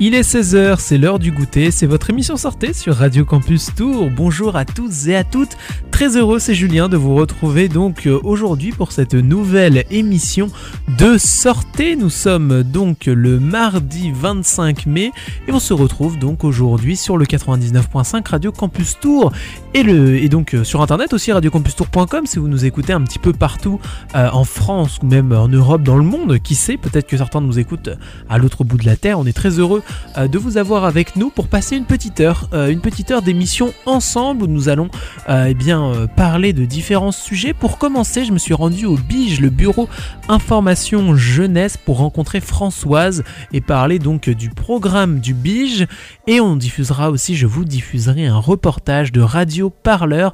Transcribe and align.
Il 0.00 0.14
est 0.14 0.20
16h, 0.22 0.76
c'est 0.78 0.96
l'heure 0.96 1.18
du 1.18 1.32
goûter, 1.32 1.70
c'est 1.70 1.84
votre 1.84 2.08
émission 2.10 2.36
sortée 2.36 2.72
sur 2.72 2.94
Radio 2.94 3.24
Campus 3.24 3.74
Tour. 3.74 4.10
Bonjour 4.10 4.54
à 4.54 4.64
tous 4.64 5.08
et 5.08 5.16
à 5.16 5.24
toutes, 5.24 5.58
très 5.98 6.16
heureux, 6.16 6.38
c'est 6.38 6.54
Julien 6.54 6.88
de 6.88 6.96
vous 6.96 7.16
retrouver 7.16 7.68
donc 7.68 8.06
euh, 8.06 8.20
aujourd'hui 8.22 8.70
pour 8.70 8.92
cette 8.92 9.14
nouvelle 9.14 9.82
émission 9.90 10.48
de 10.96 11.18
sortée. 11.18 11.96
Nous 11.96 12.08
sommes 12.08 12.62
donc 12.62 13.06
le 13.06 13.40
mardi 13.40 14.12
25 14.14 14.86
mai 14.86 15.10
et 15.48 15.52
on 15.52 15.58
se 15.58 15.74
retrouve 15.74 16.16
donc 16.16 16.44
aujourd'hui 16.44 16.96
sur 16.96 17.16
le 17.16 17.24
99.5 17.24 18.28
Radio 18.28 18.52
Campus 18.52 19.00
Tour 19.00 19.32
et, 19.74 19.82
le, 19.82 20.18
et 20.18 20.28
donc 20.28 20.54
euh, 20.54 20.62
sur 20.62 20.82
internet 20.82 21.12
aussi 21.12 21.32
radiocampustour.com 21.32 22.26
si 22.26 22.38
vous 22.38 22.46
nous 22.46 22.64
écoutez 22.64 22.92
un 22.92 23.02
petit 23.02 23.18
peu 23.18 23.32
partout 23.32 23.80
euh, 24.14 24.30
en 24.32 24.44
France 24.44 25.00
ou 25.02 25.06
même 25.06 25.32
en 25.32 25.48
Europe, 25.48 25.82
dans 25.82 25.96
le 25.96 26.04
monde, 26.04 26.38
qui 26.38 26.54
sait, 26.54 26.76
peut-être 26.76 27.08
que 27.08 27.16
certains 27.16 27.40
nous 27.40 27.58
écoutent 27.58 27.90
à 28.28 28.38
l'autre 28.38 28.62
bout 28.62 28.76
de 28.76 28.86
la 28.86 28.94
terre. 28.94 29.18
On 29.18 29.26
est 29.26 29.32
très 29.32 29.58
heureux 29.58 29.82
de 30.16 30.38
vous 30.38 30.58
avoir 30.58 30.84
avec 30.84 31.16
nous 31.16 31.30
pour 31.30 31.48
passer 31.48 31.76
une 31.76 31.86
petite 31.86 32.20
heure, 32.20 32.48
une 32.52 32.80
petite 32.80 33.10
heure 33.10 33.22
d'émission 33.22 33.74
ensemble 33.84 34.44
où 34.44 34.46
nous 34.46 34.68
allons 34.68 34.90
eh 35.28 35.54
bien, 35.54 35.87
parler 36.16 36.52
de 36.52 36.64
différents 36.64 37.12
sujets. 37.12 37.52
Pour 37.52 37.78
commencer, 37.78 38.24
je 38.24 38.32
me 38.32 38.38
suis 38.38 38.54
rendu 38.54 38.86
au 38.86 38.96
BIGE, 38.96 39.40
le 39.40 39.50
bureau 39.50 39.88
information 40.28 41.16
jeunesse, 41.16 41.76
pour 41.76 41.98
rencontrer 41.98 42.40
Françoise 42.40 43.24
et 43.52 43.60
parler 43.60 43.98
donc 43.98 44.28
du 44.28 44.50
programme 44.50 45.20
du 45.20 45.34
BIGE. 45.34 45.86
Et 46.26 46.40
on 46.40 46.56
diffusera 46.56 47.10
aussi, 47.10 47.36
je 47.36 47.46
vous 47.46 47.64
diffuserai 47.64 48.26
un 48.26 48.38
reportage 48.38 49.12
de 49.12 49.20
Radio 49.20 49.70
Parleur 49.70 50.32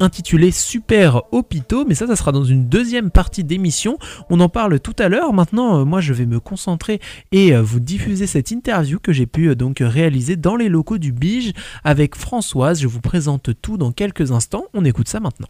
intitulé 0.00 0.50
Super 0.50 1.22
Hôpitaux, 1.32 1.84
mais 1.86 1.94
ça, 1.94 2.06
ça 2.06 2.16
sera 2.16 2.32
dans 2.32 2.44
une 2.44 2.68
deuxième 2.68 3.10
partie 3.10 3.44
d'émission. 3.44 3.98
On 4.30 4.40
en 4.40 4.48
parle 4.48 4.80
tout 4.80 4.96
à 4.98 5.08
l'heure. 5.08 5.32
Maintenant, 5.32 5.84
moi, 5.84 6.00
je 6.00 6.12
vais 6.12 6.26
me 6.26 6.40
concentrer 6.40 7.00
et 7.32 7.54
vous 7.56 7.80
diffuser 7.80 8.26
cette 8.26 8.50
interview 8.50 8.98
que 8.98 9.12
j'ai 9.12 9.26
pu 9.26 9.48
euh, 9.48 9.54
donc 9.54 9.78
réaliser 9.80 10.36
dans 10.36 10.56
les 10.56 10.68
locaux 10.68 10.98
du 10.98 11.12
Bige 11.12 11.52
avec 11.84 12.16
Françoise. 12.16 12.80
Je 12.80 12.86
vous 12.86 13.00
présente 13.00 13.50
tout 13.60 13.76
dans 13.76 13.92
quelques 13.92 14.32
instants. 14.32 14.63
On 14.72 14.84
écoute 14.84 15.08
ça 15.08 15.20
maintenant. 15.20 15.48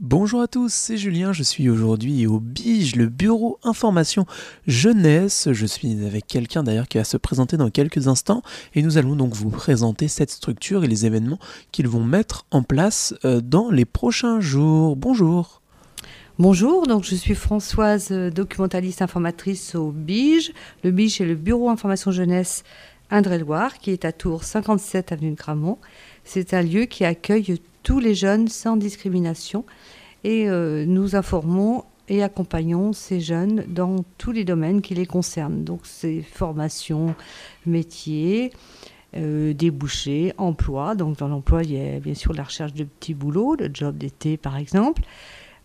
Bonjour 0.00 0.40
à 0.40 0.48
tous, 0.48 0.72
c'est 0.72 0.96
Julien, 0.96 1.34
je 1.34 1.42
suis 1.42 1.68
aujourd'hui 1.68 2.26
au 2.26 2.40
BIGE, 2.40 2.96
le 2.96 3.06
bureau 3.08 3.58
information 3.62 4.24
jeunesse. 4.66 5.48
Je 5.52 5.66
suis 5.66 6.06
avec 6.06 6.26
quelqu'un 6.26 6.62
d'ailleurs 6.62 6.88
qui 6.88 6.96
va 6.96 7.04
se 7.04 7.18
présenter 7.18 7.58
dans 7.58 7.68
quelques 7.68 8.08
instants 8.08 8.40
et 8.74 8.82
nous 8.82 8.96
allons 8.96 9.14
donc 9.14 9.34
vous 9.34 9.50
présenter 9.50 10.08
cette 10.08 10.30
structure 10.30 10.84
et 10.84 10.88
les 10.88 11.04
événements 11.04 11.38
qu'ils 11.70 11.86
vont 11.86 12.02
mettre 12.02 12.46
en 12.50 12.62
place 12.62 13.14
euh, 13.26 13.42
dans 13.42 13.70
les 13.70 13.84
prochains 13.84 14.40
jours. 14.40 14.96
Bonjour. 14.96 15.60
Bonjour, 16.38 16.86
donc 16.86 17.04
je 17.04 17.14
suis 17.14 17.34
Françoise, 17.34 18.08
euh, 18.10 18.30
documentaliste 18.30 19.02
informatrice 19.02 19.74
au 19.74 19.90
BIGE. 19.90 20.54
Le 20.82 20.92
BIGE 20.92 21.20
est 21.20 21.26
le 21.26 21.34
Bureau 21.34 21.68
Information 21.68 22.10
Jeunesse 22.10 22.64
Indre-et-Loire, 23.10 23.78
qui 23.78 23.90
est 23.90 24.06
à 24.06 24.12
Tours 24.12 24.44
57 24.44 25.12
avenue 25.12 25.32
de 25.32 25.36
Gramont. 25.36 25.78
C'est 26.24 26.54
un 26.54 26.62
lieu 26.62 26.84
qui 26.84 27.04
accueille 27.04 27.60
tous 27.82 27.98
les 27.98 28.14
jeunes 28.14 28.48
sans 28.48 28.76
discrimination 28.76 29.64
et 30.24 30.48
euh, 30.48 30.84
nous 30.86 31.16
informons 31.16 31.84
et 32.08 32.22
accompagnons 32.22 32.92
ces 32.92 33.20
jeunes 33.20 33.64
dans 33.68 34.04
tous 34.18 34.32
les 34.32 34.44
domaines 34.44 34.82
qui 34.82 34.94
les 34.94 35.06
concernent. 35.06 35.64
Donc 35.64 35.80
c'est 35.84 36.22
formation, 36.22 37.14
métier, 37.66 38.52
euh, 39.16 39.54
débouchés, 39.54 40.32
emploi. 40.36 40.94
Donc 40.94 41.18
dans 41.18 41.28
l'emploi, 41.28 41.62
il 41.62 41.72
y 41.72 41.96
a 41.96 42.00
bien 42.00 42.14
sûr 42.14 42.32
la 42.32 42.42
recherche 42.42 42.74
de 42.74 42.84
petits 42.84 43.14
boulots, 43.14 43.54
le 43.54 43.70
job 43.72 43.96
d'été 43.96 44.36
par 44.36 44.56
exemple 44.56 45.02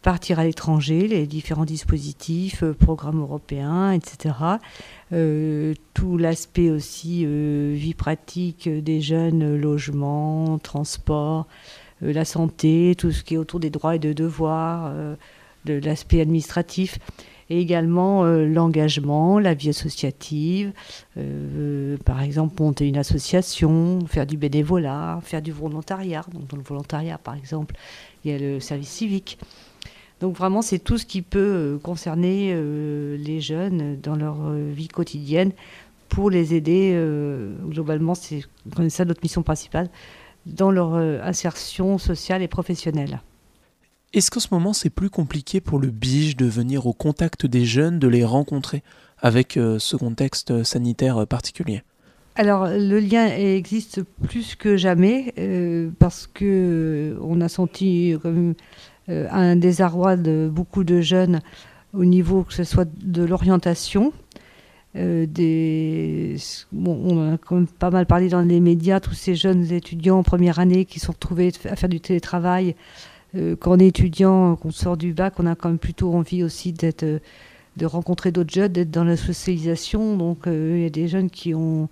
partir 0.05 0.37
à 0.37 0.43
l'étranger, 0.43 1.07
les 1.07 1.25
différents 1.25 1.65
dispositifs, 1.65 2.61
euh, 2.61 2.73
programmes 2.73 3.21
européens, 3.21 3.91
etc. 3.91 4.35
Euh, 5.13 5.73
tout 5.95 6.17
l'aspect 6.17 6.69
aussi 6.69 7.23
euh, 7.25 7.73
vie 7.75 7.95
pratique 7.95 8.69
des 8.69 9.01
jeunes, 9.01 9.55
logement, 9.55 10.59
transport, 10.59 11.47
la 12.01 12.23
santé, 12.23 12.93
tout 12.95 13.11
ce 13.11 13.23
qui 13.23 13.33
est 13.33 13.37
autour 13.37 13.59
des 13.59 13.71
droits 13.71 13.95
et 13.95 13.99
de 13.99 14.13
devoirs, 14.13 14.93
de 15.63 15.73
l'aspect 15.73 16.21
administratif 16.21 16.99
et 17.49 17.59
également 17.59 18.25
l'engagement, 18.25 19.39
la 19.39 19.53
vie 19.53 19.69
associative, 19.69 20.73
par 22.03 22.21
exemple 22.21 22.61
monter 22.61 22.85
une 22.85 22.97
association, 22.97 23.99
faire 24.07 24.27
du 24.27 24.35
bénévolat, 24.35 25.19
faire 25.23 25.41
du 25.41 25.53
volontariat. 25.53 26.25
Donc 26.33 26.47
dans 26.47 26.57
le 26.57 26.63
volontariat, 26.63 27.17
par 27.17 27.35
exemple, 27.35 27.75
il 28.25 28.31
y 28.31 28.33
a 28.35 28.37
le 28.37 28.59
service 28.59 28.89
civique. 28.89 29.39
Donc 30.21 30.37
vraiment, 30.37 30.61
c'est 30.61 30.79
tout 30.79 30.97
ce 30.97 31.05
qui 31.05 31.21
peut 31.21 31.39
euh, 31.39 31.77
concerner 31.77 32.51
euh, 32.53 33.17
les 33.17 33.41
jeunes 33.41 33.99
dans 34.01 34.15
leur 34.15 34.37
euh, 34.41 34.71
vie 34.73 34.87
quotidienne 34.87 35.51
pour 36.07 36.29
les 36.29 36.53
aider. 36.53 36.95
globalement, 37.67 38.13
c'est 38.13 38.45
ça 38.89 39.03
notre 39.05 39.21
mission 39.23 39.41
principale 39.41 39.89
dans 40.45 40.69
leur 40.71 40.93
insertion 40.93 41.97
sociale 41.97 42.43
et 42.43 42.47
professionnelle. 42.47 43.19
Est-ce 44.13 44.29
qu'en 44.29 44.39
ce 44.39 44.47
moment 44.51 44.71
c'est 44.71 44.91
plus 44.91 45.09
compliqué 45.09 45.59
pour 45.59 45.79
le 45.79 45.89
BIGE 45.89 46.37
de 46.37 46.45
venir 46.45 46.85
au 46.85 46.93
contact 46.93 47.47
des 47.47 47.65
jeunes, 47.65 47.97
de 47.97 48.07
les 48.07 48.23
rencontrer 48.23 48.83
avec 49.17 49.53
ce 49.53 49.95
contexte 49.97 50.63
sanitaire 50.63 51.25
particulier? 51.27 51.81
Alors 52.35 52.67
le 52.67 52.99
lien 52.99 53.25
existe 53.25 54.03
plus 54.03 54.55
que 54.55 54.77
jamais 54.77 55.33
parce 55.99 56.27
que 56.27 57.17
on 57.19 57.41
a 57.41 57.49
senti 57.49 58.15
comme 58.21 58.53
euh, 59.07 59.27
un 59.29 59.55
désarroi 59.55 60.17
de 60.17 60.49
beaucoup 60.51 60.83
de 60.83 60.99
jeunes 60.99 61.41
au 61.93 62.05
niveau 62.05 62.43
que 62.43 62.53
ce 62.53 62.63
soit 62.63 62.87
de 62.97 63.23
l'orientation. 63.23 64.13
Euh, 64.95 65.27
des, 65.27 66.37
on 66.73 67.33
a 67.33 67.37
quand 67.37 67.55
même 67.55 67.67
pas 67.67 67.91
mal 67.91 68.05
parlé 68.05 68.29
dans 68.29 68.41
les 68.41 68.59
médias, 68.59 68.99
tous 68.99 69.13
ces 69.13 69.35
jeunes 69.35 69.71
étudiants 69.71 70.19
en 70.19 70.23
première 70.23 70.57
année 70.57 70.85
qui 70.85 70.99
sont 70.99 71.11
retrouvés 71.11 71.51
à 71.65 71.75
faire 71.75 71.89
du 71.89 71.99
télétravail. 71.99 72.75
Euh, 73.35 73.55
quand 73.55 73.73
on 73.73 73.79
est 73.79 73.87
étudiant, 73.87 74.55
qu'on 74.55 74.71
sort 74.71 74.97
du 74.97 75.13
bac, 75.13 75.33
on 75.37 75.45
a 75.45 75.55
quand 75.55 75.69
même 75.69 75.77
plutôt 75.77 76.13
envie 76.13 76.43
aussi 76.43 76.71
d'être, 76.71 77.05
de 77.05 77.85
rencontrer 77.85 78.31
d'autres 78.31 78.53
jeunes, 78.53 78.71
d'être 78.71 78.91
dans 78.91 79.03
la 79.03 79.17
socialisation. 79.17 80.17
Donc 80.17 80.43
il 80.47 80.81
y 80.81 80.85
a 80.85 80.89
des 80.89 81.07
jeunes 81.07 81.29
qui 81.29 81.53
ont 81.53 81.89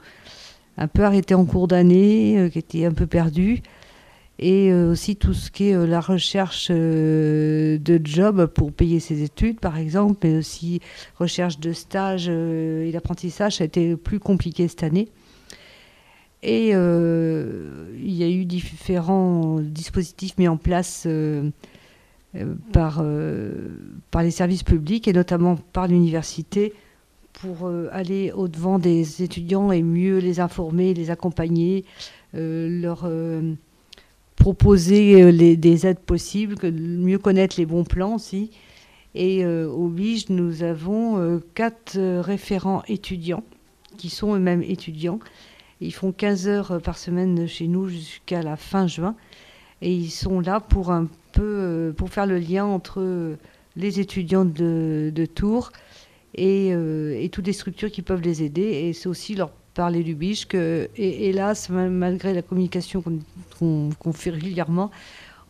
un 0.77 0.87
peu 0.87 1.03
arrêté 1.03 1.35
en 1.35 1.45
cours 1.45 1.67
d'année, 1.67 2.49
qui 2.51 2.57
étaient 2.59 2.85
un 2.85 2.93
peu 2.93 3.05
perdus 3.05 3.61
et 4.39 4.71
euh, 4.71 4.91
aussi 4.91 5.15
tout 5.15 5.33
ce 5.33 5.51
qui 5.51 5.69
est 5.69 5.75
euh, 5.75 5.85
la 5.85 6.01
recherche 6.01 6.69
euh, 6.71 7.77
de 7.77 8.01
job 8.03 8.47
pour 8.47 8.71
payer 8.71 8.99
ses 8.99 9.21
études, 9.21 9.59
par 9.59 9.77
exemple, 9.77 10.19
mais 10.23 10.37
aussi 10.37 10.81
recherche 11.19 11.59
de 11.59 11.71
stage 11.71 12.27
et 12.27 12.91
d'apprentissage, 12.91 13.57
ça 13.57 13.63
a 13.63 13.65
été 13.65 13.95
plus 13.95 14.19
compliqué 14.19 14.67
cette 14.67 14.83
année. 14.83 15.09
Et 16.45 16.71
il 16.71 18.13
y 18.13 18.23
a 18.23 18.27
eu 18.27 18.43
différents 18.43 19.61
dispositifs 19.61 20.37
mis 20.37 20.49
en 20.49 20.57
place 20.57 21.07
par, 22.73 23.01
par 24.11 24.23
les 24.23 24.31
services 24.31 24.63
publics 24.63 25.07
et 25.07 25.13
notamment 25.13 25.55
par 25.55 25.87
l'université 25.87 26.73
pour 27.31 27.71
aller 27.93 28.33
au-devant 28.33 28.77
des 28.77 29.23
étudiants 29.23 29.71
et 29.71 29.81
mieux 29.83 30.17
les 30.17 30.41
informer, 30.41 30.93
les 30.93 31.11
accompagner, 31.11 31.85
leur 32.33 33.07
proposer 34.43 35.23
euh, 35.23 35.55
des 35.55 35.87
aides 35.87 36.01
possibles, 36.01 36.57
mieux 36.69 37.17
connaître 37.17 37.55
les 37.57 37.65
bons 37.65 37.85
plans 37.85 38.15
aussi. 38.15 38.51
Et 39.15 39.45
euh, 39.45 39.69
au 39.69 39.87
BIGE, 39.87 40.27
nous 40.27 40.63
avons 40.63 41.17
euh, 41.17 41.39
quatre 41.55 41.97
référents 42.19 42.83
étudiants 42.89 43.45
qui 43.97 44.09
sont 44.09 44.35
eux-mêmes 44.35 44.61
étudiants. 44.61 45.19
Ils 45.79 45.93
font 45.93 46.11
15 46.11 46.49
heures 46.49 46.81
par 46.81 46.97
semaine 46.97 47.47
chez 47.47 47.67
nous 47.67 47.87
jusqu'à 47.87 48.41
la 48.41 48.57
fin 48.57 48.85
juin. 48.85 49.15
Et 49.81 49.93
ils 49.93 50.11
sont 50.11 50.41
là 50.41 50.59
pour 50.59 50.91
un 50.91 51.07
peu 51.31 51.93
pour 51.95 52.09
faire 52.09 52.25
le 52.25 52.37
lien 52.37 52.65
entre 52.65 53.37
les 53.77 53.99
étudiants 54.01 54.45
de, 54.45 55.09
de 55.13 55.25
Tours 55.25 55.71
et, 56.35 56.69
et, 56.69 57.29
toutes 57.29 57.47
les 57.47 57.53
structures 57.53 57.91
qui 57.91 58.01
peuvent 58.01 58.21
les 58.21 58.43
aider. 58.43 58.61
Et 58.61 58.93
c'est 58.93 59.09
aussi 59.09 59.35
leur 59.35 59.51
parler 59.73 60.03
du 60.03 60.15
biche, 60.15 60.47
que, 60.47 60.89
et, 60.95 61.29
hélas, 61.29 61.69
malgré 61.69 62.33
la 62.33 62.41
communication 62.41 63.03
qu'on 63.59 64.13
fait 64.13 64.29
régulièrement, 64.29 64.91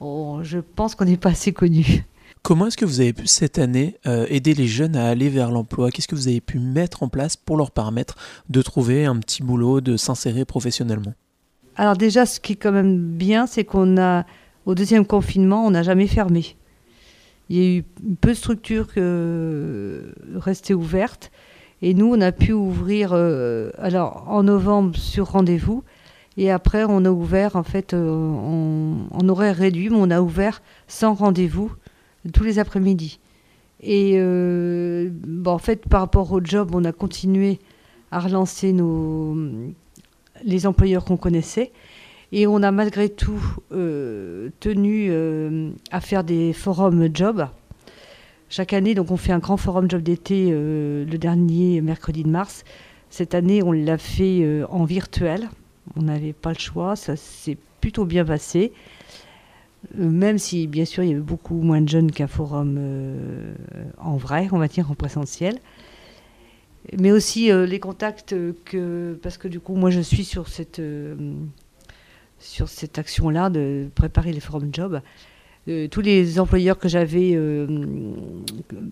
je 0.02 0.60
pense 0.60 0.96
qu'on 0.96 1.06
n'est 1.06 1.18
pas 1.18 1.30
assez 1.30 1.54
connu. 1.54 2.06
Comment 2.44 2.68
est-ce 2.68 2.76
que 2.76 2.84
vous 2.84 3.00
avez 3.00 3.14
pu 3.14 3.26
cette 3.26 3.58
année 3.58 3.96
euh, 4.06 4.26
aider 4.28 4.54
les 4.54 4.68
jeunes 4.68 4.98
à 4.98 5.08
aller 5.08 5.30
vers 5.30 5.50
l'emploi? 5.50 5.92
Qu'est-ce 5.92 6.10
que 6.10 6.16
vous 6.16 6.28
avez 6.28 6.42
pu 6.42 6.60
mettre 6.60 7.02
en 7.02 7.08
place 7.08 7.38
pour 7.38 7.56
leur 7.56 7.72
permettre 7.72 8.18
de 8.50 8.62
trouver 8.62 9.06
un 9.06 9.16
petit 9.16 9.42
boulot, 9.42 9.80
de 9.80 9.96
s'insérer 9.96 10.44
professionnellement? 10.44 11.14
Alors 11.78 11.96
déjà, 11.96 12.26
ce 12.26 12.42
qui 12.42 12.54
est 12.54 12.56
quand 12.58 12.74
même 12.74 12.98
bien, 12.98 13.48
c'est 13.48 13.64
qu'on 13.64 13.98
a, 13.98 14.26
au 14.66 14.76
deuxième 14.76 15.06
confinement, 15.06 15.66
on 15.66 15.72
n'a 15.72 15.84
jamais 15.84 16.06
fermé. 16.06 16.58
il 17.50 17.58
y 17.58 17.62
a 17.62 17.78
eu 17.78 17.84
peu 18.20 18.32
de 18.32 18.36
structures 18.36 18.94
que 18.94 20.14
restaient 20.36 20.74
ouvertes. 20.74 21.32
Et 21.86 21.94
nous, 21.94 22.08
on 22.08 22.22
a 22.22 22.32
pu 22.32 22.54
ouvrir 22.54 23.14
alors, 23.78 24.24
en 24.28 24.44
novembre 24.44 24.96
sur 24.96 25.32
rendez-vous. 25.32 25.84
Et 26.38 26.50
après, 26.50 26.86
on 26.88 27.04
a 27.04 27.12
ouvert, 27.12 27.58
en 27.58 27.64
fait, 27.64 27.94
en, 27.94 29.08
en 29.12 29.30
horaire 29.30 29.58
réduit, 29.58 29.90
mais 29.90 29.98
on 30.00 30.10
a 30.10 30.22
ouvert 30.22 30.62
sans 30.88 31.14
rendez-vous 31.14 31.72
tous 32.34 32.44
les 32.44 32.58
après-midi. 32.58 33.20
Et 33.82 34.18
bon, 34.18 35.52
en 35.52 35.58
fait, 35.58 35.86
par 35.88 36.00
rapport 36.00 36.32
au 36.32 36.40
job, 36.42 36.72
on 36.74 36.86
a 36.86 36.94
continué 36.94 37.60
à 38.12 38.20
relancer 38.20 38.72
nos, 38.72 39.36
les 40.44 40.66
employeurs 40.66 41.04
qu'on 41.04 41.18
connaissait. 41.18 41.72
Et 42.32 42.48
on 42.48 42.64
a 42.64 42.72
malgré 42.72 43.10
tout 43.10 43.44
euh, 43.72 44.50
tenu 44.60 45.08
euh, 45.10 45.70
à 45.92 46.02
faire 46.02 46.24
des 46.24 46.52
forums 46.52 47.08
job. 47.14 47.48
Chaque 48.56 48.74
année, 48.74 48.94
donc 48.94 49.10
on 49.10 49.18
fait 49.18 49.32
un 49.32 49.40
grand 49.40 49.58
forum 49.58 49.90
job 49.90 50.04
d'été 50.04 50.50
euh, 50.52 51.06
le 51.06 51.18
dernier 51.18 51.82
mercredi 51.82 52.22
de 52.22 52.30
mars. 52.30 52.66
Cette 53.10 53.34
année, 53.34 53.64
on 53.64 53.72
l'a 53.72 53.98
fait 53.98 54.64
en 54.70 54.86
virtuel. 54.86 55.50
On 55.96 56.04
n'avait 56.04 56.34
pas 56.34 56.52
le 56.54 56.60
choix, 56.60 56.96
ça 56.96 57.16
s'est 57.16 57.58
plutôt 57.82 58.06
bien 58.06 58.24
passé. 58.24 58.72
même 59.96 60.38
si, 60.38 60.68
bien 60.68 60.86
sûr, 60.86 61.04
il 61.04 61.10
y 61.10 61.14
avait 61.14 61.20
beaucoup 61.20 61.62
moins 61.62 61.82
de 61.82 61.90
jeunes 61.90 62.12
qu'un 62.12 62.28
forum 62.28 62.80
en 63.98 64.18
vrai, 64.18 64.50
on 64.52 64.60
va 64.60 64.68
dire 64.68 64.92
en 64.92 64.94
présentiel 64.94 65.58
mais 66.98 67.12
aussi 67.12 67.52
euh, 67.52 67.66
les 67.66 67.80
contacts 67.80 68.36
que 68.66 69.18
parce 69.22 69.38
que 69.38 69.48
du 69.48 69.60
coup 69.60 69.76
moi 69.76 69.90
je 69.90 70.02
suis 70.02 70.26
sur 70.26 70.48
cette 70.48 70.80
euh, 70.80 71.16
cette 72.40 72.98
action 72.98 73.30
là 73.30 73.50
de 73.50 73.88
préparer 73.96 74.34
les 74.34 74.42
forums 74.42 74.70
job 74.74 75.02
euh, 75.68 75.88
tous 75.88 76.02
les 76.02 76.40
employeurs 76.40 76.78
que 76.78 76.88
j'avais 76.88 77.38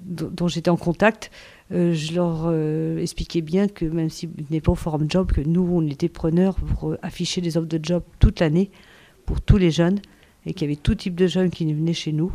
dont 0.05 0.47
j'étais 0.47 0.69
en 0.69 0.77
contact 0.77 1.31
je 1.69 2.13
leur 2.13 2.53
expliquais 2.99 3.41
bien 3.41 3.67
que 3.67 3.85
même 3.85 4.09
si 4.09 4.29
n'est 4.49 4.61
pas 4.61 4.71
au 4.71 4.75
forum 4.75 5.05
job 5.09 5.31
que 5.31 5.41
nous 5.41 5.67
on 5.71 5.85
était 5.87 6.09
preneurs 6.09 6.55
pour 6.55 6.95
afficher 7.01 7.41
des 7.41 7.57
offres 7.57 7.67
de 7.67 7.79
job 7.81 8.03
toute 8.19 8.39
l'année 8.39 8.71
pour 9.25 9.41
tous 9.41 9.57
les 9.57 9.71
jeunes 9.71 9.99
et 10.45 10.53
qu'il 10.53 10.67
y 10.67 10.71
avait 10.71 10.81
tout 10.81 10.95
type 10.95 11.15
de 11.15 11.27
jeunes 11.27 11.49
qui 11.49 11.71
venaient 11.71 11.93
chez 11.93 12.11
nous. 12.11 12.31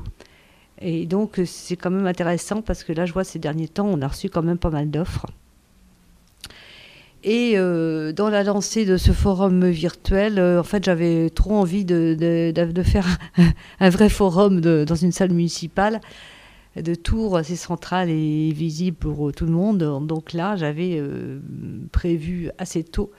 Et 0.80 1.06
donc 1.06 1.40
c'est 1.44 1.76
quand 1.76 1.90
même 1.90 2.06
intéressant 2.06 2.62
parce 2.62 2.84
que 2.84 2.92
là 2.92 3.06
je 3.06 3.12
vois 3.12 3.24
ces 3.24 3.38
derniers 3.38 3.68
temps 3.68 3.86
on 3.86 4.00
a 4.02 4.08
reçu 4.08 4.28
quand 4.28 4.42
même 4.42 4.58
pas 4.58 4.70
mal 4.70 4.90
d'offres 4.90 5.26
et 7.28 7.54
euh, 7.56 8.12
dans 8.12 8.28
la 8.30 8.44
lancée 8.44 8.84
de 8.84 8.96
ce 8.96 9.10
forum 9.10 9.66
virtuel, 9.66 10.38
euh, 10.38 10.60
en 10.60 10.62
fait, 10.62 10.84
j'avais 10.84 11.28
trop 11.28 11.56
envie 11.56 11.84
de, 11.84 12.16
faire 12.84 13.18
un, 13.80 13.90
vrai 13.90 14.08
forum 14.08 14.60
dans 14.60 14.94
une 14.94 15.10
salle 15.10 15.32
municipale 15.32 16.00
de 16.76 16.94
tour 16.94 17.36
assez 17.36 17.56
centrale 17.56 18.10
et 18.10 18.52
visible 18.52 18.96
pour 18.96 19.32
tout 19.32 19.44
le 19.44 19.50
monde. 19.50 20.06
Donc 20.06 20.34
là, 20.34 20.54
j'avais 20.54 20.98
euh, 21.00 21.40
prévu 21.90 22.50
assez 22.58 22.84
tôt 22.84 23.10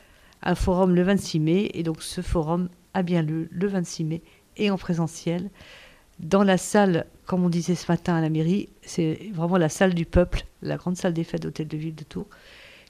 un 0.41 0.55
forum 0.55 0.95
le 0.95 1.01
26 1.03 1.39
mai. 1.41 1.71
Et 1.73 1.83
donc 1.83 2.01
ce 2.01 2.21
forum 2.21 2.69
a 2.93 3.03
bien 3.03 3.21
lieu 3.21 3.49
le 3.51 3.67
26 3.67 4.05
mai 4.05 4.21
et 4.55 4.71
en 4.71 4.77
présentiel 4.77 5.49
dans 6.19 6.43
la 6.43 6.57
salle, 6.57 7.07
comme 7.25 7.43
on 7.43 7.49
disait 7.49 7.75
ce 7.75 7.91
matin 7.91 8.15
à 8.15 8.21
la 8.21 8.29
mairie, 8.29 8.69
c'est 8.81 9.19
vraiment 9.33 9.57
la 9.57 9.69
salle 9.69 9.93
du 9.93 10.05
peuple, 10.05 10.45
la 10.61 10.77
grande 10.77 10.95
salle 10.95 11.13
des 11.13 11.25
fêtes 11.25 11.43
d'hôtel 11.43 11.67
de 11.67 11.77
ville 11.77 11.93
de 11.93 12.03
Tours 12.05 12.27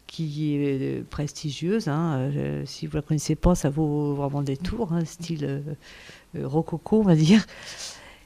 qui 0.07 0.56
est 0.56 0.80
euh, 0.81 1.04
prestigieuse. 1.07 1.88
Hein. 1.88 2.31
Euh, 2.36 2.63
si 2.65 2.88
vous 2.88 2.94
ne 2.94 3.01
la 3.01 3.01
connaissez 3.04 3.36
pas, 3.36 3.54
ça 3.56 3.69
vaut 3.69 4.15
vraiment 4.15 4.42
des 4.42 4.57
tours, 4.57 4.94
hein, 4.94 5.06
style 5.06 5.45
euh, 6.36 6.48
rococo, 6.48 7.00
on 7.00 7.04
va 7.04 7.15
dire. 7.15 7.45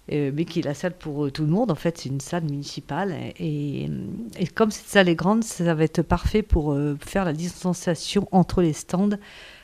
mais 0.10 0.46
qui 0.46 0.60
est 0.60 0.64
la 0.64 0.74
salle 0.74 0.98
pour 0.98 1.32
tout 1.32 1.44
le 1.44 1.50
monde. 1.50 1.72
En 1.72 1.76
fait, 1.76 1.98
c'est 1.98 2.10
une 2.10 2.20
salle 2.20 2.44
municipale. 2.44 3.16
Et, 3.40 3.90
comme 4.56 4.70
cette 4.70 4.88
salle 4.88 5.10
est 5.10 5.16
grande, 5.16 5.44
ça 5.44 5.74
va 5.74 5.84
être 5.84 6.02
parfait 6.02 6.42
pour 6.42 6.78
faire 7.00 7.24
la 7.24 7.32
distanciation 7.32 8.28
entre 8.32 8.62
les 8.62 8.74
stands. 8.74 9.18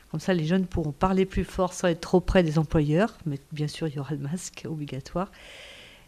Comme 0.10 0.22
ça, 0.22 0.34
les 0.34 0.46
jeunes 0.46 0.66
pourront 0.66 0.94
parler 0.94 1.26
plus 1.26 1.44
fort 1.44 1.74
sans 1.74 1.90
être 1.90 2.00
trop 2.00 2.22
près 2.22 2.44
des 2.44 2.58
employeurs. 2.60 3.18
Mais 3.26 3.40
bien 3.52 3.68
sûr, 3.68 3.88
il 3.90 3.96
y 3.96 4.00
aura 4.00 4.16
le 4.16 4.22
masque 4.22 4.66
obligatoire. 4.70 5.32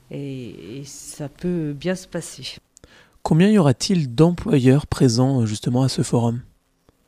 et 0.10 0.84
ça 0.86 1.28
peut 1.28 1.74
bien 1.74 1.96
se 1.96 2.08
passer. 2.08 2.60
Combien 3.30 3.48
y 3.48 3.60
aura-t-il 3.60 4.16
d'employeurs 4.16 4.88
présents 4.88 5.42
euh, 5.42 5.46
justement 5.46 5.84
à 5.84 5.88
ce 5.88 6.02
forum? 6.02 6.42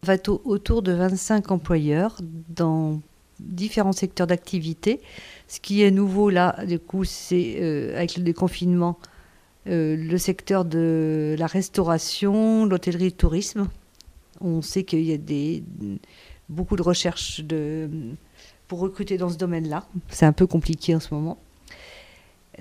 On 0.04 0.06
va 0.06 0.18
autour 0.46 0.84
de 0.84 0.92
25 0.92 1.50
employeurs 1.50 2.16
dans 2.48 3.02
différents 3.40 3.92
secteurs 3.92 4.28
d'activité. 4.28 5.02
Ce 5.48 5.60
qui 5.60 5.82
est 5.82 5.90
nouveau 5.90 6.30
là, 6.30 6.64
du 6.68 6.78
coup, 6.78 7.06
c'est 7.06 7.58
euh, 7.60 7.96
avec 7.96 8.18
le 8.18 8.22
déconfinement, 8.22 9.00
euh, 9.66 9.96
le 9.96 10.18
secteur 10.20 10.64
de 10.64 11.36
la 11.40 11.48
restauration, 11.48 12.68
l'hôtellerie, 12.68 13.06
le 13.06 13.12
tourisme. 13.14 13.68
On 14.42 14.62
sait 14.62 14.84
qu'il 14.84 15.02
y 15.02 15.14
a 15.14 15.18
des, 15.18 15.64
beaucoup 16.50 16.76
de 16.76 16.84
recherches 16.84 17.42
de, 17.44 17.90
pour 18.68 18.78
recruter 18.78 19.18
dans 19.18 19.30
ce 19.30 19.38
domaine-là. 19.38 19.88
C'est 20.10 20.28
un 20.28 20.34
peu 20.34 20.46
compliqué 20.46 20.94
en 20.94 21.00
ce 21.00 21.16
moment. 21.16 21.40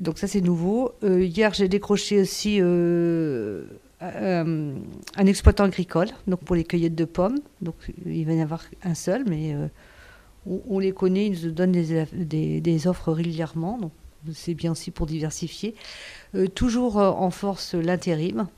Donc 0.01 0.19
ça 0.19 0.27
c'est 0.27 0.41
nouveau. 0.41 0.93
Euh, 1.05 1.23
hier 1.23 1.53
j'ai 1.53 1.69
décroché 1.69 2.21
aussi 2.21 2.59
euh, 2.61 3.65
euh, 4.03 4.75
un 5.17 5.27
exploitant 5.27 5.65
agricole, 5.65 6.09
donc 6.27 6.41
pour 6.41 6.57
les 6.57 6.65
cueillettes 6.65 6.95
de 6.95 7.05
pommes. 7.05 7.39
Donc 7.61 7.75
il 8.07 8.25
va 8.25 8.33
y 8.33 8.41
en 8.41 8.43
avoir 8.43 8.65
un 8.83 8.95
seul, 8.95 9.25
mais 9.29 9.55
on, 10.47 10.79
les 10.79 10.93
connaît, 10.93 11.27
ils 11.27 11.47
nous 11.47 11.53
donnent 11.53 11.73
des, 11.73 12.87
offres 12.87 13.13
régulièrement. 13.13 13.79
Donc 13.79 13.93
c'est 14.33 14.55
bien 14.55 14.73
aussi 14.73 14.91
pour 14.91 15.07
diversifier. 15.07 15.75
toujours 16.55 16.97
en 16.97 17.31
force 17.31 17.75
l'intérim. 17.75 18.49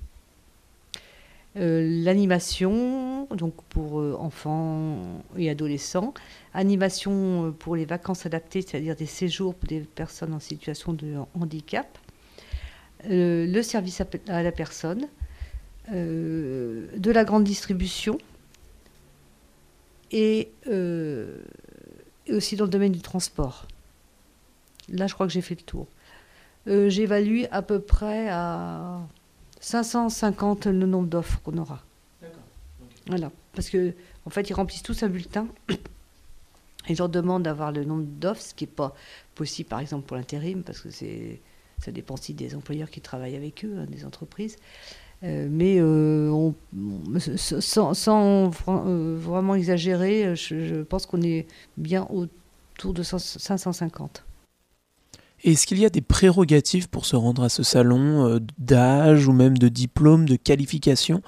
L'animation, 1.54 3.26
donc 3.36 3.54
pour 3.68 3.96
enfants 4.20 5.22
et 5.36 5.50
adolescents, 5.50 6.14
animation 6.54 7.46
euh, 7.46 7.50
pour 7.50 7.76
les 7.76 7.84
vacances 7.84 8.26
adaptées, 8.26 8.62
c'est-à-dire 8.62 8.96
des 8.96 9.06
séjours 9.06 9.54
pour 9.54 9.68
des 9.68 9.80
personnes 9.80 10.34
en 10.34 10.40
situation 10.40 10.92
de 10.92 11.16
handicap, 11.34 11.98
euh, 13.10 13.46
le 13.46 13.62
service 13.62 14.02
à 14.28 14.42
la 14.42 14.52
personne, 14.52 15.08
euh, 15.92 16.86
de 16.96 17.10
la 17.10 17.24
grande 17.24 17.44
distribution 17.44 18.18
et, 20.10 20.50
aussi 22.30 22.56
dans 22.56 22.64
le 22.64 22.70
domaine 22.70 22.92
du 22.92 23.00
transport. 23.00 23.66
Là, 24.88 25.06
je 25.06 25.14
crois 25.14 25.26
que 25.26 25.32
j'ai 25.32 25.40
fait 25.40 25.54
le 25.54 25.62
tour. 25.62 25.86
J'évalue 26.66 27.44
à 27.50 27.62
peu 27.62 27.80
près 27.80 28.28
à 28.28 29.00
550 29.62 30.66
le 30.66 30.86
nombre 30.86 31.08
d'offres 31.08 31.40
qu'on 31.42 31.56
aura. 31.56 31.80
D'accord. 32.20 32.36
Voilà, 33.06 33.32
parce 33.54 33.70
que 33.70 33.94
en 34.26 34.30
fait, 34.30 34.50
ils 34.50 34.54
remplissent 34.54 34.82
tous 34.82 35.02
un 35.02 35.08
bulletin 35.08 35.46
ils 36.88 36.96
leur 36.98 37.08
demandent 37.08 37.44
d'avoir 37.44 37.72
le 37.72 37.84
nombre 37.84 38.04
d'offres, 38.04 38.42
ce 38.42 38.54
qui 38.54 38.64
n'est 38.64 38.70
pas 38.70 38.94
possible, 39.34 39.68
par 39.68 39.80
exemple, 39.80 40.06
pour 40.06 40.16
l'intérim, 40.16 40.62
parce 40.62 40.80
que 40.80 40.90
c'est, 40.90 41.40
ça 41.78 41.92
dépend 41.92 42.14
aussi 42.14 42.34
des 42.34 42.54
employeurs 42.54 42.90
qui 42.90 43.00
travaillent 43.00 43.36
avec 43.36 43.64
eux, 43.64 43.74
hein, 43.78 43.86
des 43.88 44.04
entreprises. 44.04 44.56
Euh, 45.24 45.46
mais 45.48 45.76
euh, 45.78 46.50
sans, 47.38 48.50
euh, 48.68 49.16
vraiment 49.16 49.54
exagérer, 49.54 50.34
je, 50.34 50.82
pense 50.82 51.06
qu'on 51.06 51.22
est 51.22 51.46
bien 51.76 52.08
autour 52.10 52.92
de 52.92 53.02
550. 53.04 54.24
Est-ce 55.44 55.66
qu'il 55.66 55.78
y 55.78 55.84
a 55.84 55.90
des 55.90 56.02
prérogatives 56.02 56.88
pour 56.88 57.04
se 57.04 57.16
rendre 57.16 57.42
à 57.42 57.48
ce 57.48 57.62
salon 57.62 58.38
d'âge 58.58 59.26
ou 59.26 59.32
même 59.32 59.58
de 59.58 59.68
diplôme, 59.68 60.28
de 60.28 60.36
qualification, 60.36 61.20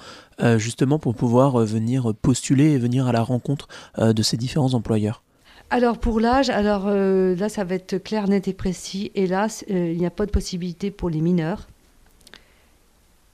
justement 0.57 1.01
pour 1.01 1.17
pouvoir 1.17 1.59
venir 1.59 2.15
postuler 2.15 2.73
et 2.73 2.79
venir 2.79 3.09
à 3.09 3.13
la 3.13 3.23
rencontre 3.23 3.67
de 3.99 4.23
ces 4.23 4.37
différents 4.37 4.75
employeurs? 4.75 5.25
Alors 5.71 5.99
pour 5.99 6.21
l'âge, 6.21 6.51
alors 6.51 6.85
euh, 6.87 7.35
là 7.35 7.49
ça 7.49 7.65
va 7.65 7.75
être 7.75 7.99
clair, 7.99 8.29
net 8.29 8.47
et 8.49 8.53
précis. 8.53 9.11
Hélas, 9.15 9.65
euh, 9.71 9.91
il 9.91 9.99
n'y 9.99 10.07
a 10.07 10.11
pas 10.11 10.27
de 10.27 10.31
possibilité 10.31 10.91
pour 10.91 11.11
les 11.11 11.21
mineurs. 11.21 11.67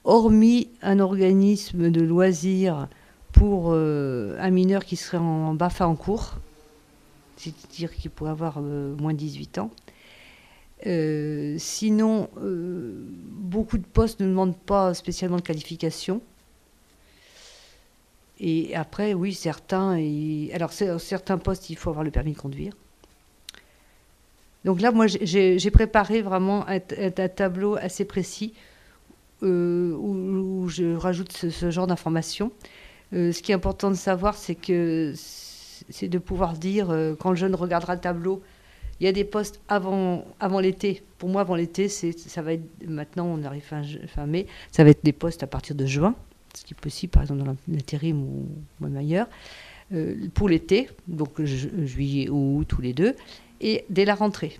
Hormis 0.05 0.69
un 0.81 0.99
organisme 0.99 1.91
de 1.91 2.01
loisirs 2.01 2.87
pour 3.31 3.73
euh, 3.73 4.35
un 4.39 4.49
mineur 4.49 4.85
qui 4.85 4.95
serait 4.95 5.17
en 5.17 5.53
BAFA 5.53 5.87
en 5.87 5.95
cours, 5.95 6.37
c'est-à-dire 7.37 7.93
qu'il 7.93 8.09
pourrait 8.09 8.31
avoir 8.31 8.59
moins 8.59 9.13
de 9.13 9.19
18 9.19 9.59
ans. 9.59 9.69
Sinon, 10.83 12.29
beaucoup 12.35 13.77
de 13.77 13.85
postes 13.85 14.19
ne 14.19 14.27
demandent 14.27 14.57
pas 14.57 14.93
spécialement 14.93 15.37
de 15.37 15.41
qualification. 15.41 16.21
Et 18.39 18.75
après, 18.75 19.13
oui, 19.13 19.33
certains. 19.33 19.99
Alors, 20.53 20.71
certains 20.73 21.37
postes, 21.37 21.69
il 21.69 21.77
faut 21.77 21.91
avoir 21.91 22.03
le 22.03 22.09
permis 22.09 22.33
de 22.33 22.37
conduire. 22.37 22.73
Donc 24.65 24.81
là, 24.81 24.91
moi, 24.91 25.05
j'ai 25.07 25.71
préparé 25.71 26.21
vraiment 26.21 26.65
un, 26.67 26.79
tableau 26.79 27.75
assez 27.75 28.05
précis 28.05 28.53
euh, 29.43 29.93
où, 29.95 30.67
je 30.69 30.95
rajoute 30.95 31.31
ce, 31.31 31.71
genre 31.71 31.87
d'informations. 31.87 32.51
Euh, 33.13 33.31
ce 33.31 33.41
qui 33.41 33.51
est 33.51 33.55
important 33.55 33.89
de 33.89 33.95
savoir, 33.95 34.35
c'est 34.35 34.55
que 34.55 35.13
c'est 35.15 36.07
de 36.07 36.17
pouvoir 36.19 36.53
dire, 36.53 36.91
euh, 36.91 37.15
quand 37.15 37.31
le 37.31 37.35
jeune 37.35 37.55
regardera 37.55 37.95
le 37.95 38.01
tableau, 38.01 38.41
Il 39.01 39.05
y 39.05 39.07
a 39.07 39.11
des 39.11 39.23
postes 39.23 39.59
avant, 39.67 40.23
l'été. 40.61 41.01
Pour 41.17 41.27
moi, 41.27 41.41
avant 41.41 41.55
l'été, 41.55 41.89
ça 41.89 42.41
va 42.43 42.53
être. 42.53 42.63
Maintenant, 42.87 43.25
on 43.25 43.43
arrive 43.43 43.63
fin, 43.63 44.25
mai. 44.27 44.45
Ça 44.71 44.83
va 44.83 44.91
être 44.91 45.03
des 45.03 45.11
postes 45.11 45.41
à 45.41 45.47
partir 45.47 45.75
de 45.75 45.87
juin, 45.87 46.13
ce 46.53 46.63
qui 46.63 46.75
est 46.75 46.79
possible, 46.79 47.09
par 47.09 47.23
exemple, 47.23 47.41
dans 47.41 47.55
l'intérim 47.67 48.21
ou 48.21 48.47
même 48.79 48.95
ailleurs. 48.95 49.27
Euh, 49.91 50.27
pour 50.35 50.49
l'été, 50.49 50.87
donc 51.07 51.41
juillet 51.43 52.29
ou 52.29 52.59
août, 52.59 52.65
tous 52.67 52.81
les 52.81 52.93
deux, 52.93 53.15
et 53.59 53.85
dès 53.89 54.05
la 54.05 54.13
rentrée. 54.13 54.59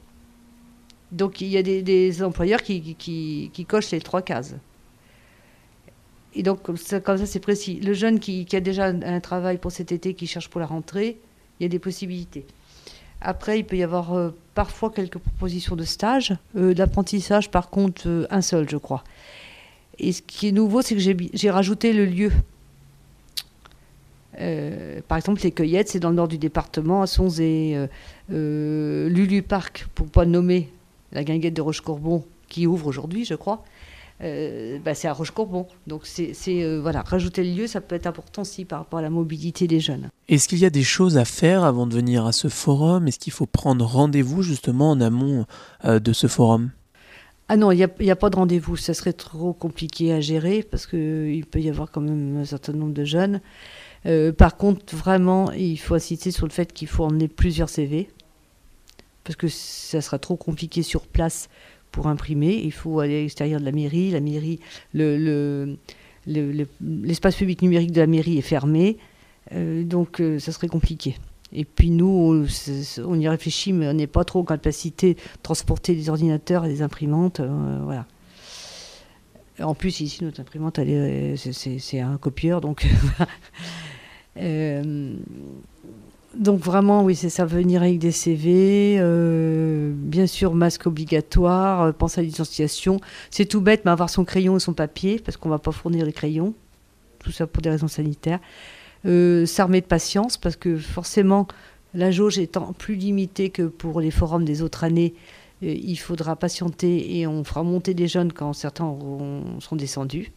Donc 1.12 1.40
il 1.40 1.48
y 1.48 1.58
a 1.58 1.62
des, 1.62 2.24
employeurs 2.24 2.64
qui, 2.64 3.66
cochent 3.68 3.92
les 3.92 4.02
trois 4.02 4.24
cases. 4.24 4.56
Et 6.34 6.42
donc 6.42 6.64
comme 6.64 6.78
ça 6.78 7.00
c'est 7.26 7.40
précis. 7.40 7.80
Le 7.80 7.94
jeune 7.94 8.20
qui, 8.20 8.48
a 8.54 8.60
déjà 8.60 8.88
un, 8.88 9.20
travail 9.20 9.60
pour 9.60 9.72
cet 9.72 9.92
été, 9.92 10.16
qui 10.16 10.26
cherche 10.26 10.50
pour 10.50 10.60
la 10.60 10.66
rentrée, 10.66 11.20
il 11.60 11.64
y 11.64 11.66
a 11.66 11.70
des 11.70 11.80
possibilités. 11.80 12.46
Après, 13.22 13.60
il 13.60 13.66
peut 13.66 13.78
y 13.78 13.84
avoir 13.84 14.14
euh, 14.14 14.32
parfois 14.56 14.92
quelques 14.92 15.20
propositions 15.20 15.76
de 15.76 15.84
stage. 15.84 16.36
Euh, 16.56 16.74
d'apprentissage, 16.74 17.52
par 17.52 17.70
contre, 17.70 18.28
un 18.30 18.42
seul, 18.42 18.70
je 18.70 18.78
crois. 18.78 19.04
Et 20.00 20.12
ce 20.12 20.22
qui 20.22 20.48
est 20.48 20.52
nouveau, 20.52 20.82
c'est 20.82 20.96
que 20.96 21.02
j'ai 21.34 21.52
rajouté 21.52 21.94
le 21.94 22.06
lieu 22.06 22.32
euh, 24.40 25.02
par 25.08 25.18
exemple, 25.18 25.42
les 25.44 25.52
cueillettes, 25.52 25.90
c'est 25.90 26.00
dans 26.00 26.10
le 26.10 26.16
nord 26.16 26.28
du 26.28 26.38
département, 26.38 27.04
à. 27.04 27.06
Euh, 27.20 27.88
euh, 28.32 29.10
Lulu 29.10 29.42
Park, 29.42 29.88
pour 29.94 30.06
ne 30.06 30.12
pas 30.12 30.26
nommer 30.26 30.70
la 31.12 31.24
guinguette 31.24 31.54
de 31.54 31.62
Roche-Courbon, 31.62 32.24
qui 32.48 32.68
ouvre 32.68 32.88
aujourd'hui, 32.88 33.26
je 33.26 33.36
crois. 33.36 33.64
Bah, 34.22 34.94
c'est 34.94 35.08
à 35.08 35.14
Roche-Courbon. 35.14 35.68
Donc, 35.88 36.06
c'est 36.06 36.80
voilà, 36.80 37.02
rajouter 37.02 37.44
le 37.44 37.62
lieu, 37.62 37.68
ça 37.68 37.82
peut 37.82 37.96
être 37.96 38.08
important 38.08 38.44
aussi 38.44 38.66
par 38.66 38.80
rapport 38.80 39.00
à 39.00 39.02
la 39.02 39.10
mobilité 39.10 39.68
des 39.68 39.80
jeunes. 39.80 40.10
Est-ce 40.30 40.48
qu'il 40.48 40.60
y 40.60 40.66
a 40.66 40.70
des 40.70 40.84
choses 40.84 41.18
à 41.18 41.26
faire 41.26 41.64
avant 41.64 41.88
de 41.88 41.96
venir 41.96 42.26
à 42.26 42.32
ce 42.32 42.48
forum? 42.48 43.08
Est-ce 43.08 43.20
qu'il 43.20 43.34
faut 43.34 43.48
prendre 43.48 43.84
rendez-vous 43.86 44.44
justement 44.44 44.92
en 44.92 45.02
amont 45.02 45.46
de 45.84 46.14
ce 46.14 46.28
forum? 46.28 46.70
Ah 47.54 47.58
non, 47.58 47.72
il 47.72 47.78
n'y 47.78 48.10
a, 48.10 48.14
a, 48.14 48.16
pas 48.16 48.30
de 48.30 48.38
rendez-vous. 48.38 48.78
Ça 48.78 48.94
serait 48.94 49.12
trop 49.12 49.52
compliqué 49.52 50.14
à 50.14 50.22
gérer 50.22 50.64
parce 50.64 50.88
qu'il 50.88 51.46
peut 51.46 51.60
y 51.60 51.70
avoir 51.70 51.92
quand 51.92 52.00
même 52.00 52.38
un 52.38 52.46
certain 52.46 52.72
nombre 52.72 52.94
de 52.94 53.04
jeunes. 53.04 53.42
Euh, 54.06 54.32
par 54.32 54.58
contre, 54.58 54.96
vraiment, 54.96 55.52
il 55.52 55.78
faut 55.78 55.96
insister 55.96 56.32
sur 56.32 56.48
le 56.48 56.52
fait 56.52 56.72
qu'il 56.74 56.88
faut 56.88 57.04
emmener 57.04 57.28
plusieurs 57.28 57.70
CV, 57.70 58.10
parce 59.24 59.36
que 59.36 59.48
ça 59.48 60.02
sera 60.02 60.18
trop 60.18 60.38
compliqué 60.38 60.82
sur 60.82 61.06
place 61.06 61.50
pour 61.92 62.08
imprimer. 62.08 62.62
Il 62.64 62.72
faut 62.72 63.00
aller 63.00 63.18
à 63.18 63.22
l'extérieur 63.22 63.60
de 63.60 63.66
la 63.66 63.72
mairie. 63.72 64.12
La 64.12 64.22
mairie, 64.22 64.60
le, 64.94 65.78
l'espace 66.26 67.36
public 67.36 67.62
numérique 67.62 67.92
de 67.92 68.02
la 68.02 68.08
mairie 68.08 68.38
est 68.38 68.44
fermé, 68.44 68.98
euh, 69.54 69.84
donc 69.84 70.20
euh, 70.20 70.40
ça 70.40 70.52
serait 70.52 70.68
compliqué. 70.68 71.18
Et 71.54 71.66
puis 71.66 71.90
nous, 71.90 72.46
on, 73.04 73.20
y 73.20 73.28
réfléchit, 73.28 73.74
mais 73.74 73.90
on 73.90 73.94
n'est 73.94 74.08
pas 74.08 74.24
trop 74.24 74.40
en 74.40 74.46
capacité 74.46 75.16
de 75.16 75.20
transporter 75.44 75.96
des 75.96 76.10
ordinateurs 76.10 76.64
et 76.64 76.70
des 76.70 76.82
imprimantes. 76.82 77.42
voilà. 77.42 78.06
En 79.60 79.76
plus, 79.76 80.00
ici, 80.00 80.24
notre 80.24 80.40
imprimante, 80.40 80.80
c'est 81.36 82.00
un 82.00 82.18
copieur, 82.18 82.62
donc 82.62 82.88
Euh, 84.38 85.16
donc 86.36 86.60
vraiment, 86.60 87.04
oui, 87.04 87.16
c'est 87.16 87.30
ça, 87.30 87.46
venir 87.46 87.82
avec 87.82 88.00
des 88.00 88.12
CV, 88.12 88.98
euh, 89.00 89.92
bien 89.94 90.28
sûr, 90.28 90.54
masque 90.54 90.88
obligatoire, 90.88 91.82
euh, 91.82 91.92
pense 91.92 92.18
à 92.18 92.22
l'identification. 92.22 93.02
C'est 93.30 93.46
tout 93.46 93.62
bête, 93.62 93.84
mais 93.84 93.92
avoir 93.92 94.10
son 94.10 94.24
crayon 94.24 94.58
et 94.58 94.60
son 94.60 94.74
papier, 94.74 95.20
parce 95.24 95.38
qu'on 95.38 95.50
ne 95.50 95.54
va 95.54 95.60
pas 95.60 95.72
fournir 95.72 96.06
les 96.06 96.14
crayons, 96.14 96.54
tout 97.20 97.32
ça 97.32 97.48
pour 97.48 97.62
des 97.62 97.70
raisons 97.70 97.88
sanitaires. 97.88 98.40
S'armer 99.04 99.82
de 99.82 99.86
patience, 99.86 100.38
parce 100.38 100.56
que 100.56 100.78
forcément, 100.78 101.48
la 101.94 102.12
jauge 102.12 102.38
étant 102.38 102.72
plus 102.74 102.96
limitée 102.96 103.50
que 103.50 103.64
pour 103.64 104.00
les 104.00 104.12
forums 104.12 104.46
des 104.46 104.62
autres 104.62 104.84
années, 104.84 105.14
il 105.62 105.98
faudra 105.98 106.36
patienter 106.36 107.18
et 107.18 107.28
on 107.28 107.44
fera 107.44 107.64
monter 107.64 107.94
des 107.94 108.08
jeunes 108.08 108.32
quand 108.32 108.54
certains 108.54 108.96
seront 109.60 109.76
descendus. 109.76 110.32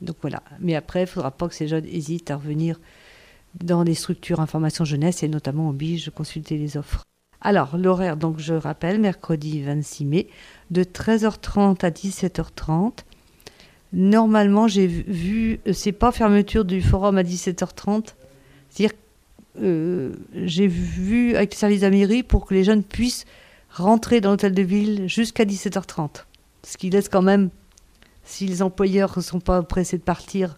Donc 0.00 0.16
voilà. 0.20 0.42
Mais 0.60 0.74
après, 0.74 1.00
il 1.00 1.04
ne 1.04 1.08
faudra 1.08 1.30
pas 1.30 1.48
que 1.48 1.54
ces 1.54 1.66
jeunes 1.66 1.86
hésitent 1.86 2.30
à 2.30 2.36
revenir 2.36 2.78
dans 3.62 3.82
les 3.82 3.94
structures 3.94 4.40
information 4.40 4.84
jeunesse 4.84 5.22
et 5.22 5.28
notamment 5.28 5.68
oblige 5.68 6.06
de 6.06 6.10
consulter 6.10 6.58
les 6.58 6.76
offres. 6.76 7.04
Alors, 7.40 7.76
l'horaire, 7.76 8.16
donc 8.16 8.38
je 8.38 8.54
rappelle, 8.54 9.00
mercredi 9.00 9.62
26 9.62 10.04
mai, 10.04 10.28
de 10.70 10.82
13h30 10.82 11.84
à 11.84 11.90
17h30. 11.90 13.04
Normalement, 13.92 14.68
j'ai 14.68 14.86
vu, 14.86 15.60
euh, 15.66 15.72
c'est 15.72 15.92
pas 15.92 16.12
fermeture 16.12 16.64
du 16.64 16.82
forum 16.82 17.18
à 17.18 17.22
17h30, 17.22 18.14
c'est-à-dire 18.68 18.96
euh, 19.62 20.12
j'ai 20.34 20.66
vu 20.66 21.36
avec 21.36 21.54
le 21.54 21.56
service 21.56 21.80
de 21.80 21.86
la 21.86 21.90
mairie 21.90 22.22
pour 22.22 22.46
que 22.46 22.54
les 22.54 22.64
jeunes 22.64 22.82
puissent 22.82 23.24
rentrer 23.70 24.20
dans 24.20 24.30
l'hôtel 24.30 24.52
de 24.52 24.62
ville 24.62 25.08
jusqu'à 25.08 25.44
17h30. 25.44 26.24
Ce 26.62 26.76
qui 26.76 26.90
laisse 26.90 27.08
quand 27.08 27.22
même 27.22 27.50
si 28.24 28.46
les 28.46 28.60
employeurs 28.62 29.12
ne 29.16 29.22
sont 29.22 29.40
pas 29.40 29.62
pressés 29.62 29.98
de 29.98 30.02
partir, 30.02 30.56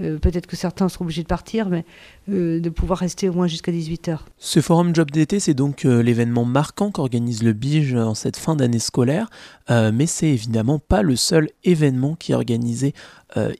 euh, 0.00 0.18
peut-être 0.18 0.46
que 0.46 0.56
certains 0.56 0.88
seront 0.88 1.04
obligés 1.04 1.22
de 1.22 1.28
partir, 1.28 1.68
mais 1.68 1.84
euh, 2.30 2.60
de 2.60 2.70
pouvoir 2.70 2.98
rester 2.98 3.28
au 3.28 3.34
moins 3.34 3.46
jusqu'à 3.46 3.72
18h. 3.72 4.20
Ce 4.38 4.60
forum 4.60 4.94
job 4.94 5.10
d'été, 5.10 5.38
c'est 5.38 5.52
donc 5.52 5.84
euh, 5.84 6.02
l'événement 6.02 6.46
marquant 6.46 6.90
qu'organise 6.90 7.42
le 7.42 7.52
BIGE 7.52 7.94
en 7.94 8.14
cette 8.14 8.36
fin 8.36 8.56
d'année 8.56 8.78
scolaire, 8.78 9.28
mais 9.68 10.06
c'est 10.06 10.28
évidemment 10.28 10.78
pas 10.78 11.02
le 11.02 11.16
seul 11.16 11.48
événement 11.64 12.14
qui 12.14 12.32
est 12.32 12.34
organisé 12.34 12.92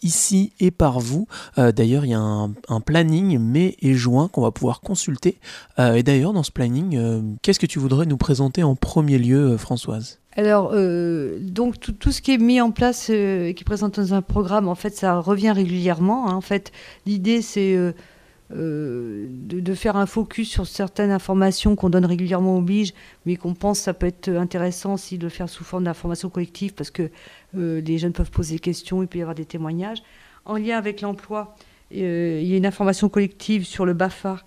ici 0.03 0.53
et 0.61 0.71
par 0.71 1.01
vous. 1.01 1.27
d'ailleurs, 1.57 2.05
il 2.05 2.11
y 2.11 2.15
a 2.15 2.21
un, 2.21 2.53
un, 2.69 2.81
planning 2.81 3.39
mai 3.39 3.77
et 3.81 3.95
juin 3.95 4.29
qu'on 4.29 4.43
va 4.43 4.51
pouvoir 4.51 4.83
consulter. 4.83 5.39
et 5.79 6.03
d'ailleurs, 6.03 6.35
dans 6.35 6.43
ce 6.43 6.51
planning, 6.51 7.39
qu'est-ce 7.41 7.61
que 7.61 7.67
tu 7.67 7.79
voudrais 7.79 8.05
nous 8.05 8.19
présenter 8.19 8.63
en 8.63 8.75
premier 8.75 9.17
lieu, 9.17 9.57
Françoise? 9.57 10.22
Alors, 10.35 10.71
euh, 10.73 11.39
donc 11.41 11.79
tout, 11.79 12.11
ce 12.11 12.23
qui 12.23 12.33
est 12.33 12.39
mis 12.39 12.61
en 12.61 12.71
place 12.71 13.11
euh, 13.11 13.49
et 13.49 13.55
qui 13.55 13.65
présente 13.65 14.01
dans 14.01 14.15
un 14.15 14.23
programme, 14.23 14.67
en 14.67 14.75
fait, 14.75 14.97
ça 14.97 15.19
revient 15.21 15.51
régulièrement. 15.51 16.31
Hein. 16.31 16.35
En 16.35 16.41
fait, 16.41 16.73
l'idée, 17.05 17.43
c'est 17.43 17.77
euh, 17.77 19.27
de, 19.29 19.75
faire 19.75 19.97
un 19.97 20.07
focus 20.07 20.49
sur 20.49 20.67
certaines 20.67 21.11
informations 21.11 21.77
qu'on 21.77 21.91
donne 21.91 22.07
régulièrement 22.07 22.57
au 22.57 22.63
BIGE, 22.63 22.95
mais 23.27 23.37
qu'on 23.37 23.53
pense 23.53 23.81
que 23.81 23.85
ça 23.85 23.93
peut 23.93 24.07
être 24.07 24.31
intéressant 24.31 24.95
aussi 24.95 25.19
de 25.19 25.25
le 25.25 25.29
faire 25.29 25.51
sous 25.51 25.65
forme 25.65 25.85
d'information 25.85 26.31
collective, 26.31 26.73
parce 26.73 26.91
que 26.91 27.11
les 27.55 27.99
jeunes 27.99 28.13
peuvent 28.13 28.31
poser 28.31 28.55
des 28.55 28.61
questions, 28.61 29.03
il 29.03 29.09
peut 29.09 29.19
y 29.19 29.23
avoir 29.23 29.35
des 29.35 29.45
témoignages. 29.45 30.03
En 30.47 30.57
lien 30.57 30.79
avec 30.79 31.03
l'emploi, 31.03 31.57
il 31.91 32.01
y 32.45 32.55
a 32.55 32.57
une 32.57 32.67
information 32.67 33.11
collective 33.11 33.67
sur 33.67 33.85
le 33.85 33.93
BAFA, 33.93 34.39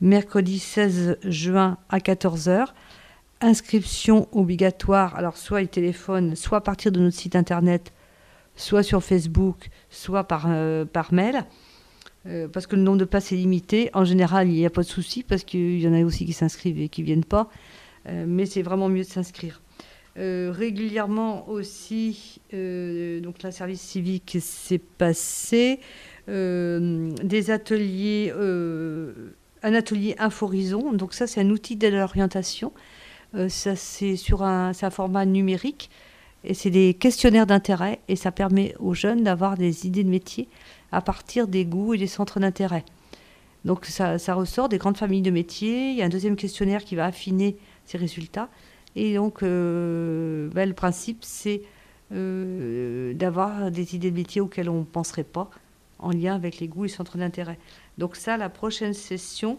mercredi 0.00 0.58
16 0.58 1.18
juin 1.24 1.78
à 1.88 1.98
14h 1.98 2.68
inscription 3.40 4.28
obligatoire, 4.32 5.16
alors 5.16 5.36
soit 5.36 5.62
il 5.62 5.68
téléphone, 5.68 6.36
soit 6.36 6.58
à 6.58 6.60
partir 6.60 6.92
de 6.92 7.00
notre 7.00 7.16
site 7.16 7.36
internet, 7.36 7.92
soit 8.56 8.82
sur 8.82 9.02
Facebook, 9.02 9.68
soit 9.90 10.24
par, 10.24 10.46
euh, 10.48 10.84
mail, 11.12 11.44
euh, 12.26 12.48
parce 12.48 12.66
que 12.66 12.76
le 12.76 12.82
nombre 12.82 12.98
de 12.98 13.04
places 13.04 13.32
est 13.32 13.36
limité. 13.36 13.90
En 13.94 14.04
général, 14.04 14.48
il 14.48 14.54
n'y 14.54 14.66
a 14.66 14.70
pas 14.70 14.82
de 14.82 14.88
souci, 14.88 15.22
parce 15.22 15.44
qu'il 15.44 15.80
y 15.80 15.88
en 15.88 15.94
a 15.94 16.02
aussi 16.02 16.26
qui 16.26 16.32
s'inscrivent 16.32 16.80
et 16.80 16.88
qui 16.88 17.02
ne 17.02 17.06
viennent 17.06 17.24
pas, 17.24 17.48
euh, 18.08 18.24
mais 18.26 18.46
c'est 18.46 18.62
vraiment 18.62 18.88
mieux 18.88 19.04
de 19.04 19.08
s'inscrire. 19.08 19.60
régulièrement 20.16 21.48
aussi, 21.48 22.40
donc 22.50 23.42
la 23.44 23.52
service 23.52 23.80
civique 23.80 24.38
s'est 24.40 24.82
passé, 24.98 25.78
des 26.26 27.50
ateliers, 27.50 28.32
un 29.62 29.74
atelier 29.74 30.16
Inforison, 30.18 30.92
donc 30.92 31.14
ça 31.14 31.28
c'est 31.28 31.40
un 31.40 31.50
outil 31.50 31.76
l'orientation 31.76 32.72
euh, 32.74 32.97
ça, 33.48 33.76
c'est 33.76 34.16
sur 34.16 34.42
un, 34.42 34.72
format 34.72 35.26
numérique 35.26 35.90
et 36.44 36.54
c'est 36.54 36.70
des 36.70 36.94
questionnaires 36.94 37.46
d'intérêt 37.46 38.00
et 38.08 38.16
ça 38.16 38.32
permet 38.32 38.74
aux 38.78 38.94
jeunes 38.94 39.22
d'avoir 39.22 39.56
des 39.56 39.86
idées 39.86 40.04
de 40.04 40.08
métier 40.08 40.48
à 40.92 41.02
partir 41.02 41.48
des 41.48 41.64
goûts 41.64 41.94
et 41.94 41.98
des 41.98 42.06
centres 42.06 42.40
d'intérêt. 42.40 42.84
Donc 43.64 43.84
ça, 43.86 44.16
ressort 44.34 44.68
des 44.68 44.78
grandes 44.78 44.96
familles 44.96 45.22
de 45.22 45.30
métiers. 45.30 45.90
Il 45.90 45.96
y 45.96 46.02
a 46.02 46.06
un 46.06 46.08
deuxième 46.10 46.36
questionnaire 46.36 46.84
qui 46.84 46.94
va 46.94 47.06
affiner 47.06 47.56
ces 47.84 47.98
résultats. 47.98 48.48
Et 48.96 49.14
donc 49.14 49.42
euh, 49.42 50.48
ben, 50.54 50.68
le 50.68 50.74
principe, 50.74 51.18
c'est 51.22 51.62
euh, 52.12 53.12
d'avoir 53.14 53.70
des 53.70 53.94
idées 53.94 54.10
de 54.10 54.16
métier 54.16 54.40
auxquelles 54.40 54.70
on 54.70 54.80
ne 54.80 54.84
penserait 54.84 55.24
pas 55.24 55.50
en 55.98 56.10
lien 56.10 56.34
avec 56.34 56.60
les 56.60 56.68
goûts 56.68 56.84
et 56.84 56.88
centres 56.88 57.18
d'intérêt. 57.18 57.58
Donc 57.98 58.16
ça, 58.16 58.36
la 58.36 58.48
prochaine 58.48 58.94
session, 58.94 59.58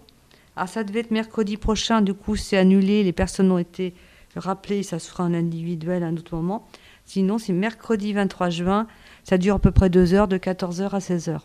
ah, 0.59 0.67
ça 0.67 0.83
devait 0.83 0.99
être 0.99 1.11
mercredi 1.11 1.55
prochain, 1.55 2.01
du 2.01 2.13
coup, 2.13 2.35
c'est 2.35 2.57
annulé. 2.57 3.03
Les 3.03 3.13
personnes 3.13 3.49
ont 3.51 3.57
été 3.57 3.93
rappelées, 4.35 4.83
ça 4.83 4.99
se 4.99 5.09
fera 5.09 5.23
en 5.23 5.33
individuel 5.33 6.03
à 6.03 6.07
un 6.07 6.17
autre 6.17 6.35
moment. 6.35 6.67
Sinon, 7.05 7.37
c'est 7.37 7.53
mercredi 7.53 8.11
23 8.11 8.49
juin. 8.49 8.87
Ça 9.23 9.37
dure 9.37 9.55
à 9.55 9.59
peu 9.59 9.71
près 9.71 9.89
deux 9.89 10.13
heures, 10.13 10.27
de 10.27 10.37
14h 10.37 10.89
à 10.89 10.99
16h. 10.99 11.39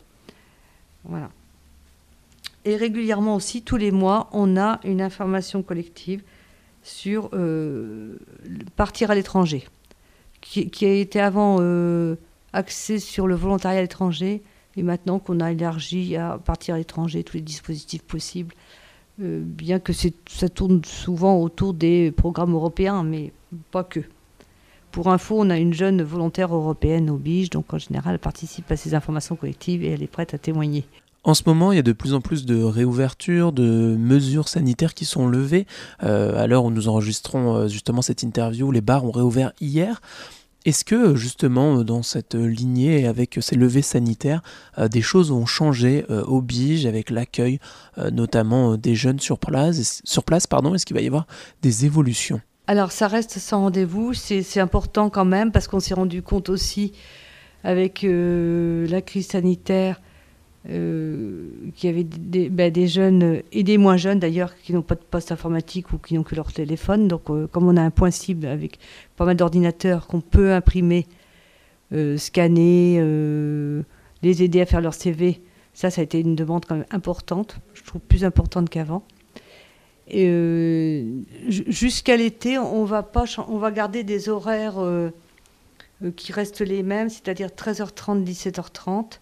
Voilà. 1.05 1.31
Et 2.65 2.77
régulièrement 2.77 3.37
aussi, 3.37 3.63
tous 3.63 3.77
les 3.77 3.93
mois, 3.93 4.29
on 4.33 4.57
a 4.57 4.81
une 4.83 5.01
information 5.01 5.63
collective 5.63 6.23
sur 6.83 7.31
euh, 7.35 8.17
partir 8.75 9.13
à 9.13 9.15
l'étranger, 9.15 9.69
qui, 10.41 10.85
a 10.85 10.93
été 10.93 11.21
avant 11.21 11.59
euh, 11.61 12.17
axée 12.53 12.99
sur 12.99 13.27
le 13.27 13.37
volontariat 13.37 13.79
à 13.79 13.83
l'étranger, 13.83 14.43
et 14.77 14.83
maintenant 14.83 15.21
qu'on 15.21 15.39
a 15.39 15.53
élargi 15.53 16.17
à 16.17 16.39
partir 16.45 16.75
à 16.75 16.79
l'étranger 16.79 17.23
tous 17.23 17.37
les 17.37 17.43
dispositifs 17.43 18.03
possibles 18.03 18.55
bien 19.19 19.79
que 19.79 19.93
ça 19.93 20.49
tourne 20.49 20.85
souvent 20.85 21.41
autour 21.41 21.75
des 21.75 22.11
programmes 22.13 22.55
européens, 22.55 23.03
mais 23.03 23.33
pas 23.71 23.85
que. 23.85 24.01
Pour 24.91 25.09
info, 25.09 25.37
on 25.39 25.51
a 25.51 25.59
une 25.59 25.75
jeune 25.75 26.03
volontaire 26.03 26.55
européenne 26.55 27.11
au 27.11 27.17
BIGE, 27.17 27.51
donc 27.51 27.75
en 27.75 27.79
général, 27.79 28.15
elle 28.15 28.21
participe 28.21 28.71
à 28.71 28.77
ces 28.77 28.95
informations 28.95 29.35
collectives 29.35 29.83
et 29.83 29.89
elle 29.89 30.05
est 30.05 30.09
prête 30.09 30.35
à 30.35 30.39
témoigner. 30.39 30.85
En 31.25 31.33
ce 31.33 31.43
moment, 31.47 31.73
il 31.73 31.77
y 31.77 31.79
a 31.79 31.83
de 31.83 31.93
plus 31.93 32.13
en 32.13 32.21
plus 32.21 32.45
de 32.45 32.63
réouvertures, 32.63 33.53
de 33.53 33.97
mesures 33.99 34.47
sanitaires 34.47 34.93
qui 34.93 35.07
sont 35.07 35.27
levées. 35.27 35.67
Euh, 36.03 36.41
à 36.41 36.47
l'heure 36.47 36.65
où 36.65 36.71
nous 36.71 36.89
enregistrons 36.89 37.57
euh, 37.57 37.69
justement 37.69 38.03
cette 38.03 38.23
interview, 38.23 38.71
les 38.71 38.83
bars 38.83 39.05
ont 39.05 39.11
réouvert 39.11 39.53
hier. 39.61 40.03
Est-ce 40.65 40.85
que 40.85 41.15
justement 41.15 41.85
dans 41.85 42.03
cette 42.03 42.35
lignée 42.35 43.07
avec 43.07 43.39
ces 43.41 43.57
levées 43.57 43.83
sanitaires, 43.83 44.43
euh, 44.79 44.89
des 44.89 45.03
choses 45.03 45.31
ont 45.31 45.47
changé 45.47 46.05
au 46.09 46.41
BIGE 46.41 46.87
avec 46.87 47.11
l'accueil 47.11 47.59
notamment 48.13 48.77
des 48.77 48.95
jeunes 48.95 49.21
sur 49.21 49.39
place, 49.39 50.01
sur 50.05 50.25
place 50.25 50.47
pardon, 50.47 50.75
Est-ce 50.75 50.87
qu'il 50.87 50.97
va 50.97 51.03
y 51.03 51.07
avoir 51.07 51.27
des 51.63 51.85
évolutions? 51.85 52.41
Alors 52.67 52.93
ça 52.93 53.09
reste 53.09 53.39
sans 53.39 53.61
rendez-vous, 53.61 54.15
c'est 54.15 54.61
important 54.61 55.11
quand 55.11 55.27
même 55.27 55.53
parce 55.53 55.69
qu'on 55.69 55.81
s'est 55.81 55.95
rendu 55.95 56.23
compte 56.23 56.49
aussi 56.49 56.93
avec 57.65 58.05
euh, 58.05 58.87
la 58.89 59.03
crise 59.03 59.29
sanitaire 59.29 60.01
euh, 60.71 61.49
qu'il 61.75 61.91
y 61.91 61.93
avait 61.93 62.05
des, 62.05 62.49
des, 62.71 62.89
jeunes 62.89 63.43
et 63.53 63.63
des 63.63 63.77
moins 63.77 63.97
jeunes 63.97 64.19
d'ailleurs 64.19 64.57
qui 64.57 64.73
n'ont 64.73 64.83
pas 64.83 64.95
de 64.95 65.03
poste 65.03 65.31
informatique 65.31 65.93
ou 65.93 65.99
qui 65.99 66.15
n'ont 66.15 66.23
que 66.23 66.35
leur 66.35 66.53
téléphone. 66.53 67.09
Donc 67.09 67.31
euh, 67.31 67.47
comme 67.47 67.69
on 67.69 67.77
a 67.77 67.83
un 67.83 67.91
point 67.91 68.11
cible 68.11 68.47
avec 68.47 68.79
pas 69.17 69.25
mal 69.25 69.37
d'ordinateurs 69.37 70.07
qu'on 70.07 70.21
peut 70.21 70.53
imprimer, 70.53 71.07
scanner, 72.17 72.99
les 74.23 74.43
aider 74.43 74.61
à 74.61 74.67
faire 74.67 74.81
leur 74.81 74.95
CV, 74.95 75.43
ça 75.75 75.91
ça 75.91 76.01
a 76.01 76.05
été 76.05 76.19
une 76.21 76.35
demande 76.35 76.65
quand 76.65 76.77
même 76.77 76.87
importante, 76.91 77.59
je 77.75 77.85
trouve 77.85 78.01
plus 78.01 78.25
importante 78.25 78.69
qu'avant. 78.69 79.05
Euh, 80.13 81.23
jusqu'à 81.49 82.17
l'été, 82.17 82.59
on 82.59 82.85
va 82.85 83.03
pas, 83.03 83.25
on 83.49 83.59
va 83.59 83.71
garder 83.71 84.05
des 84.05 84.29
horaires 84.29 84.79
euh, 84.79 85.11
euh, 86.03 86.11
qui 86.11 86.33
restent 86.33 86.61
les 86.61 86.83
mêmes, 86.83 87.09
c'est-à-dire 87.09 87.49
13h30, 87.49 88.25
17h30. 88.25 89.21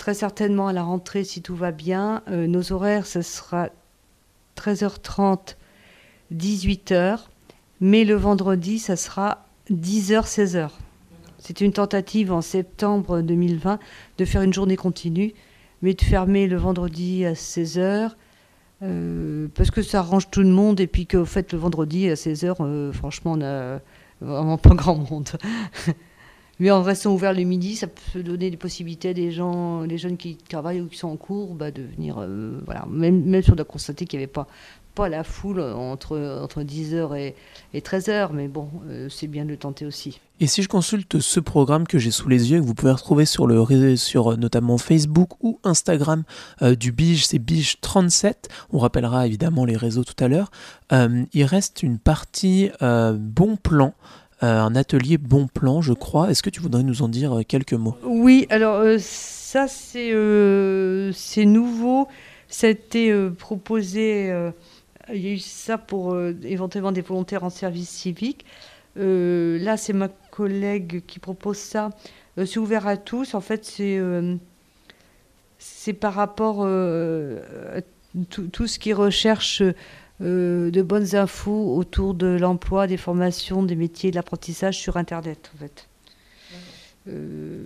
Très 0.00 0.14
certainement 0.14 0.68
à 0.68 0.72
la 0.72 0.82
rentrée, 0.82 1.24
si 1.24 1.42
tout 1.42 1.54
va 1.54 1.72
bien, 1.72 2.22
nos 2.26 2.72
horaires, 2.72 3.04
ce 3.04 3.20
sera 3.20 3.68
13h30, 4.56 5.56
18h, 6.34 7.18
mais 7.82 8.06
le 8.06 8.14
vendredi, 8.14 8.78
ça 8.78 8.96
sera 8.96 9.44
10h, 9.70 10.24
16h. 10.24 10.70
C'était 11.38 11.66
une 11.66 11.74
tentative 11.74 12.32
en 12.32 12.40
septembre 12.40 13.20
2020 13.20 13.78
de 14.16 14.24
faire 14.24 14.40
une 14.40 14.54
journée 14.54 14.76
continue, 14.76 15.34
mais 15.82 15.92
de 15.92 16.00
fermer 16.00 16.46
le 16.46 16.56
vendredi 16.56 17.26
à 17.26 17.34
16h 17.34 18.12
euh, 18.82 19.48
parce 19.54 19.70
que 19.70 19.82
ça 19.82 19.98
arrange 19.98 20.30
tout 20.30 20.40
le 20.40 20.48
monde 20.48 20.80
et 20.80 20.86
puis 20.86 21.06
qu'au 21.06 21.26
fait 21.26 21.52
le 21.52 21.58
vendredi 21.58 22.08
à 22.08 22.14
16h, 22.14 22.56
euh, 22.60 22.90
franchement, 22.90 23.32
on 23.36 23.42
a 23.42 23.80
vraiment 24.22 24.56
pas 24.56 24.74
grand 24.74 24.96
monde. 24.96 25.28
Mais 26.60 26.70
en 26.70 26.82
restant 26.82 27.12
ouvert 27.12 27.32
le 27.32 27.42
midi, 27.42 27.74
ça 27.74 27.86
peut 27.86 28.22
donner 28.22 28.50
des 28.50 28.58
possibilités 28.58 29.08
à 29.08 29.14
des 29.14 29.32
gens, 29.32 29.80
les 29.80 29.96
jeunes 29.96 30.18
qui 30.18 30.36
travaillent 30.36 30.82
ou 30.82 30.88
qui 30.88 30.98
sont 30.98 31.08
en 31.08 31.16
cours, 31.16 31.54
bah, 31.54 31.70
de 31.70 31.82
venir. 31.82 32.18
Euh, 32.18 32.60
voilà. 32.66 32.86
Même, 32.90 33.24
même 33.24 33.42
si 33.42 33.50
on 33.50 33.56
a 33.56 33.64
constaté 33.64 34.04
qu'il 34.04 34.18
n'y 34.18 34.24
avait 34.24 34.32
pas 34.32 34.46
pas 34.92 35.08
la 35.08 35.22
foule 35.22 35.60
entre, 35.60 36.18
entre 36.42 36.62
10h 36.64 37.16
et, 37.16 37.36
et 37.74 37.80
13h, 37.80 38.30
mais 38.32 38.48
bon, 38.48 38.68
euh, 38.88 39.08
c'est 39.08 39.28
bien 39.28 39.44
de 39.44 39.54
tenter 39.54 39.86
aussi. 39.86 40.20
Et 40.40 40.48
si 40.48 40.64
je 40.64 40.68
consulte 40.68 41.20
ce 41.20 41.38
programme 41.38 41.86
que 41.86 42.00
j'ai 42.00 42.10
sous 42.10 42.28
les 42.28 42.50
yeux, 42.50 42.58
que 42.58 42.64
vous 42.64 42.74
pouvez 42.74 42.90
retrouver 42.90 43.24
sur, 43.24 43.46
le, 43.46 43.94
sur 43.94 44.32
euh, 44.32 44.36
notamment 44.36 44.78
Facebook 44.78 45.30
ou 45.44 45.60
Instagram 45.62 46.24
du 46.76 46.90
Bige, 46.90 47.24
c'est 47.24 47.38
Bige37, 47.38 48.34
on 48.72 48.78
rappellera 48.78 49.28
évidemment 49.28 49.64
les 49.64 49.76
réseaux 49.76 50.02
tout 50.02 50.22
à 50.22 50.26
l'heure, 50.26 50.50
il 50.90 51.44
reste 51.44 51.84
une 51.84 51.98
partie 51.98 52.70
bon 52.80 53.56
plan. 53.56 53.94
Un 54.42 54.74
atelier 54.74 55.18
bon 55.18 55.46
plan, 55.46 55.82
je 55.82 55.92
crois. 55.92 56.30
Est-ce 56.30 56.42
que 56.42 56.50
tu 56.50 56.60
voudrais 56.60 56.82
nous 56.82 57.02
en 57.02 57.08
dire 57.08 57.40
quelques 57.46 57.74
mots? 57.74 57.96
Oui, 58.04 58.46
alors 58.50 58.82
ça 58.98 59.66
c'est 59.68 60.14
nouveau. 61.44 62.08
C'était 62.48 63.14
proposé 63.38 64.32
il 65.12 65.20
y 65.20 65.28
a 65.28 65.32
eu 65.32 65.38
ça 65.38 65.78
pour 65.78 66.12
euh, 66.12 66.34
éventuellement 66.42 66.92
des 66.92 67.00
volontaires 67.00 67.44
en 67.44 67.50
service 67.50 67.88
civique. 67.88 68.44
Euh, 68.96 69.58
là, 69.58 69.76
c'est 69.76 69.92
ma 69.92 70.08
collègue 70.08 71.02
qui 71.06 71.18
propose 71.18 71.58
ça. 71.58 71.90
Euh, 72.38 72.46
c'est 72.46 72.58
ouvert 72.58 72.86
à 72.86 72.96
tous. 72.96 73.34
En 73.34 73.40
fait, 73.40 73.64
c'est 75.58 75.92
par 75.92 76.14
rapport 76.14 76.64
à 76.64 77.80
tout, 78.28 78.66
ce 78.66 78.78
qui 78.78 78.92
recherche 78.92 79.62
de 80.20 80.82
bonnes 80.82 81.16
infos 81.16 81.76
autour 81.76 82.14
de 82.14 82.26
l'emploi, 82.26 82.86
des 82.86 82.96
formations, 82.96 83.62
des 83.62 83.76
métiers, 83.76 84.10
de 84.10 84.16
l'apprentissage 84.16 84.78
sur 84.78 84.96
Internet, 84.96 85.50
en 85.54 85.58
fait. 85.58 85.88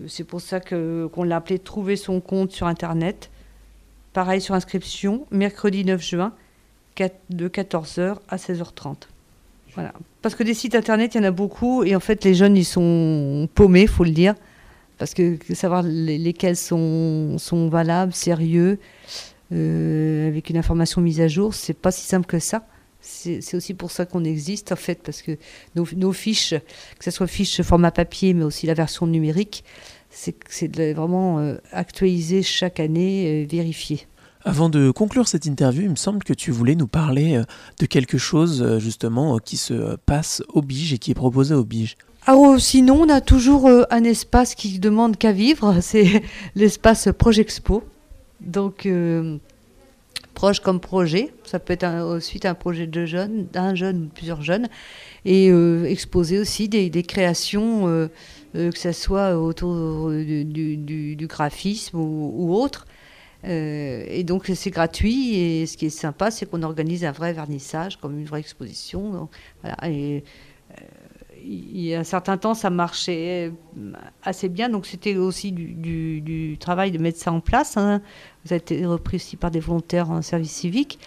c'est 0.09 0.25
pour 0.25 0.41
ça 0.41 0.61
que, 0.61 1.07
qu'on 1.13 1.25
l'a 1.25 1.37
appelé 1.37 1.59
Trouver 1.59 1.97
son 1.97 2.21
compte 2.21 2.53
sur 2.53 2.67
Internet. 2.67 3.31
Pareil 4.13 4.41
sur 4.41 4.55
inscription, 4.55 5.27
mercredi 5.33 5.85
9 5.85 6.01
juin 6.01 6.33
de 7.31 7.49
14h 7.49 8.17
à 8.29 8.37
16h30. 8.37 8.97
Voilà. 9.75 9.93
Parce 10.23 10.35
que 10.35 10.43
des 10.43 10.55
sites 10.55 10.75
internet, 10.75 11.15
il 11.15 11.19
y 11.19 11.21
en 11.21 11.25
a 11.25 11.31
beaucoup 11.31 11.83
et 11.83 11.97
en 11.97 12.01
fait 12.01 12.25
les 12.25 12.35
jeunes 12.35 12.57
ils 12.57 12.65
sont 12.65 13.49
paumés, 13.55 13.87
faut 13.87 14.05
le 14.05 14.11
dire, 14.11 14.35
parce 14.99 15.15
que 15.15 15.37
savoir 15.53 15.83
lesquels 15.83 16.57
sont, 16.57 17.37
sont 17.39 17.69
valables, 17.69 18.13
sérieux, 18.13 18.79
euh, 19.55 20.29
avec 20.29 20.51
une 20.51 20.57
information 20.57 21.01
mise 21.01 21.21
à 21.21 21.29
jour, 21.29 21.55
c'est 21.55 21.75
pas 21.75 21.91
si 21.91 22.07
simple 22.07 22.27
que 22.27 22.39
ça. 22.39 22.67
C'est 23.01 23.55
aussi 23.55 23.75
pour 23.75 23.91
ça 23.91 24.07
qu'on 24.07 24.25
existe 24.25 24.73
en 24.73 24.77
fait, 24.77 25.03
parce 25.03 25.21
que 25.21 25.37
nos, 25.75 26.13
fiches, 26.13 26.55
que 26.99 27.05
ce 27.05 27.11
soit 27.11 27.27
fiches 27.27 27.61
format 27.61 27.91
papier, 27.91 28.33
mais 28.33 28.45
aussi 28.45 28.67
la 28.67 28.73
version 28.73 29.07
numérique, 29.07 29.63
c'est 30.09 30.95
vraiment 30.95 31.39
euh, 31.39 31.57
actualisé 31.71 32.43
chaque 32.43 32.81
année, 32.81 33.45
euh, 33.45 33.47
vérifié. 33.47 34.07
Avant 34.47 34.69
de 34.69 34.91
conclure 34.91 35.27
cette 35.27 35.47
interview, 35.47 35.85
il 35.85 35.91
me 35.91 35.97
semble 35.97 36.23
que 36.23 36.35
tu 36.35 36.51
voulais 36.51 36.75
nous 36.75 36.87
parler 36.87 37.37
euh, 37.37 37.45
de 37.81 37.87
quelque 37.87 38.19
chose 38.19 38.63
euh, 38.63 38.79
justement 38.79 39.39
qui 39.39 39.57
se 39.57 39.97
passe 40.05 40.43
au 40.53 40.61
Bige 40.61 40.93
et 40.93 40.99
qui 40.99 41.11
est 41.11 41.15
proposé 41.15 41.55
au 41.55 41.65
Bige. 41.65 41.97
Ah, 42.27 42.37
oh, 42.37 42.59
sinon, 42.59 43.03
on 43.03 43.09
a 43.09 43.23
toujours 43.23 43.71
un 43.91 44.05
espace 44.05 44.55
qui 44.55 44.79
demande 44.79 45.17
qu'à 45.17 45.33
vivre, 45.33 45.79
c'est 45.81 46.23
l'espace 46.55 47.09
Projexpo. 47.17 47.83
Donc, 48.41 48.89
proche 50.35 50.61
comme 50.61 50.81
projet, 50.81 51.33
ça 51.45 51.59
peut 51.59 51.73
être 51.73 51.85
ensuite 51.85 52.45
un 52.47 52.55
projet 52.55 52.87
de 52.87 53.07
jeunes, 53.07 53.47
d'un 53.53 53.75
jeune 53.75 54.05
ou 54.05 54.09
plusieurs 54.09 54.43
jeunes, 54.43 54.69
et 55.25 55.49
exposer 55.87 56.39
aussi 56.39 56.69
des, 56.69 57.03
créations, 57.03 58.09
que 58.53 58.79
ce 58.79 58.93
soit 58.93 59.39
autour 59.39 60.11
du, 60.11 61.27
graphisme 61.29 61.99
ou, 61.99 62.55
autre. 62.55 62.87
Euh, 63.47 64.05
et 64.09 64.25
donc 64.25 64.51
c'est 64.55 64.71
gratuit 64.71 65.37
et 65.37 65.67
ce 65.67 65.77
qui 65.77 65.87
est 65.87 65.91
sympa, 65.91 66.31
c'est 66.31 66.47
qu'on 66.47 66.63
organise 66.63 67.05
un 67.05 67.13
vrai 67.13 67.33
vernissage, 67.33 67.99
comme 67.99 68.19
une 68.19 68.25
vraie 68.25 68.41
exposition. 68.41 69.29
voilà, 69.63 69.77
euh, 69.85 70.21
il 71.47 71.81
y 71.81 71.95
a 71.95 72.01
un 72.01 72.05
certain 72.05 72.37
temps, 72.37 72.55
ça 72.55 72.71
marchait 72.71 73.53
assez 74.23 74.49
bien. 74.49 74.69
Donc 74.69 74.87
c'était 74.87 75.17
aussi 75.17 75.53
du, 75.53 76.57
travail 76.59 76.91
de 76.91 76.99
mettre 76.99 77.19
ça 77.19 77.33
en 77.33 77.41
place. 77.41 77.77
Hein. 77.77 78.01
Vous 78.45 78.53
avez 78.53 78.61
été 78.61 78.85
repris 78.87 79.17
aussi 79.17 79.37
par 79.37 79.51
des 79.51 79.61
volontaires 79.61 80.11
en 80.11 80.23
service 80.23 80.53
civique, 80.53 80.99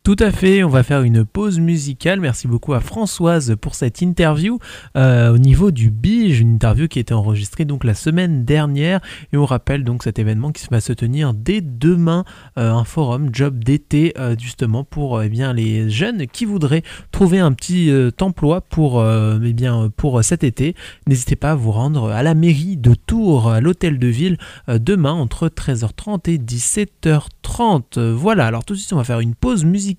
Tout 0.04 0.16
à 0.18 0.32
fait, 0.32 0.64
on 0.64 0.70
va 0.70 0.82
faire 0.82 1.04
une 1.04 1.24
pause 1.24 1.60
musicale. 1.60 2.20
Merci 2.20 2.48
beaucoup 2.48 2.74
à 2.74 2.80
Françoise 2.80 3.56
pour 3.62 3.76
cette 3.76 4.02
interview 4.02 4.58
euh, 4.98 5.32
au 5.32 5.38
niveau 5.38 5.70
du 5.70 5.92
Bige, 5.92 6.40
une 6.40 6.56
interview 6.56 6.88
qui 6.88 6.98
a 6.98 7.02
été 7.02 7.14
enregistrée 7.14 7.66
donc 7.66 7.84
la 7.84 7.94
semaine 7.94 8.44
dernière. 8.44 9.00
Et 9.32 9.38
on 9.38 9.46
rappelle 9.46 9.84
donc 9.84 10.02
cet 10.02 10.18
événement 10.18 10.52
qui 10.52 10.66
va 10.72 10.82
se 10.82 10.92
tenir 10.92 11.36
dès 11.36 11.62
demain, 11.62 12.26
euh, 12.58 12.72
un 12.72 12.84
forum 12.84 13.30
job 13.32 13.64
d'été 13.64 14.14
euh, 14.18 14.36
justement 14.40 14.84
pour 14.84 15.22
eh 15.22 15.30
bien 15.30 15.54
les 15.54 15.92
jeunes 15.92 16.26
qui 16.26 16.46
voudraient 16.46 16.82
trouver 17.12 17.38
un 17.38 17.52
petit 17.52 17.92
emploi 18.22 18.62
pour 18.62 19.06
eh 19.06 19.54
bien 19.54 19.92
pour 19.96 20.24
cet 20.24 20.44
été. 20.44 20.76
N'hésitez 21.06 21.36
pas 21.36 21.52
à 21.52 21.56
vous 21.56 21.72
rendre 21.72 22.10
à 22.10 22.24
la 22.24 22.34
mairie 22.34 22.76
de 22.76 22.96
Tours, 22.96 23.52
à 23.52 23.62
l'hôtel 23.62 24.00
de 24.00 24.08
ville 24.08 24.40
demain 24.68 25.14
entre 25.14 25.48
13h30 25.48 26.28
et 26.28 26.40
17h30. 26.40 28.00
Voilà. 28.14 28.48
Alors 28.48 28.66
tout 28.66 28.74
de 28.74 28.80
suite 28.80 28.94
on 28.94 28.98
va 28.98 29.04
faire 29.04 29.20
une 29.20 29.36
pause 29.36 29.64
musicale 29.64 29.90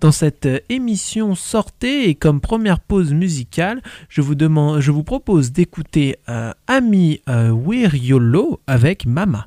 dans 0.00 0.12
cette 0.12 0.46
euh, 0.46 0.58
émission 0.68 1.34
Sortez 1.34 2.08
et 2.08 2.14
comme 2.14 2.40
première 2.40 2.80
pause 2.80 3.12
musicale, 3.12 3.82
je 4.08 4.20
vous, 4.20 4.34
demande, 4.34 4.80
je 4.80 4.90
vous 4.90 5.04
propose 5.04 5.52
d'écouter 5.52 6.16
euh, 6.28 6.52
Ami 6.66 7.20
euh, 7.28 7.50
Wiriolo 7.50 8.60
avec 8.66 9.06
Mama. 9.06 9.46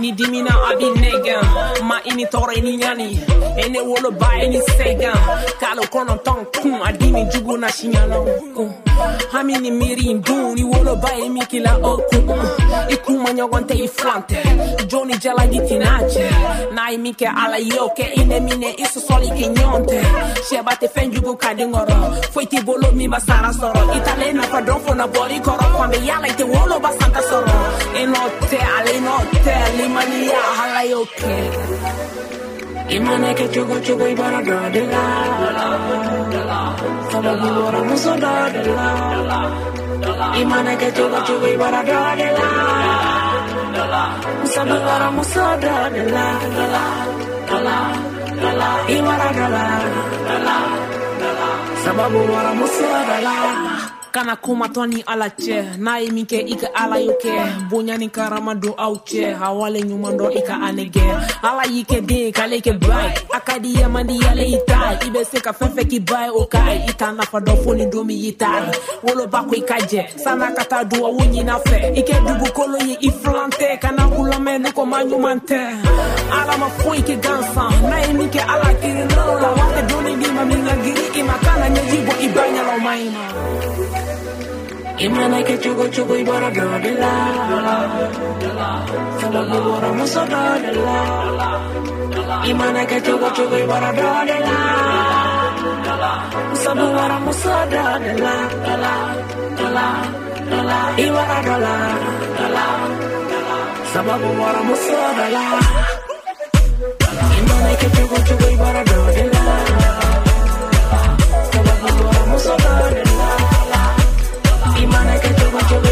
ni 0.00 0.12
dimina 0.12 0.50
abi 0.70 0.86
nɛgɛn 1.02 1.42
ma 1.88 1.96
i 2.04 2.14
ni 2.14 2.24
tɔɔrɔ 2.24 2.52
i 2.56 2.60
ni 2.60 2.72
ɲani 2.82 3.08
e 3.62 3.68
ne 3.68 3.80
woloba 3.80 4.28
i 4.42 4.48
ni 4.48 4.58
sɛgɛn 4.58 5.16
kalo 5.60 5.82
kɔnɔntɔn 5.92 6.38
kun 6.62 6.74
a 6.82 6.90
jugu 7.30 7.58
na 7.58 7.68
siɲɛnaw 7.68 8.24
kun 8.56 8.68
uh. 8.68 9.18
hami 9.32 9.54
ni 9.60 9.70
miiri 9.70 10.10
in 10.10 10.20
dun 10.22 10.54
ni 10.54 10.62
woloba 10.62 11.10
ye 11.18 11.28
min 11.28 11.44
kila 11.44 11.78
uh. 11.78 11.88
o 11.88 11.96
kun 12.10 12.40
i 12.88 12.96
kun 12.96 13.18
ma 13.22 13.30
ɲɔgɔn 13.30 13.64
tɛ 13.68 13.74
i 13.84 13.88
filan 13.88 14.22
tɛ 14.28 14.38
joni 14.88 15.14
jalagi 15.20 15.60
tin'a 15.68 16.00
cɛ 16.12 16.24
n'a 16.74 16.90
ye 16.92 16.96
min 16.96 17.14
kɛ 17.14 17.26
ala 17.42 17.58
y'o 17.58 17.88
kɛ 17.96 18.04
i 18.16 18.24
ne 18.24 18.40
minɛ 18.40 18.68
i 18.78 18.84
sɔsɔli 18.84 19.28
kɛ 19.36 19.54
ɲɔgɔn 19.54 21.12
jugu 21.12 21.36
ka 21.36 21.52
di 21.54 21.64
t'i 22.50 22.62
bolo 22.62 22.90
min 22.92 23.10
ba 23.10 23.20
sara 23.20 23.50
sɔrɔ 23.50 23.96
i 23.96 24.00
talen 24.00 24.36
nafa 24.36 24.60
dɔn 24.66 24.80
fo 24.80 24.94
na 24.94 25.06
bɔri 25.06 25.40
kɔrɔ 25.42 25.66
fan 25.76 25.90
bɛ 25.92 26.06
yala 26.06 26.26
i 26.26 26.32
tɛ 26.32 26.44
woloba 26.44 26.90
santa 26.98 27.20
sɔrɔ 27.20 27.54
i 28.00 28.04
ale 28.76 28.94
nɔ 29.00 29.14
limaniya 29.76 29.89
ala 29.96 30.82
y'o 30.90 31.02
kɛ 31.18 31.34
Imana 32.90 33.30
ke 33.38 33.46
chugo 33.54 33.76
chugo 33.86 34.04
ibara 34.12 34.40
do 34.48 34.56
de 34.74 34.82
la 34.92 35.04
Sababu 37.10 37.48
wara 37.62 37.80
muso 37.88 38.12
do 38.22 38.34
de 38.54 38.62
la 38.74 38.90
Imana 40.42 40.72
ke 40.80 40.88
chugo 40.96 41.18
chugo 41.26 41.46
ibara 41.54 41.82
do 41.88 42.00
de 42.18 42.28
la 42.36 42.48
Sababu 44.52 44.86
wara 44.90 45.08
muso 45.16 45.44
do 45.62 45.74
de 45.94 46.02
la 46.14 46.26
Ibara 48.96 49.28
do 49.38 49.46
la. 49.54 50.58
Sababu 51.84 52.18
wara 52.32 52.52
muso 52.58 52.90
do 53.08 53.16
la 53.26 53.99
kana 54.12 54.36
kuma 54.36 54.68
toni 54.68 54.96
ni 54.96 55.04
ala 55.06 55.28
cɛ 55.28 55.78
n'a 55.78 56.00
ye 56.00 56.10
min 56.10 56.26
kɛ 56.26 56.38
i 56.52 56.54
ka 56.56 56.68
ala 56.74 56.98
y'o 57.00 57.14
kɛ 57.22 57.68
bonya 57.70 57.96
ni 57.98 58.08
karama 58.08 58.54
don 58.54 58.74
aw 58.76 58.94
cɛ 59.06 59.38
a 59.40 59.52
wale 59.54 59.80
ɲuman 59.80 60.16
dɔ 60.18 60.26
i 60.38 60.42
ka 60.42 60.54
ane 60.66 60.84
gɛ 60.94 61.04
ala 61.42 61.62
y'i 61.66 61.82
kɛ 61.84 61.98
den 62.06 62.32
k'ale 62.32 62.58
kɛ 62.60 62.72
ba 62.80 63.06
ye 63.06 63.14
a 63.36 63.40
ka 63.40 63.58
di 63.58 63.70
ye 63.78 63.86
man 63.86 64.06
di 64.06 64.18
yale 64.18 64.42
i 64.42 64.58
ta 64.66 64.98
se 65.30 65.38
ka 65.40 65.52
fɛn 65.52 65.86
k'i 65.90 66.00
ba 66.00 66.24
ye 66.26 66.30
o 66.30 66.44
ka 66.46 66.58
ye 66.72 66.84
i 66.90 66.92
t'a 66.92 67.12
nafa 67.12 67.38
dɔ 67.40 67.54
fo 67.62 67.72
ni 67.74 67.86
don 67.86 68.04
min 68.04 68.18
y'i 68.18 68.32
ta 68.32 68.50
ye 68.66 68.72
woloba 69.04 69.44
san'a 70.16 70.54
ka 70.56 70.64
taa 70.64 70.84
duwawu 70.84 71.22
ɲina 71.32 71.54
fɛ 71.66 71.78
i 71.94 72.02
kɛ 72.02 72.16
dugukolo 72.26 72.78
ye 72.88 72.96
i 73.00 73.10
filan 73.10 73.50
tɛ 73.50 73.78
kana 73.80 74.08
kula 74.10 74.30
lamɛn 74.40 74.72
ko 74.74 74.84
ma 74.84 74.98
ɲuman 75.04 75.38
tɛ 75.48 75.60
ala 76.38 76.54
ma 76.58 76.68
foyi 76.78 77.02
kɛ 77.02 77.14
gansan 77.20 77.70
n'a 77.88 77.96
ye 78.06 78.12
min 78.12 78.28
kɛ 78.28 78.40
ala 78.52 78.68
kirinɔrɔ 78.80 79.34
la 79.42 79.50
wa 79.58 79.64
tɛ 79.74 79.80
donni 79.88 80.12
di 80.20 80.28
ma 80.32 80.44
min 80.44 80.64
ka 80.66 80.74
giri 80.84 81.04
i 81.20 81.22
ma 81.22 81.34
kana 81.44 81.66
ɲɛji 81.74 81.98
bɔ 82.06 82.12
i 82.24 82.28
ba 82.34 82.42
ɲɛla 82.54 82.74
o 82.76 82.80
ma 82.80 82.92
ɲi 82.96 83.08
ma 83.14 83.69
Imana 85.00 85.40
ke 85.42 85.56
chugo 85.62 85.88
chugo 85.88 86.14
ibara 86.20 86.50
do 86.52 86.64
de 86.84 86.92
la 87.00 87.12
Sababu 89.20 89.58
bora 89.64 89.90
muso 89.96 90.22
do 90.32 90.42
de 90.60 90.72
la 90.76 91.00
Imana 92.44 92.82
ke 92.90 92.98
chugo 93.06 93.28
chugo 93.36 93.56
ibara 93.64 93.90
do 93.96 94.08
de 94.28 94.36
la 94.44 94.58
Sababu 96.62 96.86
bora 96.96 97.16
muso 97.24 97.54
do 97.72 97.84
de 98.04 98.12
la 98.20 98.34
Ibara 101.04 101.38
do 101.48 101.56
la 101.64 101.76
Sababu 103.92 104.28
bora 104.38 104.60
muso 104.68 105.00
do 105.16 105.26
la 105.34 105.46
Imana 107.40 107.70
ke 107.80 107.88
chugo 107.96 108.18
chugo 108.26 108.46
ibara 108.54 108.82
do 108.90 108.98
de 109.16 109.24
la 109.32 109.46
Sababu 111.52 111.88
bora 111.96 112.22
muso 112.32 112.54
do 112.64 113.09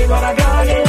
tu 0.08 0.14
vas 0.14 0.22
a 0.22 0.64
ver 0.64 0.87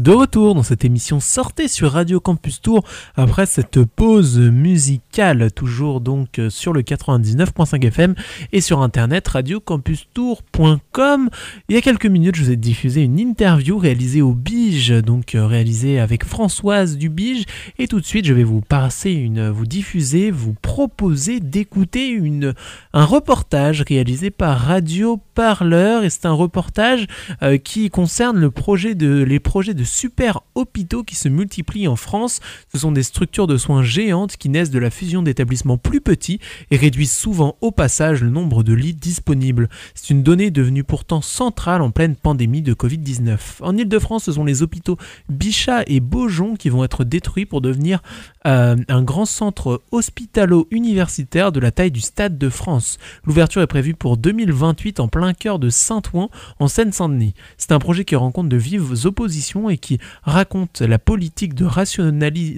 de 0.00 0.12
retour 0.12 0.54
dans 0.54 0.62
cette 0.62 0.86
émission. 0.86 1.20
Sortez 1.20 1.68
sur 1.68 1.92
Radio 1.92 2.20
Campus 2.20 2.62
Tour 2.62 2.84
après 3.16 3.44
cette 3.44 3.84
pause 3.84 4.38
musicale, 4.38 5.52
toujours 5.52 6.00
donc 6.00 6.40
sur 6.48 6.72
le 6.72 6.80
99.5 6.80 7.86
FM 7.86 8.14
et 8.52 8.62
sur 8.62 8.80
internet 8.80 9.28
radiocampustour.com. 9.28 11.28
Il 11.68 11.74
y 11.74 11.78
a 11.78 11.82
quelques 11.82 12.06
minutes, 12.06 12.36
je 12.36 12.44
vous 12.44 12.50
ai 12.50 12.56
diffusé 12.56 13.02
une 13.02 13.18
interview 13.18 13.76
réalisée 13.76 14.22
au 14.22 14.32
Bige, 14.32 14.88
donc 14.88 15.32
réalisée 15.34 16.00
avec 16.00 16.24
Françoise 16.24 16.96
du 16.96 17.10
Bige, 17.10 17.44
et 17.78 17.86
tout 17.86 18.00
de 18.00 18.06
suite, 18.06 18.24
je 18.24 18.32
vais 18.32 18.44
vous 18.44 18.62
passer 18.62 19.10
une, 19.10 19.50
vous 19.50 19.66
diffuser, 19.66 20.30
vous 20.30 20.54
proposer 20.54 21.40
d'écouter 21.40 22.08
une, 22.08 22.54
un 22.94 23.04
reportage 23.04 23.82
réalisé 23.82 24.30
par 24.30 24.60
Radio 24.60 25.20
Parleur, 25.34 26.04
et 26.04 26.10
c'est 26.10 26.24
un 26.24 26.32
reportage 26.32 27.06
euh, 27.42 27.58
qui 27.58 27.90
concerne 27.90 28.38
le 28.38 28.50
projet 28.50 28.94
de, 28.94 29.22
les 29.22 29.40
projets 29.40 29.74
de 29.74 29.84
super 29.90 30.40
hôpitaux 30.54 31.02
qui 31.02 31.16
se 31.16 31.28
multiplient 31.28 31.88
en 31.88 31.96
France. 31.96 32.40
Ce 32.72 32.78
sont 32.78 32.92
des 32.92 33.02
structures 33.02 33.46
de 33.46 33.56
soins 33.56 33.82
géantes 33.82 34.36
qui 34.36 34.48
naissent 34.48 34.70
de 34.70 34.78
la 34.78 34.90
fusion 34.90 35.22
d'établissements 35.22 35.78
plus 35.78 36.00
petits 36.00 36.40
et 36.70 36.76
réduisent 36.76 37.12
souvent 37.12 37.56
au 37.60 37.70
passage 37.70 38.22
le 38.22 38.30
nombre 38.30 38.62
de 38.62 38.72
lits 38.72 38.94
disponibles. 38.94 39.68
C'est 39.94 40.10
une 40.10 40.22
donnée 40.22 40.50
devenue 40.50 40.84
pourtant 40.84 41.20
centrale 41.20 41.82
en 41.82 41.90
pleine 41.90 42.16
pandémie 42.16 42.62
de 42.62 42.74
Covid-19. 42.74 43.38
En 43.60 43.76
Ile-de-France, 43.76 44.24
ce 44.24 44.32
sont 44.32 44.44
les 44.44 44.62
hôpitaux 44.62 44.96
Bichat 45.28 45.82
et 45.86 46.00
Beaujon 46.00 46.56
qui 46.56 46.68
vont 46.68 46.84
être 46.84 47.04
détruits 47.04 47.46
pour 47.46 47.60
devenir 47.60 48.02
euh, 48.46 48.76
un 48.88 49.02
grand 49.02 49.26
centre 49.26 49.82
hospitalo-universitaire 49.90 51.52
de 51.52 51.60
la 51.60 51.70
taille 51.70 51.90
du 51.90 52.00
Stade 52.00 52.38
de 52.38 52.48
France. 52.48 52.98
L'ouverture 53.24 53.62
est 53.62 53.66
prévue 53.66 53.94
pour 53.94 54.16
2028 54.16 55.00
en 55.00 55.08
plein 55.08 55.34
cœur 55.34 55.58
de 55.58 55.70
Saint-Ouen, 55.70 56.30
en 56.58 56.68
Seine-Saint-Denis. 56.68 57.34
C'est 57.58 57.72
un 57.72 57.78
projet 57.78 58.04
qui 58.04 58.16
rencontre 58.16 58.48
de 58.48 58.56
vives 58.56 58.94
oppositions 59.04 59.68
et 59.68 59.76
qui 59.80 59.98
raconte 60.22 60.80
la 60.80 60.98
politique 60.98 61.54
de, 61.54 61.64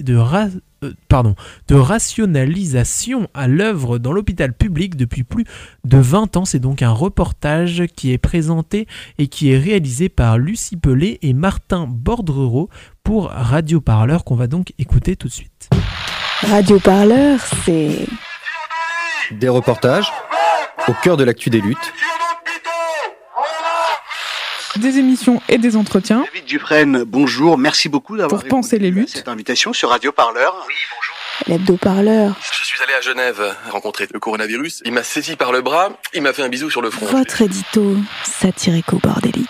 de, 0.01 0.17
euh, 0.83 0.93
pardon, 1.07 1.35
de 1.67 1.75
rationalisation 1.75 3.27
à 3.33 3.47
l'œuvre 3.47 3.97
dans 3.97 4.11
l'hôpital 4.11 4.53
public 4.53 4.95
depuis 4.95 5.23
plus 5.23 5.45
de 5.83 5.97
20 5.97 6.37
ans. 6.37 6.45
C'est 6.45 6.59
donc 6.59 6.81
un 6.81 6.91
reportage 6.91 7.83
qui 7.95 8.11
est 8.11 8.17
présenté 8.17 8.87
et 9.17 9.27
qui 9.27 9.51
est 9.51 9.57
réalisé 9.57 10.09
par 10.09 10.37
Lucie 10.37 10.77
Pelé 10.77 11.19
et 11.21 11.33
Martin 11.33 11.87
Bordrereau 11.89 12.69
pour 13.03 13.29
Radio 13.29 13.81
Parleur 13.81 14.23
qu'on 14.23 14.35
va 14.35 14.47
donc 14.47 14.73
écouter 14.77 15.15
tout 15.15 15.27
de 15.27 15.33
suite. 15.33 15.69
Radio 16.41 16.79
Parleur, 16.79 17.39
c'est 17.65 18.05
des 19.31 19.49
reportages 19.49 20.11
au 20.87 20.93
cœur 21.01 21.17
de 21.17 21.23
l'actu 21.23 21.49
des 21.49 21.61
luttes 21.61 21.93
des 24.77 24.97
émissions 24.97 25.41
et 25.49 25.57
des 25.57 25.75
entretiens. 25.75 26.23
David 26.33 26.45
Dufresne, 26.45 27.03
bonjour, 27.03 27.57
merci 27.57 27.89
beaucoup 27.89 28.17
d'avoir 28.17 28.41
pour 28.41 28.49
penser 28.49 28.79
les 28.79 28.91
luttes. 28.91 29.09
Cette 29.09 29.27
invitation 29.27 29.73
sur 29.73 29.89
Radio 29.89 30.11
Parleur. 30.11 30.53
Oui, 30.67 30.73
bonjour. 30.95 31.15
L'hebdo-parleur. 31.47 32.35
Je 32.41 32.63
suis 32.63 32.81
allé 32.81 32.93
à 32.93 33.01
Genève 33.01 33.55
rencontrer 33.69 34.07
le 34.11 34.19
coronavirus. 34.19 34.81
Il 34.85 34.93
m'a 34.93 35.03
saisi 35.03 35.35
par 35.35 35.51
le 35.51 35.61
bras, 35.61 35.89
il 36.13 36.21
m'a 36.21 36.33
fait 36.33 36.43
un 36.43 36.49
bisou 36.49 36.69
sur 36.69 36.81
le 36.81 36.89
front. 36.89 37.05
Votre 37.05 37.41
édito 37.41 37.97
satirico-bordélique. 38.23 39.49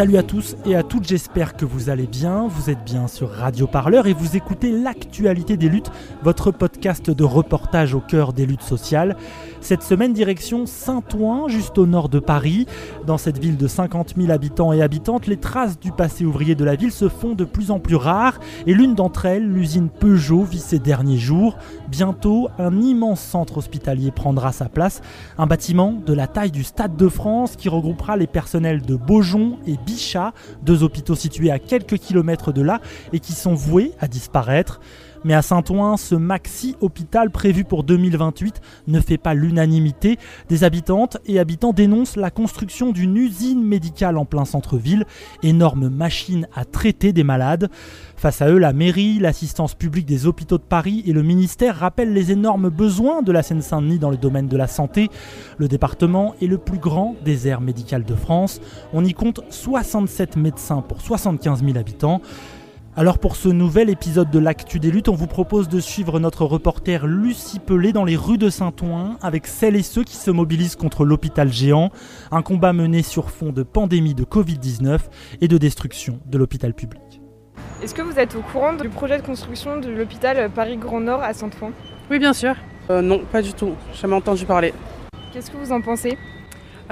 Salut 0.00 0.16
à 0.16 0.22
tous 0.22 0.56
et 0.64 0.76
à 0.76 0.82
toutes, 0.82 1.06
j'espère 1.06 1.54
que 1.58 1.66
vous 1.66 1.90
allez 1.90 2.06
bien. 2.06 2.48
Vous 2.48 2.70
êtes 2.70 2.82
bien 2.84 3.06
sur 3.06 3.28
Radio 3.28 3.66
Parleur 3.66 4.06
et 4.06 4.14
vous 4.14 4.34
écoutez 4.34 4.72
l'actualité 4.72 5.58
des 5.58 5.68
luttes, 5.68 5.90
votre 6.22 6.52
podcast 6.52 7.10
de 7.10 7.22
reportage 7.22 7.92
au 7.92 8.00
cœur 8.00 8.32
des 8.32 8.46
luttes 8.46 8.62
sociales. 8.62 9.14
Cette 9.60 9.82
semaine, 9.82 10.14
direction 10.14 10.64
Saint-Ouen, 10.64 11.48
juste 11.48 11.76
au 11.76 11.86
nord 11.86 12.08
de 12.08 12.18
Paris. 12.18 12.66
Dans 13.06 13.18
cette 13.18 13.38
ville 13.38 13.58
de 13.58 13.68
50 13.68 14.14
000 14.16 14.32
habitants 14.32 14.72
et 14.72 14.80
habitantes, 14.80 15.26
les 15.26 15.36
traces 15.36 15.78
du 15.78 15.92
passé 15.92 16.24
ouvrier 16.24 16.54
de 16.54 16.64
la 16.64 16.76
ville 16.76 16.92
se 16.92 17.08
font 17.08 17.34
de 17.34 17.44
plus 17.44 17.70
en 17.70 17.78
plus 17.78 17.94
rares 17.94 18.40
et 18.66 18.72
l'une 18.72 18.94
d'entre 18.94 19.26
elles, 19.26 19.46
l'usine 19.46 19.90
Peugeot, 19.90 20.44
vit 20.44 20.58
ses 20.58 20.78
derniers 20.78 21.18
jours. 21.18 21.58
Bientôt, 21.88 22.48
un 22.58 22.80
immense 22.80 23.20
centre 23.20 23.58
hospitalier 23.58 24.10
prendra 24.10 24.50
sa 24.50 24.68
place, 24.68 25.02
un 25.36 25.46
bâtiment 25.46 25.92
de 25.92 26.14
la 26.14 26.26
taille 26.26 26.50
du 26.50 26.64
Stade 26.64 26.96
de 26.96 27.08
France 27.08 27.56
qui 27.56 27.68
regroupera 27.68 28.16
les 28.16 28.26
personnels 28.26 28.80
de 28.80 28.96
Beaujon 28.96 29.58
et 29.66 29.76
Bichat, 29.84 30.32
deux 30.62 30.82
hôpitaux 30.82 31.14
situés 31.14 31.50
à 31.50 31.58
quelques 31.58 31.98
kilomètres 31.98 32.52
de 32.52 32.62
là 32.62 32.80
et 33.12 33.20
qui 33.20 33.34
sont 33.34 33.54
voués 33.54 33.92
à 34.00 34.08
disparaître. 34.08 34.80
Mais 35.24 35.34
à 35.34 35.42
Saint-Ouen, 35.42 35.96
ce 35.96 36.14
maxi-hôpital 36.14 37.30
prévu 37.30 37.64
pour 37.64 37.84
2028 37.84 38.60
ne 38.88 39.00
fait 39.00 39.18
pas 39.18 39.34
l'unanimité. 39.34 40.18
Des 40.48 40.64
habitantes 40.64 41.18
et 41.26 41.38
habitants 41.38 41.72
dénoncent 41.72 42.16
la 42.16 42.30
construction 42.30 42.92
d'une 42.92 43.16
usine 43.16 43.62
médicale 43.62 44.16
en 44.16 44.24
plein 44.24 44.44
centre-ville, 44.44 45.04
énorme 45.42 45.88
machine 45.88 46.48
à 46.54 46.64
traiter 46.64 47.12
des 47.12 47.24
malades. 47.24 47.68
Face 48.16 48.42
à 48.42 48.48
eux, 48.50 48.58
la 48.58 48.72
mairie, 48.72 49.18
l'assistance 49.18 49.74
publique 49.74 50.06
des 50.06 50.26
hôpitaux 50.26 50.58
de 50.58 50.62
Paris 50.62 51.02
et 51.06 51.12
le 51.12 51.22
ministère 51.22 51.76
rappellent 51.76 52.12
les 52.12 52.32
énormes 52.32 52.68
besoins 52.68 53.22
de 53.22 53.32
la 53.32 53.42
Seine-Saint-Denis 53.42 53.98
dans 53.98 54.10
le 54.10 54.16
domaine 54.16 54.48
de 54.48 54.56
la 54.56 54.66
santé. 54.66 55.08
Le 55.58 55.68
département 55.68 56.34
est 56.40 56.46
le 56.46 56.58
plus 56.58 56.78
grand 56.78 57.16
désert 57.24 57.60
médical 57.60 58.04
de 58.04 58.14
France. 58.14 58.60
On 58.92 59.04
y 59.04 59.14
compte 59.14 59.40
67 59.50 60.36
médecins 60.36 60.82
pour 60.82 61.00
75 61.00 61.64
000 61.64 61.78
habitants. 61.78 62.20
Alors 62.96 63.20
pour 63.20 63.36
ce 63.36 63.48
nouvel 63.48 63.88
épisode 63.88 64.30
de 64.30 64.40
l'Actu 64.40 64.80
des 64.80 64.90
luttes, 64.90 65.08
on 65.08 65.14
vous 65.14 65.28
propose 65.28 65.68
de 65.68 65.78
suivre 65.78 66.18
notre 66.18 66.44
reporter 66.44 67.06
Lucie 67.06 67.60
Pelé 67.60 67.92
dans 67.92 68.04
les 68.04 68.16
rues 68.16 68.36
de 68.36 68.50
Saint-Ouen 68.50 69.16
avec 69.22 69.46
celles 69.46 69.76
et 69.76 69.82
ceux 69.82 70.02
qui 70.02 70.16
se 70.16 70.32
mobilisent 70.32 70.74
contre 70.74 71.04
l'hôpital 71.04 71.52
géant, 71.52 71.92
un 72.32 72.42
combat 72.42 72.72
mené 72.72 73.02
sur 73.02 73.30
fond 73.30 73.52
de 73.52 73.62
pandémie 73.62 74.14
de 74.14 74.24
Covid-19 74.24 74.98
et 75.40 75.46
de 75.46 75.56
destruction 75.56 76.18
de 76.26 76.36
l'hôpital 76.36 76.74
public. 76.74 77.20
Est-ce 77.80 77.94
que 77.94 78.02
vous 78.02 78.18
êtes 78.18 78.34
au 78.34 78.40
courant 78.40 78.72
du 78.72 78.88
projet 78.88 79.18
de 79.18 79.22
construction 79.22 79.78
de 79.78 79.88
l'hôpital 79.88 80.50
Paris 80.50 80.76
Grand 80.76 81.00
Nord 81.00 81.22
à 81.22 81.32
Saint-Ouen? 81.32 81.70
Oui 82.10 82.18
bien 82.18 82.32
sûr. 82.32 82.56
Euh, 82.90 83.02
non, 83.02 83.20
pas 83.30 83.40
du 83.40 83.52
tout, 83.52 83.74
jamais 83.94 84.16
entendu 84.16 84.44
parler. 84.46 84.74
Qu'est-ce 85.32 85.52
que 85.52 85.56
vous 85.56 85.70
en 85.70 85.80
pensez? 85.80 86.18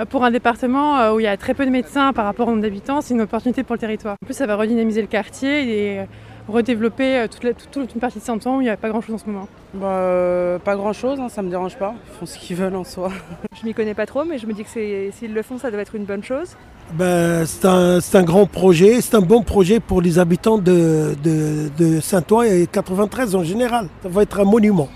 Pour 0.07 0.25
un 0.25 0.31
département 0.31 0.99
euh, 0.99 1.13
où 1.13 1.21
il 1.21 1.25
y 1.25 1.27
a 1.27 1.37
très 1.37 1.55
peu 1.55 1.65
de 1.65 1.71
médecins 1.71 2.13
par 2.13 2.25
rapport 2.25 2.47
au 2.49 2.51
nombre 2.51 2.63
d'habitants, 2.63 3.01
c'est 3.01 3.15
une 3.15 3.21
opportunité 3.23 3.63
pour 3.63 3.75
le 3.75 3.81
territoire. 3.81 4.17
En 4.23 4.27
plus, 4.27 4.35
ça 4.35 4.47
va 4.47 4.57
redynamiser 4.57 5.01
le 5.01 5.09
quartier 5.09 5.97
et 5.97 6.07
redévelopper 6.49 7.19
euh, 7.19 7.27
toute, 7.73 7.95
une 7.95 8.01
partie 8.01 8.19
de 8.19 8.25
Saint-Ouen 8.25 8.59
où 8.59 8.61
il 8.61 8.65
n'y 8.65 8.71
a 8.71 8.77
pas 8.77 8.89
grand-chose 8.89 9.17
en 9.17 9.19
ce 9.19 9.27
moment. 9.27 9.49
Bah, 9.75 10.59
pas 10.65 10.77
grand-chose, 10.77 11.19
hein, 11.21 11.29
ça 11.29 11.43
me 11.43 11.51
dérange 11.51 11.77
pas. 11.77 11.95
Ils 12.07 12.19
font 12.19 12.27
ce 12.27 12.39
qu'ils 12.39 12.57
veulent 12.57 12.77
en 12.77 12.85
soi. 12.85 13.11
Je 13.61 13.67
m'y 13.67 13.75
connais 13.75 13.95
pas 13.95 14.07
trop, 14.07 14.25
mais 14.25 14.39
je 14.39 14.47
me 14.47 14.53
dis 14.53 14.63
que 14.63 14.71
s'ils 14.71 15.35
le 15.35 15.43
font, 15.43 15.59
ça 15.59 15.71
doit 15.71 15.81
être 15.81 15.95
une 15.95 16.05
bonne 16.05 16.23
chose. 16.23 16.57
Ben, 16.95 17.45
c'est 17.45 17.67
un, 17.67 18.23
grand 18.23 18.47
projet, 18.47 19.01
c'est 19.01 19.17
un 19.17 19.21
bon 19.21 19.43
projet 19.43 19.81
pour 19.81 20.01
les 20.01 20.19
habitants 20.19 20.59
de, 20.59 21.17
de 21.23 22.01
Saint-Ouen 22.01 22.45
et 22.45 22.67
93 22.67 23.35
en 23.35 23.43
général. 23.43 23.89
Ça 24.03 24.09
va 24.09 24.23
être 24.23 24.41
un 24.41 24.45
monument, 24.45 24.89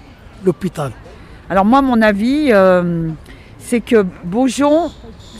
l'hôpital. 0.45 0.93
Alors 1.51 1.67
moi, 1.67 1.83
mon 1.83 2.01
avis, 2.01 2.51
c'est 3.73 3.81
que 3.81 4.05
Beaujon, 4.25 4.91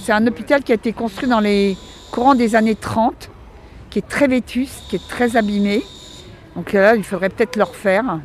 c'est 0.03 0.13
un 0.13 0.27
hôpital 0.27 0.63
qui 0.63 0.73
a 0.73 0.77
été 0.77 0.95
construit 0.95 1.29
dans 1.29 1.41
les 1.41 1.77
courants 2.11 2.35
des 2.35 2.57
années 2.57 2.75
30, 2.75 3.29
qui 3.91 3.99
est 3.99 4.09
très 4.09 4.27
vétuste, 4.27 4.85
qui 4.89 4.97
est 4.97 5.07
très 5.07 5.37
abîmé. 5.37 5.83
Donc 6.57 6.73
là, 6.73 6.95
il 6.95 7.05
faudrait 7.05 7.29
peut-être 7.29 7.57
le 7.57 7.65
refaire. 7.65 8.21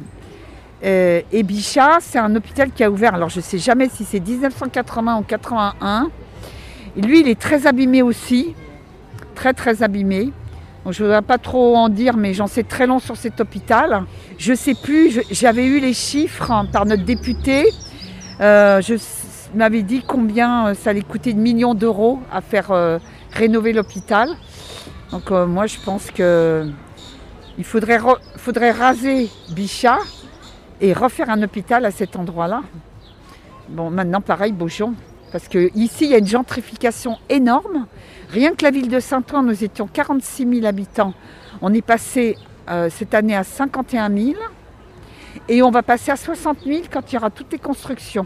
Euh, 0.86 1.22
et 1.30 1.44
Bichat, 1.44 1.98
c'est 2.00 2.20
un 2.20 2.34
hôpital 2.38 2.72
qui 2.72 2.86
a 2.86 2.90
ouvert, 2.90 3.16
alors 3.16 3.28
je 3.28 3.40
ne 3.40 3.44
sais 3.44 3.58
jamais 3.58 3.90
si 3.90 4.06
c'est 4.06 4.22
1980 4.22 5.18
ou 5.18 5.24
81. 5.24 6.10
Et 6.96 7.02
lui, 7.02 7.20
il 7.20 7.28
est 7.28 7.38
très 7.38 7.68
abîmé 7.68 8.02
aussi, 8.02 8.56
très 9.36 9.52
très 9.52 9.84
abîmé. 9.84 10.32
Donc, 10.86 10.94
je 10.94 11.04
ne 11.04 11.08
voudrais 11.10 11.22
pas 11.22 11.38
trop 11.38 11.76
en 11.76 11.90
dire, 11.90 12.16
mais 12.16 12.34
j'en 12.34 12.48
sais 12.48 12.64
très 12.64 12.88
long 12.88 13.00
sur 13.00 13.18
cet 13.18 13.42
hôpital. 13.42 14.06
Je 14.38 14.52
ne 14.52 14.56
sais 14.56 14.74
plus, 14.74 15.20
j'avais 15.32 15.66
eu 15.66 15.82
les 15.82 15.94
chiffres 15.94 16.66
par 16.72 16.86
notre 16.86 17.04
député. 17.04 17.66
Euh, 18.40 18.82
m'avait 19.58 19.84
dit 19.84 20.04
combien 20.06 20.68
euh, 20.68 20.74
ça 20.74 20.92
allait 20.92 21.02
coûter 21.02 21.34
de 21.34 21.40
millions 21.40 21.74
d'euros 21.74 22.20
à 22.32 22.42
faire 22.42 22.72
euh, 22.72 23.00
rénover 23.32 23.74
l'hôpital. 23.74 24.30
Donc 25.12 25.32
euh, 25.32 25.46
moi 25.46 25.68
je 25.68 25.78
pense 25.84 26.12
qu'il 26.12 27.64
faudrait, 27.64 28.00
faudrait 28.38 28.72
raser 28.72 29.30
Bichat 29.52 30.00
et 30.80 30.94
refaire 30.94 31.30
un 31.30 31.42
hôpital 31.42 31.86
à 31.86 31.92
cet 31.92 32.16
endroit-là. 32.16 32.62
Bon 33.70 33.90
maintenant 33.90 34.22
pareil 34.22 34.52
Beaujon. 34.52 34.94
Parce 35.30 35.50
que 35.50 35.70
ici, 35.76 36.06
il 36.06 36.12
y 36.12 36.16
a 36.16 36.20
une 36.20 36.28
gentrification 36.28 37.18
énorme. 37.28 37.86
Rien 38.30 38.56
que 38.56 38.64
la 38.64 38.72
ville 38.72 38.88
de 38.88 39.02
Saint-Ouen, 39.02 39.44
nous 39.44 39.62
étions 39.62 39.86
46 39.86 40.48
000 40.62 40.66
habitants. 40.66 41.14
On 41.62 41.74
est 41.74 41.82
passé 41.82 42.38
cette 42.90 43.14
année 43.14 43.36
à 43.36 43.44
51 43.44 44.10
000. 44.10 44.36
Et 45.50 45.62
on 45.62 45.70
va 45.70 45.84
passer 45.84 46.12
à 46.12 46.16
60 46.16 46.60
000 46.66 46.84
quand 46.90 47.12
il 47.12 47.16
y 47.16 47.18
aura 47.18 47.30
toutes 47.30 47.52
les 47.52 47.60
constructions. 47.60 48.26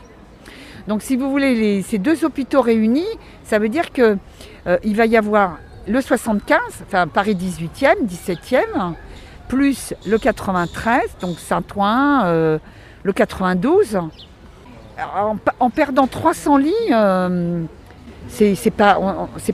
Donc 0.87 1.01
si 1.01 1.15
vous 1.15 1.29
voulez 1.29 1.81
ces 1.81 1.97
deux 1.97 2.25
hôpitaux 2.25 2.61
réunis, 2.61 3.05
ça 3.43 3.59
veut 3.59 3.69
dire 3.69 3.91
qu'il 3.91 4.95
va 4.95 5.05
y 5.05 5.17
avoir 5.17 5.57
le 5.87 6.01
75, 6.01 6.59
enfin 6.85 7.07
Paris 7.07 7.35
18e, 7.35 8.05
17e, 8.05 8.93
plus 9.47 9.93
le 10.07 10.17
93, 10.17 11.01
donc 11.19 11.39
Saint-Ouen, 11.39 12.23
euh, 12.25 12.59
le 13.03 13.13
92. 13.13 13.99
Alors, 14.97 15.35
En, 15.59 15.69
perdant 15.69 16.07
300 16.07 16.57
lits, 16.57 16.73
euh, 16.91 17.63
c'est 18.29 18.71
pas, 18.71 18.97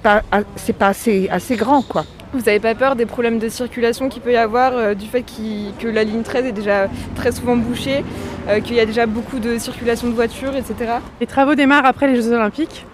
pas 0.03 0.87
assez, 0.87 1.29
assez 1.29 1.55
grand 1.55 1.81
quoi. 1.81 2.05
Vous 2.33 2.39
n'avez 2.39 2.59
pas 2.59 2.75
peur 2.75 2.95
des 2.95 3.05
problèmes 3.05 3.39
de 3.39 3.49
circulation 3.49 4.09
qu'il 4.09 4.21
peut 4.21 4.33
y 4.33 4.37
avoir 4.37 4.73
euh, 4.75 4.93
du 4.93 5.07
fait 5.07 5.23
que 5.23 5.87
la 5.87 6.03
ligne 6.03 6.23
13 6.23 6.45
est 6.45 6.51
déjà 6.51 6.89
très 7.15 7.31
souvent 7.31 7.55
bouchée, 7.55 8.03
euh, 8.49 8.59
qu'il 8.59 8.75
y 8.75 8.79
a 8.79 8.85
déjà 8.85 9.05
beaucoup 9.05 9.39
de 9.39 9.57
circulation 9.57 10.07
de 10.07 10.13
voitures, 10.13 10.55
etc. 10.55 10.95
Les 11.21 11.27
travaux 11.27 11.55
démarrent 11.55 11.85
après 11.85 12.07
les 12.07 12.15
Jeux 12.15 12.33
Olympiques. 12.33 12.85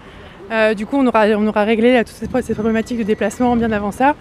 Euh, 0.52 0.74
du 0.74 0.86
coup, 0.86 0.98
on 0.98 1.08
aura, 1.08 1.26
on 1.30 1.48
aura 1.48 1.64
réglé 1.64 1.94
là, 1.94 2.04
toutes 2.04 2.16
ces, 2.16 2.42
ces 2.44 2.54
problématiques 2.54 3.00
de 3.00 3.04
déplacement 3.04 3.56
bien 3.56 3.72
avant 3.72 3.92
ça. 3.92 4.16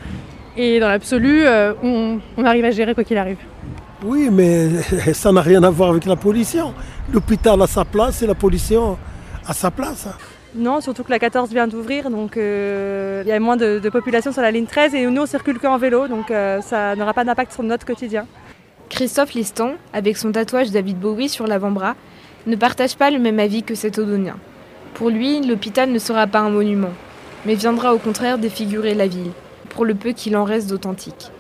Et 0.56 0.80
dans 0.80 0.88
l'absolu, 0.88 1.42
euh, 1.44 1.72
on, 1.82 2.18
on 2.36 2.44
arrive 2.44 2.64
à 2.64 2.70
gérer 2.70 2.94
quoi 2.94 3.04
qu'il 3.04 3.18
arrive. 3.18 3.38
Oui, 4.04 4.28
mais 4.30 4.68
ça 5.12 5.32
n'a 5.32 5.42
rien 5.42 5.62
à 5.62 5.70
voir 5.70 5.90
avec 5.90 6.04
la 6.04 6.16
pollution. 6.16 6.74
L'hôpital 7.12 7.60
a 7.60 7.66
sa 7.66 7.84
place 7.84 8.22
et 8.22 8.26
la 8.26 8.34
pollution 8.34 8.96
a 9.46 9.52
sa 9.52 9.70
place. 9.70 10.08
Non, 10.54 10.82
surtout 10.82 11.02
que 11.02 11.10
la 11.10 11.18
14 11.18 11.50
vient 11.50 11.66
d'ouvrir, 11.66 12.10
donc 12.10 12.36
euh, 12.36 13.22
il 13.24 13.28
y 13.28 13.32
a 13.32 13.40
moins 13.40 13.56
de, 13.56 13.80
population 13.88 14.32
sur 14.32 14.42
la 14.42 14.50
ligne 14.50 14.66
13 14.66 14.94
et 14.94 15.06
nous 15.06 15.22
on 15.22 15.26
circule 15.26 15.58
qu'en 15.58 15.78
vélo, 15.78 16.08
donc 16.08 16.30
euh, 16.30 16.60
ça 16.60 16.94
n'aura 16.94 17.14
pas 17.14 17.24
d'impact 17.24 17.52
sur 17.52 17.62
notre 17.62 17.86
quotidien. 17.86 18.26
Christophe 18.90 19.32
Liston, 19.32 19.76
avec 19.94 20.18
son 20.18 20.30
tatouage 20.30 20.70
David 20.70 20.98
Bowie 20.98 21.30
sur 21.30 21.46
l'avant-bras, 21.46 21.94
ne 22.46 22.56
partage 22.56 22.96
pas 22.96 23.10
le 23.10 23.18
même 23.18 23.38
avis 23.38 23.62
que 23.62 23.74
cet 23.74 23.98
Odonien. 23.98 24.36
Pour 24.92 25.08
lui, 25.08 25.40
l'hôpital 25.40 25.90
ne 25.90 25.98
sera 25.98 26.26
pas 26.26 26.40
un 26.40 26.50
monument, 26.50 26.92
mais 27.46 27.54
viendra 27.54 27.94
au 27.94 27.98
contraire 27.98 28.36
défigurer 28.36 28.94
la 28.94 29.06
ville, 29.06 29.30
pour 29.70 29.86
le 29.86 29.94
peu 29.94 30.12
qu'il 30.12 30.36
en 30.36 30.44
reste 30.44 30.68
d'authentique. 30.68 31.30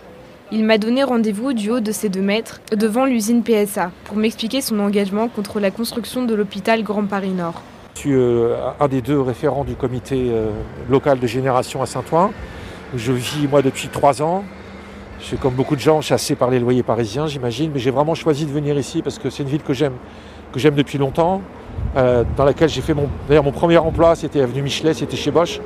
Il 0.50 0.64
m'a 0.64 0.78
donné 0.78 1.04
rendez-vous 1.04 1.52
du 1.52 1.70
haut 1.70 1.80
de 1.80 1.92
ses 1.92 2.08
deux 2.08 2.22
mètres, 2.22 2.62
devant 2.74 3.04
l'usine 3.04 3.42
PSA, 3.42 3.90
pour 4.04 4.16
m'expliquer 4.16 4.62
son 4.62 4.80
engagement 4.80 5.28
contre 5.28 5.60
la 5.60 5.70
construction 5.70 6.24
de 6.24 6.34
l'hôpital 6.34 6.82
Grand 6.82 7.04
Paris 7.04 7.30
Nord. 7.30 7.62
Suis 8.02 8.14
euh, 8.14 8.56
un 8.80 8.88
des 8.88 9.00
deux 9.00 9.20
référents 9.20 9.62
du 9.62 9.76
comité 9.76 10.26
euh, 10.32 10.50
local 10.90 11.20
de 11.20 11.26
génération 11.28 11.82
à 11.82 11.86
Saint-Ouen. 11.86 12.32
où 12.92 12.98
Je 12.98 13.12
vis 13.12 13.46
moi 13.46 13.62
depuis 13.62 13.86
trois 13.86 14.20
ans. 14.22 14.42
Je 15.20 15.26
suis 15.26 15.36
comme 15.36 15.54
beaucoup 15.54 15.76
de 15.76 15.80
gens 15.80 16.00
chassé 16.00 16.34
par 16.34 16.50
les 16.50 16.58
loyers 16.58 16.82
parisiens, 16.82 17.28
j'imagine, 17.28 17.70
mais 17.72 17.78
j'ai 17.78 17.92
vraiment 17.92 18.16
choisi 18.16 18.44
de 18.44 18.50
venir 18.50 18.76
ici 18.76 19.02
parce 19.02 19.20
que 19.20 19.30
c'est 19.30 19.44
une 19.44 19.48
ville 19.48 19.62
que 19.62 19.72
j'aime, 19.72 19.92
que 20.52 20.58
j'aime 20.58 20.74
depuis 20.74 20.98
longtemps, 20.98 21.42
euh, 21.96 22.24
dans 22.36 22.44
laquelle 22.44 22.68
j'ai 22.68 22.80
fait 22.80 22.92
mon, 22.92 23.06
d'ailleurs 23.28 23.44
mon 23.44 23.52
premier 23.52 23.78
emploi, 23.78 24.16
c'était 24.16 24.40
avenue 24.40 24.62
Michelet, 24.62 24.94
c'était 24.94 25.16
chez 25.16 25.30
Bosch. 25.30 25.60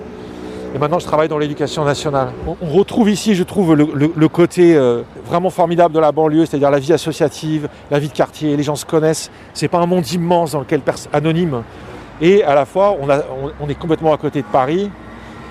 Et 0.75 0.79
maintenant, 0.79 0.99
je 0.99 1.07
travaille 1.07 1.29
dans 1.29 1.39
l'éducation 1.39 1.87
nationale. 1.87 2.33
On, 2.47 2.67
retrouve 2.67 3.09
ici, 3.09 3.35
je 3.35 3.45
trouve, 3.45 3.75
le, 3.75 4.29
côté 4.29 4.79
vraiment 5.25 5.49
formidable 5.49 5.95
de 5.95 6.01
la 6.01 6.13
banlieue, 6.13 6.45
c'est-à-dire 6.45 6.71
la 6.71 6.81
vie 6.81 6.93
associative, 6.93 7.71
la 7.91 7.99
vie 7.99 8.09
de 8.09 8.13
quartier, 8.13 8.59
les 8.59 8.63
gens 8.63 8.77
se 8.77 8.85
connaissent. 8.85 9.31
C'est 9.55 9.69
pas 9.69 9.79
un 9.79 9.87
monde 9.87 10.07
immense 10.13 10.53
dans 10.53 10.61
lequel 10.61 10.83
anonyme. 11.15 11.63
Et 12.21 12.43
à 12.43 12.55
la 12.55 12.65
fois, 12.65 12.97
on, 13.61 13.69
est 13.69 13.75
complètement 13.75 14.13
à 14.13 14.17
côté 14.17 14.43
de 14.43 14.47
Paris. 14.47 14.91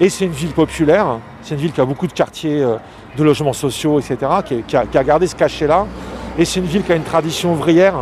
Et 0.01 0.09
c'est 0.09 0.25
une 0.25 0.31
ville 0.31 0.51
populaire. 0.51 1.19
C'est 1.41 1.55
une 1.55 1.61
ville 1.61 1.71
qui 1.71 1.81
a 1.81 1.85
beaucoup 1.85 2.07
de 2.07 2.13
quartiers, 2.13 2.61
euh, 2.61 2.77
de 3.17 3.23
logements 3.23 3.53
sociaux, 3.53 3.99
etc., 3.99 4.17
qui, 4.67 4.75
a, 4.75 5.03
gardé 5.03 5.27
ce 5.27 5.35
cachet-là. 5.35 5.85
Et 6.37 6.45
c'est 6.45 6.59
une 6.59 6.65
ville 6.65 6.83
qui 6.83 6.91
a 6.91 6.95
une 6.95 7.03
tradition 7.03 7.53
ouvrière 7.53 7.95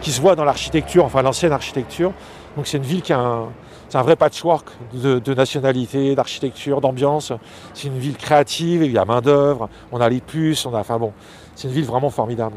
qui 0.00 0.10
se 0.10 0.20
voit 0.20 0.36
dans 0.36 0.44
l'architecture, 0.44 1.04
enfin 1.04 1.22
l'ancienne 1.22 1.52
architecture. 1.52 2.12
Donc 2.56 2.66
c'est 2.66 2.76
une 2.76 2.82
ville 2.82 3.00
qui 3.00 3.12
a 3.12 3.18
un, 3.18 3.48
c'est 3.88 3.96
un 3.96 4.02
vrai 4.02 4.16
patchwork 4.16 4.68
de, 4.92 5.18
de 5.18 6.14
d'architecture, 6.14 6.80
d'ambiance. 6.80 7.32
C'est 7.72 7.88
une 7.88 7.98
ville 7.98 8.16
créative, 8.16 8.82
il 8.82 8.92
y 8.92 8.98
a 8.98 9.04
main-d'œuvre, 9.04 9.70
on 9.92 10.00
a 10.00 10.08
les 10.08 10.20
puces, 10.20 10.66
on 10.66 10.74
a. 10.74 10.80
Enfin 10.80 10.98
bon, 10.98 11.12
c'est 11.54 11.68
une 11.68 11.74
ville 11.74 11.86
vraiment 11.86 12.10
formidable. 12.10 12.56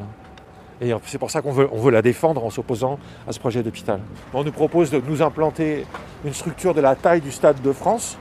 Et 0.81 0.93
c'est 1.05 1.17
pour 1.17 1.31
ça 1.31 1.41
qu'on 1.41 1.51
veut, 1.51 1.69
veut 1.73 1.91
la 1.91 2.01
défendre 2.01 2.43
en 2.45 2.49
s'opposant 2.49 2.99
à 3.27 3.31
ce 3.31 3.39
projet 3.39 3.63
d'hôpital. 3.63 3.99
On 4.33 4.43
nous 4.43 4.51
propose 4.51 4.91
de 4.91 5.01
nous 5.07 5.21
implanter 5.21 5.85
une 6.23 6.33
structure 6.33 6.73
de 6.73 6.81
la 6.81 6.95
taille 6.95 7.21
du 7.21 7.31
Stade 7.31 7.61
de 7.61 7.71
France 7.71 8.17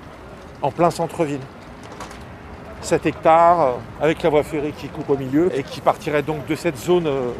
en 0.62 0.70
plein 0.70 0.90
centre-ville. 0.90 1.40
7 2.80 3.06
hectares, 3.06 3.60
euh, 3.60 3.72
avec 4.00 4.22
la 4.22 4.30
voie 4.30 4.42
ferrée 4.42 4.72
qui 4.76 4.88
coupe 4.88 5.10
au 5.10 5.16
milieu 5.16 5.50
et 5.56 5.62
qui 5.62 5.80
partirait 5.80 6.22
donc 6.22 6.46
de 6.46 6.54
cette 6.54 6.78
zone 6.78 7.06
euh, 7.06 7.30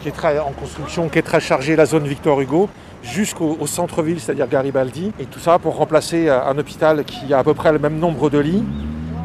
qui 0.00 0.08
est 0.08 0.12
très 0.12 0.38
en 0.38 0.52
construction, 0.52 1.08
qui 1.08 1.18
est 1.18 1.22
très 1.22 1.40
chargée, 1.40 1.76
la 1.76 1.86
zone 1.86 2.06
Victor 2.06 2.40
Hugo, 2.40 2.68
jusqu'au 3.02 3.56
au 3.60 3.66
centre-ville, 3.66 4.20
c'est-à-dire 4.20 4.48
Garibaldi. 4.48 5.12
Et 5.20 5.26
tout 5.26 5.38
ça 5.38 5.58
pour 5.58 5.76
remplacer 5.76 6.28
euh, 6.28 6.42
un 6.42 6.56
hôpital 6.56 7.04
qui 7.04 7.32
a 7.34 7.38
à 7.38 7.44
peu 7.44 7.54
près 7.54 7.72
le 7.72 7.78
même 7.78 7.98
nombre 7.98 8.30
de 8.30 8.38
lits 8.38 8.64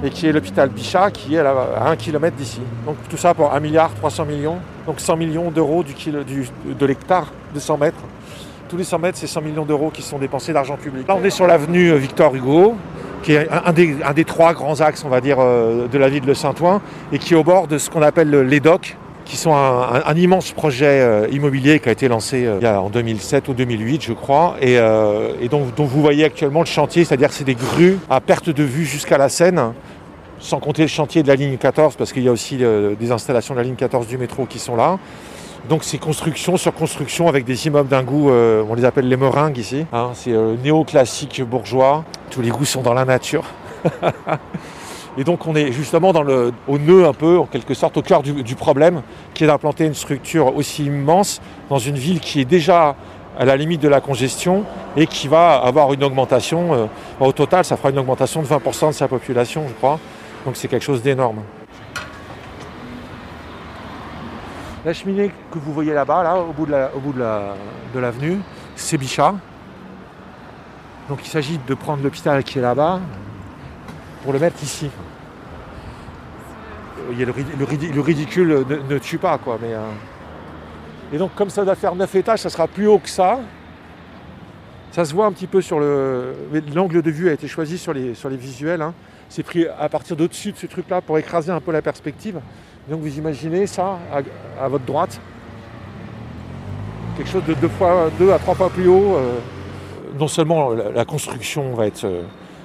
et 0.04 0.10
qui 0.10 0.28
est 0.28 0.32
l'hôpital 0.32 0.70
Bichat, 0.70 1.12
qui 1.12 1.36
est 1.36 1.40
à 1.40 1.88
1 1.88 1.96
km 1.96 2.36
d'ici. 2.36 2.62
Donc 2.86 2.96
tout 3.10 3.18
ça 3.18 3.34
pour 3.34 3.54
1 3.54 3.60
milliard 3.60 3.92
300 3.96 4.26
millions, 4.26 4.58
donc 4.88 5.00
100 5.00 5.16
millions 5.18 5.52
d'euros 5.52 5.84
du 5.84 5.94
du- 5.94 6.48
de 6.74 6.86
l'hectare 6.86 7.32
de 7.54 7.60
100 7.60 7.78
mètres. 7.78 7.98
Tous 8.70 8.78
les 8.78 8.84
100 8.84 9.00
mètres, 9.00 9.18
c'est 9.18 9.28
100 9.28 9.42
millions 9.42 9.66
d'euros 9.66 9.92
qui 9.94 10.02
sont 10.02 10.18
dépensés 10.18 10.54
d'argent 10.54 10.78
public. 10.78 11.08
Là, 11.08 11.18
on 11.22 11.24
est 11.26 11.30
sur 11.30 11.46
l'avenue 11.46 11.94
Victor 11.98 12.34
Hugo, 12.34 12.76
qui 13.22 13.34
est 13.34 13.48
un, 13.52 13.74
des, 13.74 13.98
un 14.04 14.14
des 14.14 14.24
trois 14.24 14.54
grands 14.54 14.80
axes, 14.80 15.04
on 15.06 15.10
va 15.10 15.20
dire, 15.22 15.38
euh, 15.40 15.88
de 15.90 15.98
la 15.98 16.08
ville 16.10 16.24
de 16.26 16.34
Saint-Ouen, 16.34 16.82
et 17.12 17.20
qui 17.20 17.34
est 17.34 17.38
au 17.38 17.44
bord 17.44 17.68
de 17.68 17.78
ce 17.78 17.90
qu'on 17.90 18.02
appelle 18.02 18.30
le- 18.30 18.44
les 18.44 18.62
docks, 18.62 18.96
qui 19.26 19.36
sont 19.38 19.54
un, 19.54 20.16
immense 20.16 20.52
projet 20.52 20.86
euh, 21.02 21.28
immobilier 21.32 21.80
qui 21.80 21.88
a 21.90 21.92
été 21.92 22.08
lancé 22.08 22.46
euh, 22.46 22.58
il 22.60 22.64
y 22.64 22.68
a- 22.68 22.82
en 22.82 22.90
2007 22.90 23.50
ou 23.50 23.54
2008, 23.54 24.02
je 24.04 24.14
crois, 24.14 24.56
et, 24.62 24.78
euh, 24.80 25.34
dont, 25.50 25.68
dont 25.76 25.86
vous 25.86 26.02
voyez 26.02 26.24
actuellement 26.26 26.62
le 26.62 26.66
chantier, 26.66 27.04
c'est-à-dire 27.06 27.32
c'est 27.32 27.44
des 27.44 27.56
grues 27.56 28.00
à 28.10 28.20
perte 28.22 28.50
de 28.50 28.64
vue 28.64 28.86
jusqu'à 28.86 29.18
la 29.18 29.30
Seine, 29.30 29.74
sans 30.42 30.60
compter 30.60 30.82
le 30.82 30.88
chantier 30.90 31.24
de 31.24 31.28
la 31.28 31.36
ligne 31.36 31.56
14, 31.58 31.96
parce 31.96 32.12
qu'il 32.12 32.24
y 32.24 32.28
a 32.28 32.32
aussi 32.32 32.58
euh, 32.62 32.96
des 32.96 33.12
installations 33.12 33.54
de 33.54 33.60
la 33.60 33.64
ligne 33.64 33.76
14 33.76 34.08
du 34.08 34.18
métro 34.18 34.46
qui 34.46 34.60
sont 34.60 34.76
là. 34.76 34.98
Donc 35.70 35.84
c'est 35.84 36.00
construction 36.00 36.58
sur 36.58 36.74
construction 36.74 37.28
avec 37.28 37.46
des 37.46 37.68
immeubles 37.68 37.88
d'un 37.88 38.04
goût, 38.04 38.32
euh, 38.32 38.64
on 38.68 38.74
les 38.74 38.84
appelle 38.84 39.08
les 39.08 39.18
meringues 39.18 39.60
ici. 39.60 39.86
hein. 39.94 40.12
c'est 40.14 40.34
euh, 40.34 40.56
néoclassique 40.62 41.42
bourgeois. 41.44 42.04
Tous 42.32 42.42
les 42.42 42.50
goûts 42.50 42.66
sont 42.66 42.82
dans 42.82 42.96
la 42.96 43.06
nature. 43.06 43.44
Et 45.18 45.24
donc 45.24 45.46
on 45.46 45.56
est 45.56 45.72
justement 45.72 46.14
dans 46.14 46.24
le, 46.24 46.52
au 46.68 46.78
nœud 46.80 47.06
un 47.06 47.14
peu, 47.14 47.38
en 47.38 47.46
quelque 47.46 47.74
sorte, 47.74 47.98
au 47.98 48.02
cœur 48.02 48.24
du, 48.24 48.56
problème, 48.56 49.02
qui 49.34 49.44
est 49.44 49.48
d'implanter 49.48 49.86
une 49.86 49.94
structure 49.94 50.56
aussi 50.56 50.86
immense 50.86 51.42
dans 51.70 51.80
une 51.80 51.98
ville 51.98 52.22
qui 52.22 52.40
est 52.40 52.46
déjà 52.46 52.96
à 53.38 53.46
la 53.46 53.58
limite 53.58 53.82
de 53.82 53.90
la 53.90 54.02
congestion 54.02 54.64
et 54.96 55.08
qui 55.08 55.28
va 55.28 55.58
avoir 55.58 55.94
une 55.94 56.04
augmentation. 56.04 56.74
euh, 56.74 56.86
au 57.20 57.32
total, 57.34 57.66
ça 57.66 57.76
fera 57.78 57.90
une 57.90 58.00
augmentation 58.00 58.42
de 58.42 58.48
20% 58.48 58.88
de 58.88 58.92
sa 58.94 59.08
population, 59.08 59.64
je 59.68 59.74
crois. 59.74 60.00
Donc 60.46 60.56
c'est 60.56 60.68
quelque 60.68 60.84
chose 60.84 61.02
d'énorme. 61.02 61.42
La 64.84 64.94
cheminée 64.94 65.32
que 65.52 65.60
vous 65.60 65.74
voyez 65.74 65.94
là-bas, 65.94 66.24
là, 66.24 66.38
au 66.40 66.54
bout 66.54 66.66
de 66.66 66.72
la- 66.72 66.90
au 66.96 67.00
bout 67.00 67.14
de 67.14 67.20
la- 67.20 67.54
l'avenue, 67.96 68.40
c'est 68.76 68.98
Bichat. 68.98 69.36
Donc 71.08 71.20
il 71.24 71.28
s'agit 71.30 71.60
de 71.68 71.74
prendre 71.76 72.02
l'hôpital 72.04 72.44
qui 72.44 72.58
est 72.58 72.62
là-bas 72.62 73.00
pour 74.24 74.34
le 74.34 74.40
mettre 74.40 74.62
ici. 74.64 74.90
Il 77.12 77.20
y 77.20 77.24
a 77.24 77.26
le, 77.26 77.32
rid- 77.32 77.58
le 77.60 77.66
ridi- 77.66 77.92
le 77.92 78.02
ridicule 78.02 78.66
ne, 78.90 78.98
tue 78.98 79.18
pas, 79.18 79.38
quoi. 79.38 79.58
Mais, 79.62 79.74
euh, 79.74 79.80
Et 81.14 81.18
donc 81.18 81.36
comme 81.36 81.50
ça 81.50 81.66
doit 81.66 81.76
faire 81.76 81.94
9 81.94 82.16
étages, 82.16 82.40
ça 82.40 82.50
sera 82.50 82.68
plus 82.68 82.88
haut 82.88 83.00
que 83.00 83.10
ça. 83.10 83.40
Ça 84.92 85.04
se 85.06 85.14
voit 85.14 85.26
un 85.26 85.32
petit 85.32 85.48
peu 85.48 85.62
sur 85.62 85.80
le. 85.80 86.34
L'angle 86.74 87.02
de 87.02 87.12
vue 87.12 87.30
a 87.30 87.34
été 87.34 87.48
choisi 87.48 87.78
sur 87.78 87.94
les, 87.94 88.16
sur 88.16 88.30
les 88.30 88.38
visuels. 88.38 88.82
hein. 88.82 88.94
C'est 89.32 89.44
pris 89.44 89.66
à 89.66 89.88
partir 89.88 90.18
d'au-dessus 90.18 90.52
de 90.52 90.58
ce 90.58 90.66
truc-là 90.68 91.00
pour 91.00 91.18
écraser 91.18 91.54
un 91.54 91.62
peu 91.62 91.72
la 91.72 91.82
perspective. 91.82 92.42
Donc 92.90 93.00
vous 93.00 93.18
imaginez 93.18 93.66
ça 93.66 93.98
à, 94.60 94.68
votre 94.68 94.84
droite. 94.84 95.22
Quelque 97.16 97.30
chose 97.30 97.46
de 97.46 97.54
deux, 97.54 97.70
fois, 97.70 98.10
deux 98.20 98.34
à 98.34 98.40
trois 98.40 98.56
fois 98.56 98.70
plus 98.70 98.90
haut. 98.90 99.16
euh, 99.16 99.40
non 100.20 100.28
seulement 100.28 100.72
la, 100.72 100.92
la 100.92 101.06
construction 101.06 101.74
va 101.76 101.88
être 101.88 102.04
euh, 102.04 102.24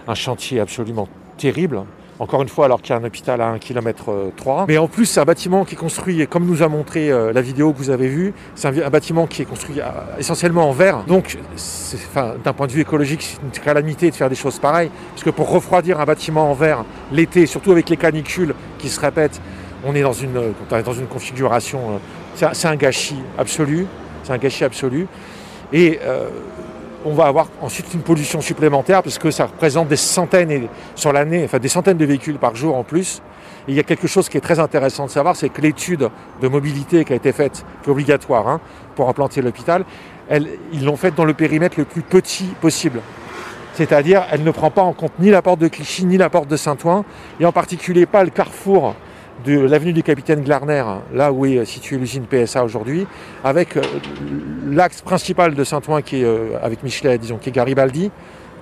un 0.09 0.17
chantier 0.17 0.59
absolument 0.59 1.07
terrible, 1.37 1.85
encore 2.19 2.43
une 2.43 2.49
fois 2.49 2.65
alors 2.65 2.81
qu'il 2.81 2.91
y 2.91 2.99
a 2.99 3.01
un 3.01 3.05
hôpital 3.05 3.41
à 3.41 3.49
1 3.49 3.59
km 3.59 4.33
3, 4.37 4.67
mais 4.69 4.79
en 4.79 4.89
plus 4.89 5.07
c'est 5.07 5.21
un 5.21 5.25
bâtiment 5.25 5.65
qui 5.65 5.75
est 5.75 5.79
construit, 5.79 6.27
comme 6.27 6.47
nous 6.47 6.63
a 6.63 6.69
montré 6.69 7.11
euh, 7.11 7.33
la 7.33 7.41
vidéo 7.43 7.73
que 7.73 7.79
vous 7.79 7.91
avez 7.91 8.09
vue, 8.09 8.33
c'est 8.55 8.69
un, 8.69 8.91
bâtiment 8.91 9.27
qui 9.27 9.43
est 9.43 9.45
construit 9.45 9.81
euh, 9.81 9.85
essentiellement 10.19 10.69
en 10.69 10.73
verre. 10.73 11.05
Donc 11.07 11.39
enfin, 11.95 12.35
d'un 12.43 12.53
point 12.53 12.67
de 12.67 12.73
vue 12.73 12.81
écologique 12.81 13.23
c'est 13.23 13.39
une 13.43 13.51
calamité 13.63 14.11
de 14.11 14.15
faire 14.15 14.29
des 14.29 14.35
choses 14.37 14.59
pareilles, 14.59 14.91
parce 15.11 15.25
que 15.25 15.31
pour 15.31 15.51
refroidir 15.51 16.01
un 16.01 16.05
bâtiment 16.05 16.51
en 16.51 16.55
verre 16.55 16.85
l'été, 17.13 17.47
surtout 17.47 17.73
avec 17.73 17.89
les 17.91 17.97
canicules 17.97 18.55
qui 18.79 18.89
se 18.89 19.01
répètent, 19.01 19.41
on 19.85 19.95
est 19.95 20.03
dans 20.03 20.13
une, 20.13 20.33
dans 20.71 20.93
une 20.93 21.07
configuration, 21.07 21.81
euh, 21.91 21.99
c'est 22.35 22.67
un- 22.67 22.71
un 22.73 22.77
gâchis 22.77 23.23
absolu, 23.39 23.87
c'est 24.25 24.33
un 24.33 24.39
gâchis 24.39 24.65
absolu. 24.65 25.07
Et 25.73 25.99
euh, 26.03 26.29
on 27.07 27.15
va 27.15 27.27
avoir 27.27 27.47
ensuite 27.63 27.95
une 27.95 28.01
pollution 28.01 28.41
supplémentaire 28.41 29.01
puisque 29.01 29.33
ça 29.33 29.47
représente 29.47 29.87
des 29.87 29.97
centaines 29.97 30.51
et, 30.51 30.69
sur 30.97 31.13
l'année, 31.13 31.45
enfin 31.45 31.61
des 31.61 31.69
centaines 31.69 31.97
de 31.97 32.05
véhicules 32.05 32.39
par 32.39 32.57
jour 32.57 32.77
en 32.77 32.83
plus. 32.83 33.23
Et 33.69 33.73
il 33.73 33.77
y 33.77 33.81
a 33.81 33.85
quelque 33.85 34.09
chose 34.09 34.29
qui 34.29 34.37
est 34.37 34.41
très 34.41 34.59
intéressant 34.59 35.07
de 35.07 35.11
savoir, 35.11 35.37
c'est 35.37 35.49
que 35.49 35.61
l'étude 35.61 36.11
de 36.43 36.49
mobilité 36.49 37.05
qui 37.05 37.13
a 37.13 37.17
été 37.17 37.33
faite, 37.33 37.65
qui 37.83 37.89
est 37.89 37.93
obligatoire 37.93 38.49
hein, 38.49 38.61
pour 38.97 39.09
implanter 39.09 39.41
l'hôpital, 39.41 39.85
ils 40.31 40.85
l'ont 40.85 40.97
faite 40.97 41.15
dans 41.15 41.25
le 41.25 41.35
périmètre 41.35 41.79
le 41.79 41.85
plus 41.85 42.03
petit 42.03 42.47
possible. 42.61 43.01
C'est-à-dire, 43.75 44.25
elle 44.33 44.43
ne 44.43 44.51
prend 44.51 44.71
pas 44.71 44.83
en 44.83 44.93
compte 44.93 45.13
ni 45.21 45.31
la 45.31 45.43
porte 45.43 45.61
de 45.61 45.69
Clichy, 45.69 46.07
ni 46.07 46.17
la 46.17 46.29
porte 46.29 46.49
de 46.49 46.57
Saint-Ouen, 46.57 47.05
et 47.39 47.45
en 47.45 47.53
particulier 47.53 48.07
pas 48.07 48.25
le 48.25 48.31
carrefour 48.31 48.95
de 49.45 49.59
l'avenue 49.61 49.93
du 49.93 50.03
Capitaine 50.03 50.43
Glarner, 50.43 50.85
là 51.13 51.33
où 51.33 51.47
est 51.47 51.65
située 51.65 51.99
l'usine 51.99 52.25
PSA 52.25 52.65
aujourd'hui, 52.65 53.07
avec 53.45 53.77
euh, 53.77 53.83
l'axe 54.67 55.03
principal 55.03 55.55
de 55.55 55.65
Saint-Ouen 55.65 56.03
qui 56.03 56.23
est 56.23 56.25
euh, 56.25 56.59
avec 56.63 56.83
Michelet, 56.83 57.19
disons, 57.19 57.37
qui 57.37 57.51
est 57.51 57.53
Garibaldi, 57.53 58.11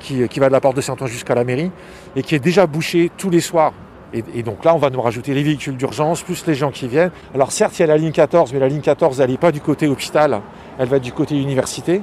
qui, 0.00 0.28
qui 0.28 0.40
va 0.40 0.48
de 0.48 0.52
la 0.52 0.60
porte 0.60 0.76
de 0.76 0.80
Saint-Ouen 0.80 1.06
jusqu'à 1.06 1.34
la 1.34 1.44
mairie, 1.44 1.70
et 2.16 2.22
qui 2.22 2.34
est 2.34 2.40
déjà 2.40 2.66
bouché 2.66 3.10
tous 3.16 3.30
les 3.30 3.40
soirs. 3.40 3.72
Et, 4.12 4.22
et 4.34 4.42
donc 4.42 4.64
là, 4.64 4.74
on 4.74 4.78
va 4.78 4.90
nous 4.90 5.00
rajouter 5.00 5.34
les 5.34 5.42
véhicules 5.42 5.76
d'urgence, 5.76 6.22
plus 6.22 6.46
les 6.46 6.54
gens 6.54 6.70
qui 6.70 6.88
viennent. 6.88 7.10
Alors 7.34 7.52
certes, 7.52 7.78
il 7.78 7.82
y 7.82 7.84
a 7.84 7.88
la 7.88 7.96
ligne 7.96 8.12
14, 8.12 8.52
mais 8.52 8.58
la 8.58 8.68
ligne 8.68 8.80
14, 8.80 9.20
elle 9.20 9.30
n'est 9.30 9.36
pas 9.36 9.52
du 9.52 9.60
côté 9.60 9.88
hôpital, 9.88 10.40
elle 10.78 10.88
va 10.88 10.98
du 10.98 11.12
côté 11.12 11.40
université. 11.40 12.02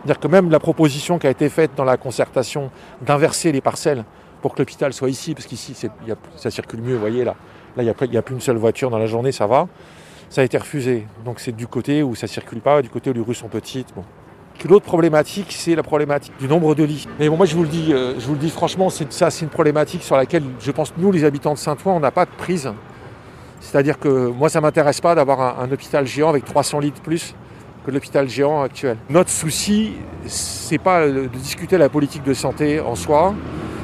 C'est-à-dire 0.00 0.20
que 0.20 0.28
même 0.28 0.50
la 0.50 0.60
proposition 0.60 1.18
qui 1.18 1.26
a 1.26 1.30
été 1.30 1.48
faite 1.48 1.72
dans 1.76 1.84
la 1.84 1.96
concertation 1.96 2.70
d'inverser 3.02 3.52
les 3.52 3.60
parcelles 3.60 4.04
pour 4.40 4.54
que 4.54 4.60
l'hôpital 4.60 4.92
soit 4.94 5.10
ici, 5.10 5.34
parce 5.34 5.46
qu'ici 5.46 5.76
ça 6.36 6.50
circule 6.50 6.80
mieux, 6.80 6.94
vous 6.94 7.00
voyez 7.00 7.24
là. 7.24 7.34
Là, 7.76 7.82
il 7.82 8.10
n'y 8.10 8.16
a, 8.16 8.22
plus 8.22 8.34
une 8.34 8.40
seule 8.40 8.56
voiture 8.56 8.90
dans 8.90 8.98
la 8.98 9.06
journée, 9.06 9.32
ça 9.32 9.46
va. 9.46 9.68
Ça 10.28 10.42
a 10.42 10.44
été 10.44 10.58
refusé. 10.58 11.06
Donc 11.24 11.40
c'est 11.40 11.54
du 11.54 11.66
côté 11.66 12.02
où 12.02 12.14
ça 12.14 12.26
circule 12.26 12.60
pas, 12.60 12.82
du 12.82 12.88
côté 12.88 13.10
où 13.10 13.12
les 13.12 13.20
rues 13.20 13.34
sont 13.34 13.48
petites. 13.48 13.92
L'autre 14.68 14.84
problématique, 14.84 15.46
c'est 15.50 15.74
la 15.74 15.82
problématique 15.82 16.34
du 16.38 16.46
nombre 16.46 16.74
de 16.74 16.84
lits. 16.84 17.06
Mais 17.18 17.28
bon, 17.28 17.36
moi 17.38 17.46
je 17.46 17.56
vous 17.56 17.62
le 17.62 17.68
dis, 17.68 17.92
euh, 17.92 18.14
je 18.18 18.26
vous 18.26 18.34
le 18.34 18.38
dis 18.38 18.50
franchement, 18.50 18.90
c'est 18.90 19.10
ça, 19.10 19.30
c'est 19.30 19.44
une 19.44 19.50
problématique 19.50 20.02
sur 20.02 20.16
laquelle 20.16 20.42
je 20.60 20.70
pense 20.70 20.92
nous, 20.98 21.10
les 21.10 21.24
habitants 21.24 21.54
de 21.54 21.58
Saint-Ouen, 21.58 21.94
on 21.94 22.00
n'a 22.00 22.10
pas 22.10 22.26
de 22.26 22.30
prise. 22.36 22.70
C'est-à-dire 23.60 23.98
que 23.98 24.28
moi, 24.28 24.50
ça 24.50 24.60
m'intéresse 24.60 25.00
pas 25.00 25.14
d'avoir 25.14 25.40
un, 25.40 25.64
un 25.64 25.72
hôpital 25.72 26.06
géant 26.06 26.28
avec 26.28 26.44
300 26.44 26.80
lits 26.80 26.90
de 26.90 27.00
plus 27.00 27.34
que 27.86 27.90
l'hôpital 27.90 28.28
géant 28.28 28.62
actuel. 28.62 28.98
Notre 29.08 29.30
souci, 29.30 29.92
c'est 30.26 30.78
pas 30.78 31.06
de 31.06 31.26
discuter 31.26 31.78
la 31.78 31.88
politique 31.88 32.22
de 32.22 32.34
santé 32.34 32.80
en 32.80 32.94
soi, 32.94 33.34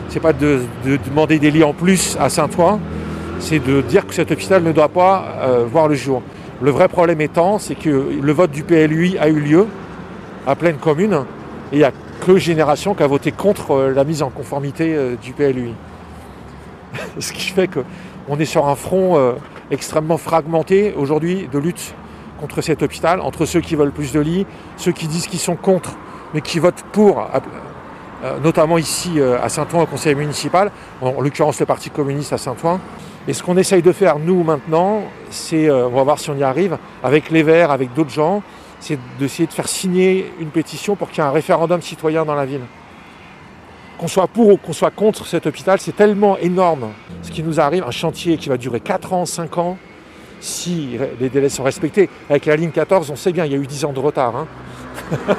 c'est 0.09 0.21
pas 0.21 0.33
de, 0.33 0.61
de 0.85 0.97
demander 0.97 1.39
des 1.39 1.51
lits 1.51 1.65
en 1.65 1.73
plus 1.73 2.17
à 2.21 2.29
Saint-Ouen, 2.29 2.81
c'est 3.39 3.59
de 3.59 3.81
dire 3.81 4.07
que 4.07 4.15
cet 4.15 4.31
hôpital 4.31 4.63
ne 4.63 4.73
doit 4.73 4.89
pas 4.89 5.37
euh, 5.39 5.65
voir 5.71 5.89
le 5.89 5.95
jour. 5.95 6.23
Le 6.63 6.71
vrai 6.71 6.89
problème 6.89 7.21
étant, 7.21 7.59
c'est 7.59 7.75
que 7.75 8.19
le 8.21 8.33
vote 8.33 8.51
du 8.51 8.63
PLUI 8.63 9.19
a 9.19 9.29
eu 9.29 9.41
lieu 9.41 9.67
à 10.47 10.55
pleine 10.55 10.77
commune 10.77 11.25
et 11.73 11.77
il 11.77 11.79
n'y 11.79 11.85
a 11.85 11.93
que 12.25 12.39
Génération 12.39 12.95
qui 12.95 13.03
a 13.03 13.07
voté 13.07 13.33
contre 13.33 13.73
euh, 13.73 13.93
la 13.93 14.05
mise 14.05 14.23
en 14.23 14.31
conformité 14.31 14.95
euh, 14.95 15.17
du 15.17 15.33
PLUI. 15.33 15.75
Ce 17.19 17.33
qui 17.33 17.51
fait 17.51 17.69
qu'on 17.69 18.39
est 18.39 18.47
sur 18.47 18.67
un 18.69 18.75
front 18.75 19.35
extrêmement 19.71 20.17
fragmenté 20.17 20.95
aujourd'hui 20.97 21.49
de 21.53 21.59
lutte 21.59 21.95
contre 22.41 22.63
cet 22.63 22.83
hôpital, 22.83 23.21
entre 23.21 23.45
ceux 23.45 23.61
qui 23.61 23.77
veulent 23.77 23.93
plus 23.93 24.13
de 24.13 24.21
lits, 24.21 24.47
ceux 24.77 24.93
qui 24.93 25.07
disent 25.07 25.27
qu'ils 25.27 25.41
sont 25.41 25.57
contre, 25.57 25.97
mais 26.33 26.41
qui 26.41 26.59
votent 26.59 26.85
pour, 26.93 27.29
notamment 28.43 28.79
ici 28.79 29.21
à 29.21 29.49
Saint-Ouen 29.49 29.83
au 29.83 29.87
conseil 29.87 30.15
municipal, 30.15 30.71
en 31.03 31.21
l'occurrence 31.21 31.61
le 31.61 31.67
Parti 31.67 31.91
communiste 31.91 32.33
à 32.33 32.39
Saint-Ouen. 32.39 32.81
Et 33.29 33.33
ce 33.33 33.43
qu'on 33.43 33.57
essaye 33.57 33.83
de 33.83 33.93
faire, 33.93 34.19
nous, 34.19 34.45
maintenant, 34.45 35.03
c'est, 35.31 35.69
euh, 35.69 35.89
on 35.89 35.97
va 35.97 36.03
voir 36.05 36.19
si 36.19 36.31
on 36.31 36.37
y 36.37 36.45
arrive, 36.45 36.79
avec 37.03 37.31
les 37.31 37.43
Verts, 37.43 37.73
avec 37.73 37.93
d'autres 37.93 38.11
gens, 38.11 38.43
c'est 38.79 38.99
d'essayer 39.19 39.47
de 39.47 39.53
faire 39.53 39.69
signer 39.69 40.33
une 40.39 40.51
pétition 40.51 40.95
pour 40.95 41.11
qu'il 41.11 41.19
y 41.19 41.27
ait 41.27 41.29
un 41.29 41.33
référendum 41.33 41.83
citoyen 41.83 42.25
dans 42.25 42.37
la 42.37 42.47
ville. 42.47 42.61
Qu'on 43.99 44.09
soit 44.09 44.29
pour 44.29 44.49
ou 44.49 44.57
qu'on 44.59 44.73
soit 44.73 44.91
contre 44.91 45.27
cet 45.27 45.47
hôpital, 45.47 45.81
c'est 45.81 45.97
tellement 45.97 46.37
énorme 46.39 46.93
ce 47.23 47.31
qui 47.31 47.43
nous 47.43 47.59
arrive, 47.59 47.83
un 47.83 47.91
chantier 47.91 48.37
qui 48.37 48.49
va 48.49 48.59
durer 48.59 48.79
4 48.79 49.13
ans, 49.13 49.27
5 49.27 49.59
ans, 49.59 49.79
si 50.39 50.99
les 51.19 51.29
délais 51.29 51.49
sont 51.49 51.65
respectés. 51.65 52.09
Avec 52.29 52.47
la 52.47 52.57
ligne 52.57 52.71
14, 52.71 53.11
on 53.11 53.17
sait 53.17 53.33
bien, 53.33 53.47
il 53.47 53.53
y 53.53 53.55
a 53.55 53.59
eu 53.59 53.67
10 53.67 53.87
ans 53.87 53.93
de 53.93 53.99
retard. 53.99 54.37
hein. 54.37 54.47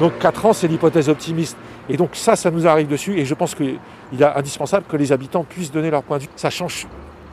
donc 0.00 0.18
4 0.18 0.46
ans, 0.46 0.52
c'est 0.52 0.68
l'hypothèse 0.68 1.08
optimiste. 1.08 1.56
Et 1.88 1.96
donc 1.96 2.10
ça, 2.14 2.34
ça 2.36 2.50
nous 2.50 2.66
arrive 2.66 2.88
dessus, 2.88 3.18
et 3.18 3.24
je 3.24 3.34
pense 3.34 3.54
qu'il 3.54 3.78
est 4.18 4.24
indispensable 4.24 4.86
que 4.88 4.96
les 4.96 5.12
habitants 5.12 5.44
puissent 5.44 5.70
donner 5.72 5.90
leur 5.90 6.02
point 6.02 6.16
de 6.18 6.22
vue. 6.22 6.28
Ça 6.36 6.50
change 6.50 6.86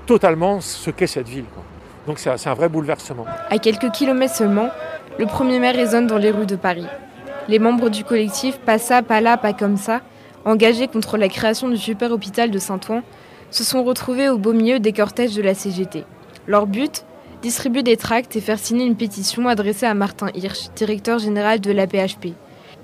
totalement 0.05 0.59
ce 0.61 0.89
qu'est 0.91 1.07
cette 1.07 1.27
ville. 1.29 1.45
Donc 2.07 2.19
c'est 2.19 2.29
un- 2.29 2.51
un 2.51 2.53
vrai 2.53 2.67
bouleversement. 2.67 3.25
À 3.49 3.57
quelques 3.59 3.91
kilomètres 3.91 4.35
seulement, 4.35 4.69
le 5.19 5.25
1er 5.25 5.59
mai 5.59 5.71
résonne 5.71 6.07
dans 6.07 6.17
les 6.17 6.31
rues 6.31 6.45
de 6.47 6.55
Paris. 6.55 6.87
Les 7.47 7.59
membres 7.59 7.89
du 7.89 8.03
collectif 8.03 8.57
Pas 8.59 8.77
ça, 8.77 9.01
pas 9.03 9.21
là, 9.21 9.37
pas 9.37 9.53
comme 9.53 9.77
ça, 9.77 10.01
engagés 10.45 10.87
contre 10.87 11.17
la 11.17 11.29
création 11.29 11.69
du 11.69 11.77
super 11.77 12.11
hôpital 12.11 12.51
de 12.51 12.59
Saint-Ouen, 12.59 13.03
se 13.51 13.63
sont 13.63 13.83
retrouvés 13.83 14.29
au 14.29 14.37
beau 14.37 14.53
milieu 14.53 14.79
des 14.79 14.93
cortèges 14.93 15.35
de 15.35 15.41
la 15.41 15.53
CGT. 15.53 16.03
Leur 16.47 16.65
but 16.67 17.05
Distribuer 17.41 17.81
des 17.81 17.97
tracts 17.97 18.35
et 18.35 18.41
faire 18.41 18.59
signer 18.59 18.85
une 18.85 18.95
pétition 18.95 19.47
adressée 19.47 19.87
à 19.87 19.95
Martin 19.95 20.27
Hirsch, 20.35 20.69
directeur 20.75 21.17
général 21.17 21.59
de 21.59 21.71
l'APHP. 21.71 22.33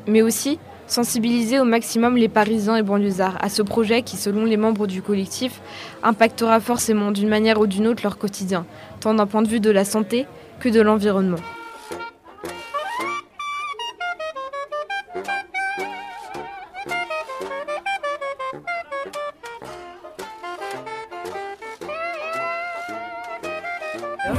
Mais 0.08 0.24
aussi 0.24 0.58
sensibiliser 0.88 1.60
au 1.60 1.66
maximum 1.66 2.18
les 2.18 2.30
Parisiens 2.30 2.78
et 2.78 2.84
banlieusards 2.84 3.38
à 3.42 3.50
ce 3.50 3.62
projet 3.62 4.02
qui, 4.02 4.18
selon 4.18 4.46
les 4.46 4.58
membres 4.58 4.88
du 4.88 5.02
collectif, 5.02 5.62
impactera 6.04 6.60
forcément 6.60 7.12
d'une 7.12 7.30
manière 7.30 7.60
ou 7.60 7.68
d'une 7.68 7.88
autre 7.88 8.04
leur 8.04 8.18
quotidien, 8.18 8.66
tant 9.00 9.14
d'un 9.14 9.28
point 9.28 9.42
de 9.42 9.48
vue 9.48 9.60
de 9.60 9.70
la 9.70 9.86
santé 9.86 10.26
que 10.60 10.70
de 10.70 10.82
l'environnement. 10.82 11.38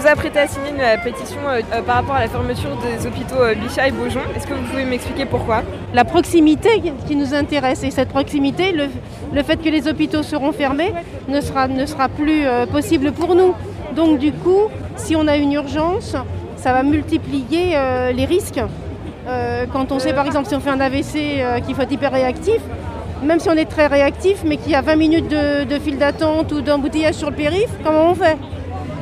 Apprêtez 0.08 0.38
à 0.38 0.46
signer 0.46 0.70
une 0.70 0.80
euh, 0.80 0.96
pétition 1.04 1.40
euh, 1.46 1.60
euh, 1.70 1.82
par 1.82 1.96
rapport 1.96 2.14
à 2.14 2.20
la 2.20 2.28
fermeture 2.28 2.70
des 2.78 3.06
hôpitaux 3.06 3.36
Bichat 3.60 3.88
et 3.88 3.90
Beaujon. 3.90 4.20
Est-ce 4.34 4.46
que 4.46 4.54
vous 4.54 4.62
pouvez 4.62 4.86
m'expliquer 4.86 5.26
pourquoi? 5.26 5.62
La 5.92 6.06
proximité 6.06 6.82
qui 7.06 7.14
nous 7.14 7.34
intéresse 7.34 7.84
et 7.84 7.90
cette 7.90 8.08
proximité, 8.08 8.72
le, 8.72 9.42
fait 9.42 9.58
que 9.58 9.68
les 9.68 9.86
hôpitaux 9.86 10.22
seront 10.22 10.52
fermés 10.52 10.94
ne 11.28 11.42
sera, 11.42 11.68
ne 11.68 11.84
sera 11.84 12.08
plus 12.08 12.44
possible 12.72 13.12
pour 13.12 13.34
nous. 13.34 13.54
Donc 13.94 14.18
du 14.18 14.32
coup, 14.32 14.68
si 14.96 15.14
on 15.14 15.28
a 15.28 15.36
une 15.36 15.52
urgence, 15.52 16.16
ça 16.56 16.72
va 16.72 16.82
multiplier 16.82 17.76
les 18.14 18.24
risques. 18.24 18.60
Quand 19.72 19.92
on 19.92 19.98
sait 19.98 20.14
par 20.14 20.26
exemple 20.26 20.48
si 20.48 20.54
on 20.54 20.60
fait 20.60 20.70
un 20.70 20.80
AVC 20.80 21.62
qu'il 21.66 21.74
faut 21.74 21.82
être 21.82 21.92
hyper 21.92 22.12
réactif, 22.12 22.60
même 23.22 23.40
si 23.40 23.50
on 23.50 23.56
est 23.56 23.68
très 23.68 23.86
réactif 23.88 24.42
mais 24.44 24.56
qu'il 24.56 24.72
y 24.72 24.74
a 24.74 24.82
20 24.82 24.96
minutes 24.96 25.28
de, 25.28 25.64
de 25.64 25.78
file 25.78 25.98
d'attente 25.98 26.52
ou 26.52 26.60
d'embouteillage 26.62 27.14
sur 27.14 27.28
le 27.30 27.36
périph', 27.36 27.76
comment 27.84 28.10
on 28.10 28.14
fait? 28.14 28.36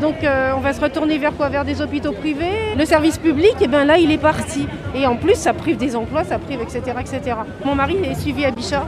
Donc 0.01 0.23
euh, 0.23 0.53
on 0.57 0.61
va 0.61 0.73
se 0.73 0.81
retourner 0.81 1.19
vers 1.19 1.35
quoi? 1.35 1.49
Vers 1.49 1.65
des 1.65 1.81
hôpitaux 1.81 2.13
privés. 2.13 2.75
Le 2.77 2.85
service 2.85 3.19
public, 3.19 3.55
et 3.61 3.67
ben 3.67 3.85
là 3.85 3.99
il 3.99 4.11
est 4.11 4.19
parti. 4.19 4.67
Et 4.95 5.07
en 5.07 5.17
plus 5.17 5.35
ça 5.37 5.53
prive 5.53 5.77
des 5.77 5.97
emplois, 5.97 6.25
ça 6.25 6.39
prive, 6.39 6.61
etc. 6.61 6.81
etc. 7.01 7.37
Mon 7.65 7.75
mari 7.75 7.97
est 8.05 8.15
suivi 8.15 8.45
à 8.45 8.51
Bichat. 8.51 8.85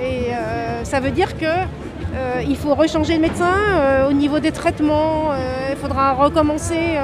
Et 0.00 0.32
euh, 0.32 0.84
ça 0.84 1.00
veut 1.00 1.10
dire 1.10 1.36
que 1.36 1.44
euh, 1.44 2.42
il 2.48 2.56
faut 2.56 2.74
rechanger 2.74 3.14
le 3.14 3.20
médecin 3.20 3.52
euh, 3.68 4.08
au 4.08 4.12
niveau 4.12 4.38
des 4.38 4.52
traitements. 4.52 5.30
il 5.70 5.76
faudra 5.76 6.12
recommencer 6.12 6.98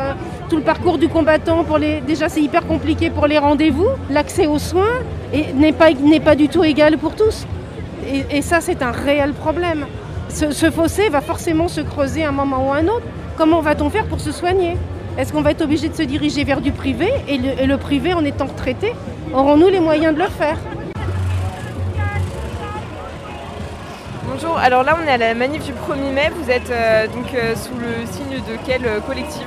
tout 0.49 0.57
le 0.57 0.63
parcours 0.63 0.99
du 0.99 1.09
combattant. 1.09 1.65
Pour 1.65 1.79
les... 1.79 2.01
Déjà 2.01 2.29
c'est 2.29 2.41
hyper 2.41 2.67
compliqué 2.67 3.11
pour 3.11 3.27
les 3.27 3.39
rendez-vous. 3.39 3.89
L'accès 4.11 4.47
aux 4.47 4.59
soins 4.59 5.03
n'est 5.55 5.73
pas, 5.73 6.35
du 6.35 6.49
tout 6.49 6.65
égal 6.65 6.99
pour 6.99 7.15
tous. 7.17 7.47
Et, 8.07 8.39
et 8.39 8.43
ça 8.43 8.61
c'est 8.61 8.83
un 8.83 8.93
réel 8.93 9.33
problème. 9.33 9.87
Ce, 10.29 10.53
ce 10.53 10.71
fossé 10.71 11.09
va 11.11 11.21
forcément 11.21 11.69
se 11.69 11.81
creuser 11.81 12.25
à 12.25 12.29
un 12.29 12.33
moment 12.33 12.69
ou 12.69 12.73
à 12.73 12.77
un 12.77 12.89
autre. 12.89 13.07
Comment 13.37 13.61
va-t-on 13.61 13.91
faire 13.91 14.07
pour 14.07 14.21
se 14.21 14.31
soigner? 14.31 14.77
Est-ce 15.19 15.33
qu'on 15.33 15.43
va 15.43 15.51
être 15.51 15.63
obligé 15.63 15.89
de 15.89 15.95
se 15.95 16.03
diriger 16.03 16.45
vers 16.45 16.61
du 16.61 16.71
privé 16.71 17.11
et 17.29 17.37
le, 17.37 17.49
et 17.61 17.67
le 17.67 17.77
privé, 17.79 18.15
en 18.15 18.25
étant 18.25 18.47
retraité, 18.47 18.95
aurons-nous 19.35 19.69
les 19.69 19.81
moyens 19.81 20.15
de 20.15 20.21
le 20.21 20.29
faire? 20.29 20.57
Bonjour, 24.27 24.57
alors 24.57 24.85
là 24.85 24.97
on 25.01 25.09
est 25.09 25.13
à 25.13 25.17
la 25.17 25.35
manif 25.35 25.65
du 25.65 25.73
1er 25.73 26.13
mai. 26.13 26.31
Vous 26.41 26.51
êtes 26.51 26.71
euh, 26.71 27.07
donc 27.09 27.35
euh, 27.35 27.55
sous 27.57 27.75
le 27.75 28.07
signe 28.07 28.39
de 28.39 28.59
quel 28.65 28.85
euh, 28.85 29.01
collectif? 29.01 29.47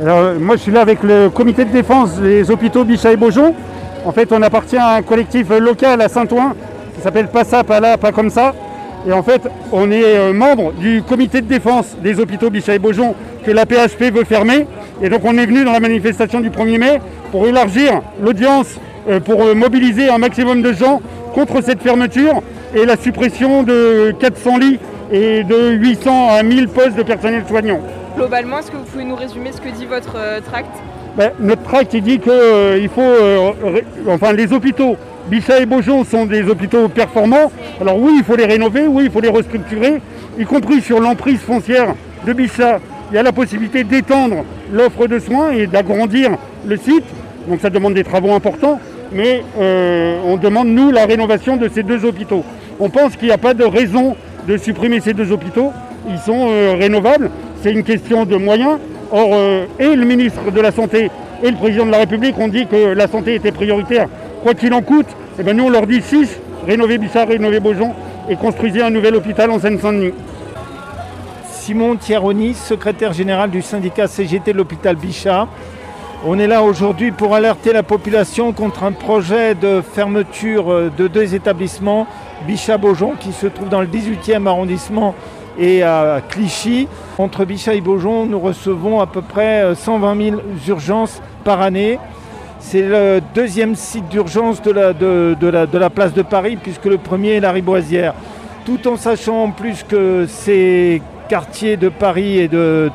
Alors, 0.00 0.34
moi, 0.40 0.56
je 0.56 0.62
suis 0.62 0.72
là 0.72 0.80
avec 0.80 1.02
le 1.02 1.28
comité 1.28 1.66
de 1.66 1.70
défense 1.70 2.16
des 2.16 2.50
hôpitaux 2.50 2.84
Bichat 2.84 3.12
et 3.12 3.16
Beaujon. 3.16 3.54
En 4.06 4.12
fait, 4.12 4.32
on 4.32 4.40
appartient 4.40 4.78
à 4.78 4.94
un 4.94 5.02
collectif 5.02 5.50
local 5.50 6.00
à 6.00 6.08
Saint-Ouen 6.08 6.54
qui 6.94 7.02
s'appelle 7.02 7.28
Pas 7.28 7.44
ça, 7.44 7.64
pas 7.64 7.80
là, 7.80 7.98
pas 7.98 8.12
comme 8.12 8.30
ça. 8.30 8.54
Et 9.06 9.12
en 9.12 9.22
fait, 9.22 9.42
on 9.72 9.90
est 9.90 10.04
euh, 10.04 10.32
membre 10.32 10.72
du 10.72 11.02
comité 11.02 11.40
de 11.40 11.46
défense 11.46 11.96
des 12.02 12.20
hôpitaux 12.20 12.50
Bichat 12.50 12.74
et 12.74 12.78
Beaujon 12.78 13.14
que 13.44 13.50
la 13.50 13.64
PHP 13.64 14.12
veut 14.12 14.24
fermer. 14.24 14.66
Et 15.02 15.08
donc, 15.08 15.22
on 15.24 15.36
est 15.38 15.46
venu 15.46 15.64
dans 15.64 15.72
la 15.72 15.80
manifestation 15.80 16.40
du 16.40 16.50
1er 16.50 16.78
mai 16.78 17.00
pour 17.32 17.46
élargir 17.46 18.02
l'audience, 18.22 18.78
euh, 19.08 19.20
pour 19.20 19.42
euh, 19.42 19.54
mobiliser 19.54 20.10
un 20.10 20.18
maximum 20.18 20.60
de 20.62 20.72
gens 20.72 21.00
contre 21.34 21.62
cette 21.62 21.82
fermeture 21.82 22.42
et 22.74 22.84
la 22.84 22.96
suppression 22.96 23.62
de 23.62 24.14
400 24.18 24.58
lits 24.58 24.78
et 25.12 25.44
de 25.44 25.70
800 25.70 26.28
à 26.30 26.42
1000 26.42 26.68
postes 26.68 26.96
de 26.96 27.02
personnel 27.02 27.44
soignant. 27.48 27.80
Globalement, 28.16 28.58
est-ce 28.58 28.70
que 28.70 28.76
vous 28.76 28.84
pouvez 28.84 29.04
nous 29.04 29.16
résumer 29.16 29.50
ce 29.52 29.60
que 29.60 29.70
dit 29.70 29.86
votre 29.86 30.16
tract? 30.42 30.70
Ben, 31.16 31.32
notre 31.40 31.62
tract 31.62 31.92
il 31.94 32.02
dit 32.02 32.18
qu'il 32.20 32.88
faut, 32.88 33.00
euh, 33.00 33.52
enfin 34.08 34.32
les 34.32 34.52
hôpitaux, 34.52 34.96
Bichat 35.30 35.60
et 35.60 35.66
Beaujon 35.66 36.02
sont 36.02 36.26
des 36.26 36.42
hôpitaux 36.42 36.88
performants. 36.88 37.52
Alors 37.80 37.96
oui, 38.00 38.14
il 38.16 38.24
faut 38.24 38.34
les 38.34 38.46
rénover, 38.46 38.88
oui, 38.88 39.04
il 39.04 39.10
faut 39.12 39.20
les 39.20 39.28
restructurer, 39.28 40.02
y 40.36 40.44
compris 40.44 40.80
sur 40.80 40.98
l'emprise 40.98 41.38
foncière 41.38 41.94
de 42.26 42.32
Bichat. 42.32 42.80
Il 43.12 43.14
y 43.14 43.18
a 43.18 43.22
la 43.22 43.30
possibilité 43.30 43.84
d'étendre 43.84 44.44
l'offre 44.72 45.06
de 45.06 45.20
soins 45.20 45.52
et 45.52 45.68
d'agrandir 45.68 46.32
le 46.66 46.76
site. 46.76 47.04
Donc 47.46 47.60
ça 47.60 47.70
demande 47.70 47.94
des 47.94 48.02
travaux 48.02 48.32
importants, 48.32 48.80
mais 49.12 49.44
euh, 49.60 50.18
on 50.26 50.36
demande 50.36 50.66
nous 50.66 50.90
la 50.90 51.06
rénovation 51.06 51.56
de 51.56 51.68
ces 51.68 51.84
deux 51.84 52.04
hôpitaux. 52.04 52.44
On 52.80 52.90
pense 52.90 53.14
qu'il 53.14 53.28
n'y 53.28 53.34
a 53.34 53.38
pas 53.38 53.54
de 53.54 53.64
raison 53.64 54.16
de 54.48 54.56
supprimer 54.56 54.98
ces 54.98 55.14
deux 55.14 55.30
hôpitaux. 55.30 55.70
Ils 56.08 56.18
sont 56.18 56.48
rénovables. 56.76 57.30
C'est 57.62 57.70
une 57.70 57.84
question 57.84 58.24
de 58.24 58.34
moyens. 58.34 58.78
Or, 59.12 59.30
euh, 59.32 59.66
et 59.78 59.94
le 59.94 60.04
ministre 60.04 60.50
de 60.50 60.60
la 60.60 60.72
Santé 60.72 61.08
et 61.42 61.50
le 61.50 61.56
président 61.56 61.86
de 61.86 61.90
la 61.90 61.98
République 61.98 62.38
ont 62.38 62.48
dit 62.48 62.66
que 62.66 62.94
la 62.94 63.08
santé 63.08 63.34
était 63.34 63.52
prioritaire, 63.52 64.08
quoi 64.42 64.54
qu'il 64.54 64.72
en 64.74 64.82
coûte. 64.82 65.06
Et 65.38 65.42
ben 65.42 65.56
nous, 65.56 65.64
on 65.64 65.70
leur 65.70 65.86
dit 65.86 66.02
6, 66.02 66.38
rénover 66.66 66.98
Bissard, 66.98 67.28
rénover 67.28 67.60
Beaujon 67.60 67.94
et 68.28 68.36
construisez 68.36 68.82
un 68.82 68.90
nouvel 68.90 69.14
hôpital 69.14 69.50
en 69.50 69.58
Seine-Saint-Denis. 69.58 70.12
Simon 71.50 71.96
Thieroni, 71.96 72.54
secrétaire 72.54 73.12
général 73.12 73.50
du 73.50 73.62
syndicat 73.62 74.06
CGT 74.06 74.52
de 74.52 74.58
l'hôpital 74.58 74.96
Bichat. 74.96 75.46
On 76.26 76.38
est 76.38 76.46
là 76.46 76.62
aujourd'hui 76.62 77.12
pour 77.12 77.34
alerter 77.34 77.72
la 77.72 77.82
population 77.82 78.52
contre 78.52 78.84
un 78.84 78.92
projet 78.92 79.54
de 79.54 79.80
fermeture 79.80 80.70
euh, 80.70 80.90
de 80.96 81.08
deux 81.08 81.34
établissements, 81.34 82.06
Bichat-Beaujon, 82.46 83.14
qui 83.18 83.32
se 83.32 83.46
trouve 83.46 83.68
dans 83.68 83.80
le 83.80 83.86
18e 83.86 84.46
arrondissement 84.46 85.14
et 85.58 85.82
à 85.82 86.20
Clichy. 86.28 86.88
Entre 87.18 87.44
Bichat 87.44 87.74
et 87.74 87.80
Beaujon, 87.80 88.26
nous 88.26 88.38
recevons 88.38 89.00
à 89.00 89.06
peu 89.06 89.22
près 89.22 89.74
120 89.74 90.10
euh, 90.10 90.30
000 90.30 90.40
urgences 90.68 91.22
par 91.44 91.62
année. 91.62 91.98
C'est 92.60 92.82
le 92.82 93.20
deuxième 93.34 93.74
site 93.74 94.08
d'urgence 94.08 94.62
de 94.62 94.70
la, 94.70 95.90
place 95.90 96.12
de 96.12 96.22
Paris, 96.22 96.56
puisque 96.62 96.84
le 96.84 96.98
premier 96.98 97.36
est 97.36 97.40
la 97.40 97.52
Riboisière. 97.52 98.14
Tout 98.64 98.86
en 98.86 98.96
sachant 98.96 99.44
en 99.44 99.50
plus 99.50 99.82
que 99.82 100.26
ces 100.28 101.02
quartiers 101.28 101.76
de 101.76 101.88
Paris 101.88 102.38
et 102.38 102.48
de, 102.48 102.90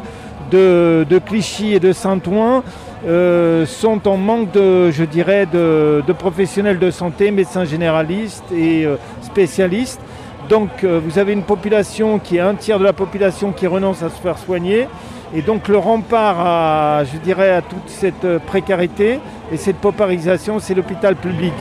de, 0.51 1.19
Clichy 1.25 1.73
et 1.73 1.79
de 1.79 1.91
Saint-Ouen 1.91 2.63
euh, 3.05 3.65
sont 3.65 4.07
en 4.07 4.17
manque 4.17 4.51
de, 4.51 4.91
je 4.91 5.03
dirais, 5.03 5.47
de, 5.51 6.03
professionnels 6.17 6.79
de 6.79 6.91
santé, 6.91 7.31
médecins 7.31 7.65
généralistes 7.65 8.45
et 8.53 8.85
euh, 8.85 8.95
spécialistes. 9.21 9.99
Donc 10.47 10.83
euh, 10.83 11.01
vous 11.03 11.17
avez 11.17 11.33
une 11.33 11.43
population 11.43 12.19
qui 12.19 12.37
est 12.37 12.41
un 12.41 12.53
tiers 12.53 12.77
de 12.77 12.83
la 12.83 12.93
population 12.93 13.51
qui 13.51 13.65
renonce 13.67 14.03
à 14.03 14.09
se 14.09 14.21
faire 14.21 14.37
soigner. 14.37 14.87
Et 15.35 15.41
donc 15.41 15.67
le 15.67 15.77
rempart 15.77 16.39
à, 16.39 17.03
je 17.03 17.17
dirais, 17.17 17.51
à 17.51 17.61
toute 17.61 17.87
cette 17.87 18.23
euh, 18.23 18.39
précarité 18.39 19.19
et 19.51 19.57
cette 19.57 19.77
paupérisation, 19.77 20.59
c'est 20.59 20.73
l'hôpital 20.73 21.15
public. 21.15 21.53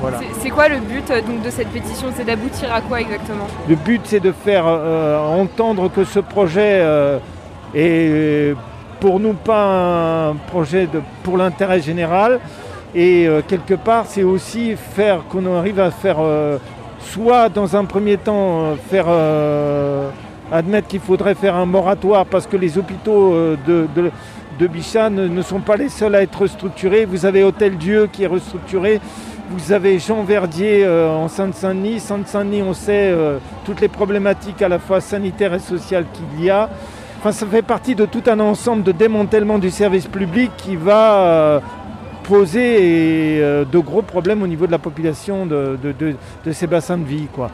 Voilà. 0.00 0.18
C'est 0.40 0.50
quoi 0.50 0.68
le 0.68 0.78
but 0.78 1.08
euh, 1.10 1.20
donc, 1.20 1.42
de 1.42 1.50
cette 1.50 1.68
pétition? 1.68 2.08
C'est 2.16 2.24
d'aboutir 2.24 2.72
à 2.74 2.80
quoi 2.80 3.00
exactement? 3.00 3.46
Le 3.68 3.76
but, 3.76 4.00
c'est 4.04 4.20
de 4.20 4.32
faire 4.32 4.66
entendre 4.66 5.90
que 5.90 6.04
ce 6.04 6.20
projet 6.20 6.84
est 7.74 8.54
pour 8.98 9.20
nous 9.20 9.34
pas 9.34 10.28
un 10.28 10.34
projet 10.34 10.86
de, 10.86 11.00
pour 11.22 11.36
l'intérêt 11.36 11.80
général. 11.80 12.40
Et 12.94 13.28
quelque 13.46 13.74
part, 13.74 14.04
c'est 14.06 14.24
aussi 14.24 14.74
faire 14.76 15.20
qu'on 15.28 15.46
arrive 15.56 15.78
à 15.78 15.90
faire 15.90 16.18
soit 17.00 17.48
dans 17.48 17.76
un 17.76 17.84
premier 17.84 18.16
temps 18.16 18.60
euh, 18.60 18.74
faire 18.90 19.06
euh, 19.08 20.10
admettre 20.52 20.88
qu'il 20.88 21.00
faudrait 21.00 21.34
faire 21.34 21.56
un 21.56 21.66
moratoire 21.66 22.26
parce 22.26 22.46
que 22.46 22.56
les 22.56 22.78
hôpitaux 22.78 23.34
euh, 23.34 23.56
de, 23.66 23.86
de, 24.58 24.66
Bichat 24.66 25.08
ne, 25.08 25.42
sont 25.42 25.60
pas 25.60 25.76
les 25.76 25.88
seuls 25.88 26.14
à 26.14 26.22
être 26.22 26.46
structurés. 26.46 27.06
Vous 27.06 27.24
avez 27.24 27.42
Hôtel 27.42 27.78
Dieu 27.78 28.08
qui 28.12 28.24
est 28.24 28.26
restructuré. 28.26 29.00
Vous 29.50 29.72
avez 29.72 29.98
Jean 29.98 30.22
Verdier 30.22 30.86
en 30.86 31.28
Sainte-Saint-Denis. 31.28 31.98
Sainte-Saint-Denis, 31.98 32.62
on 32.62 32.74
sait 32.74 33.12
toutes 33.64 33.80
les 33.80 33.88
problématiques 33.88 34.60
à 34.60 34.68
la 34.68 34.78
fois 34.78 35.00
sanitaires 35.00 35.54
et 35.54 35.60
sociales 35.60 36.04
qu'il 36.12 36.44
y 36.44 36.50
a. 36.50 36.68
Enfin, 37.18 37.32
ça 37.32 37.46
fait 37.46 37.62
partie 37.62 37.94
de 37.94 38.04
tout 38.04 38.22
un 38.26 38.38
ensemble 38.38 38.82
de 38.82 38.92
démantèlement 38.92 39.58
du 39.58 39.70
service 39.70 40.06
public 40.06 40.50
qui 40.58 40.76
va 40.76 41.62
poser 42.30 42.76
euh, 43.42 43.64
de 43.64 43.78
gros 43.80 44.02
problèmes 44.02 44.42
au 44.42 44.46
niveau 44.46 44.66
de 44.66 44.70
la 44.70 44.78
population 44.78 45.46
de, 45.46 45.76
ces 46.52 46.66
bassins 46.68 46.96
de 46.96 47.04
vie. 47.04 47.26
Quoi. 47.32 47.50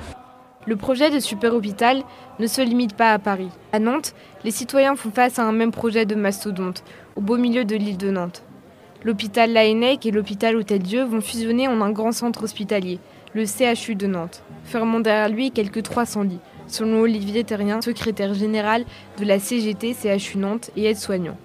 Le 0.67 0.75
projet 0.75 1.11
de 1.11 1.21
super 1.21 1.55
hôpital 1.55 2.03
ne 2.41 2.49
se 2.49 2.61
limite 2.61 2.97
pas 2.97 3.13
à 3.13 3.21
Paris. 3.21 3.51
À 3.73 3.79
Nantes, 3.79 4.15
les 4.43 4.51
citoyens 4.51 4.97
font 4.97 5.13
face 5.13 5.39
à 5.39 5.45
un 5.45 5.53
même 5.53 5.71
projet 5.71 6.07
de 6.07 6.17
mastodonte, 6.17 6.83
au 7.15 7.21
beau 7.21 7.37
milieu 7.37 7.65
de 7.65 7.77
l'île 7.77 7.97
de 7.97 8.11
Nantes. 8.11 8.43
L'hôpital 9.05 9.53
Laennec 9.53 10.05
et 10.05 10.11
l'hôpital 10.11 10.57
Hôtel-Dieu 10.57 11.05
vont 11.05 11.21
fusionner 11.21 11.69
en 11.69 11.81
un 11.83 11.93
grand 11.93 12.11
centre 12.11 12.43
hospitalier, 12.43 12.99
le 13.33 13.45
CHU 13.45 13.95
de 13.95 14.09
Nantes, 14.09 14.43
fermant 14.65 14.99
derrière 14.99 15.29
lui 15.29 15.53
quelques 15.53 15.85
300 15.85 16.25
lits, 16.25 16.41
selon 16.67 17.03
Olivier 17.03 17.45
Terrien, 17.45 17.81
secrétaire 17.81 18.35
général 18.35 18.85
de 19.19 19.25
la 19.25 19.39
CGT 19.39 19.95
CHU 19.95 20.39
Nantes 20.39 20.73
et 20.77 20.87
aide-soignant. 20.87 21.37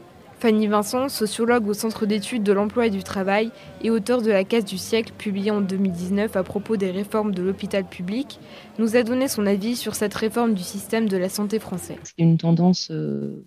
Fanny 0.41 0.65
Vincent, 0.65 1.07
sociologue 1.07 1.67
au 1.67 1.75
Centre 1.75 2.07
d'études 2.07 2.41
de 2.41 2.51
l'emploi 2.51 2.87
et 2.87 2.89
du 2.89 3.03
travail 3.03 3.51
et 3.83 3.91
auteur 3.91 4.23
de 4.23 4.31
La 4.31 4.43
case 4.43 4.65
du 4.65 4.79
siècle, 4.79 5.13
publié 5.15 5.51
en 5.51 5.61
2019 5.61 6.35
à 6.35 6.41
propos 6.41 6.77
des 6.77 6.89
réformes 6.89 7.31
de 7.31 7.43
l'hôpital 7.43 7.87
public, 7.87 8.39
nous 8.79 8.95
a 8.95 9.03
donné 9.03 9.27
son 9.27 9.45
avis 9.45 9.75
sur 9.75 9.93
cette 9.93 10.15
réforme 10.15 10.55
du 10.55 10.63
système 10.63 11.07
de 11.07 11.15
la 11.15 11.29
santé 11.29 11.59
français. 11.59 11.99
C'est 12.01 12.15
une 12.17 12.39
tendance 12.39 12.89
euh, 12.89 13.45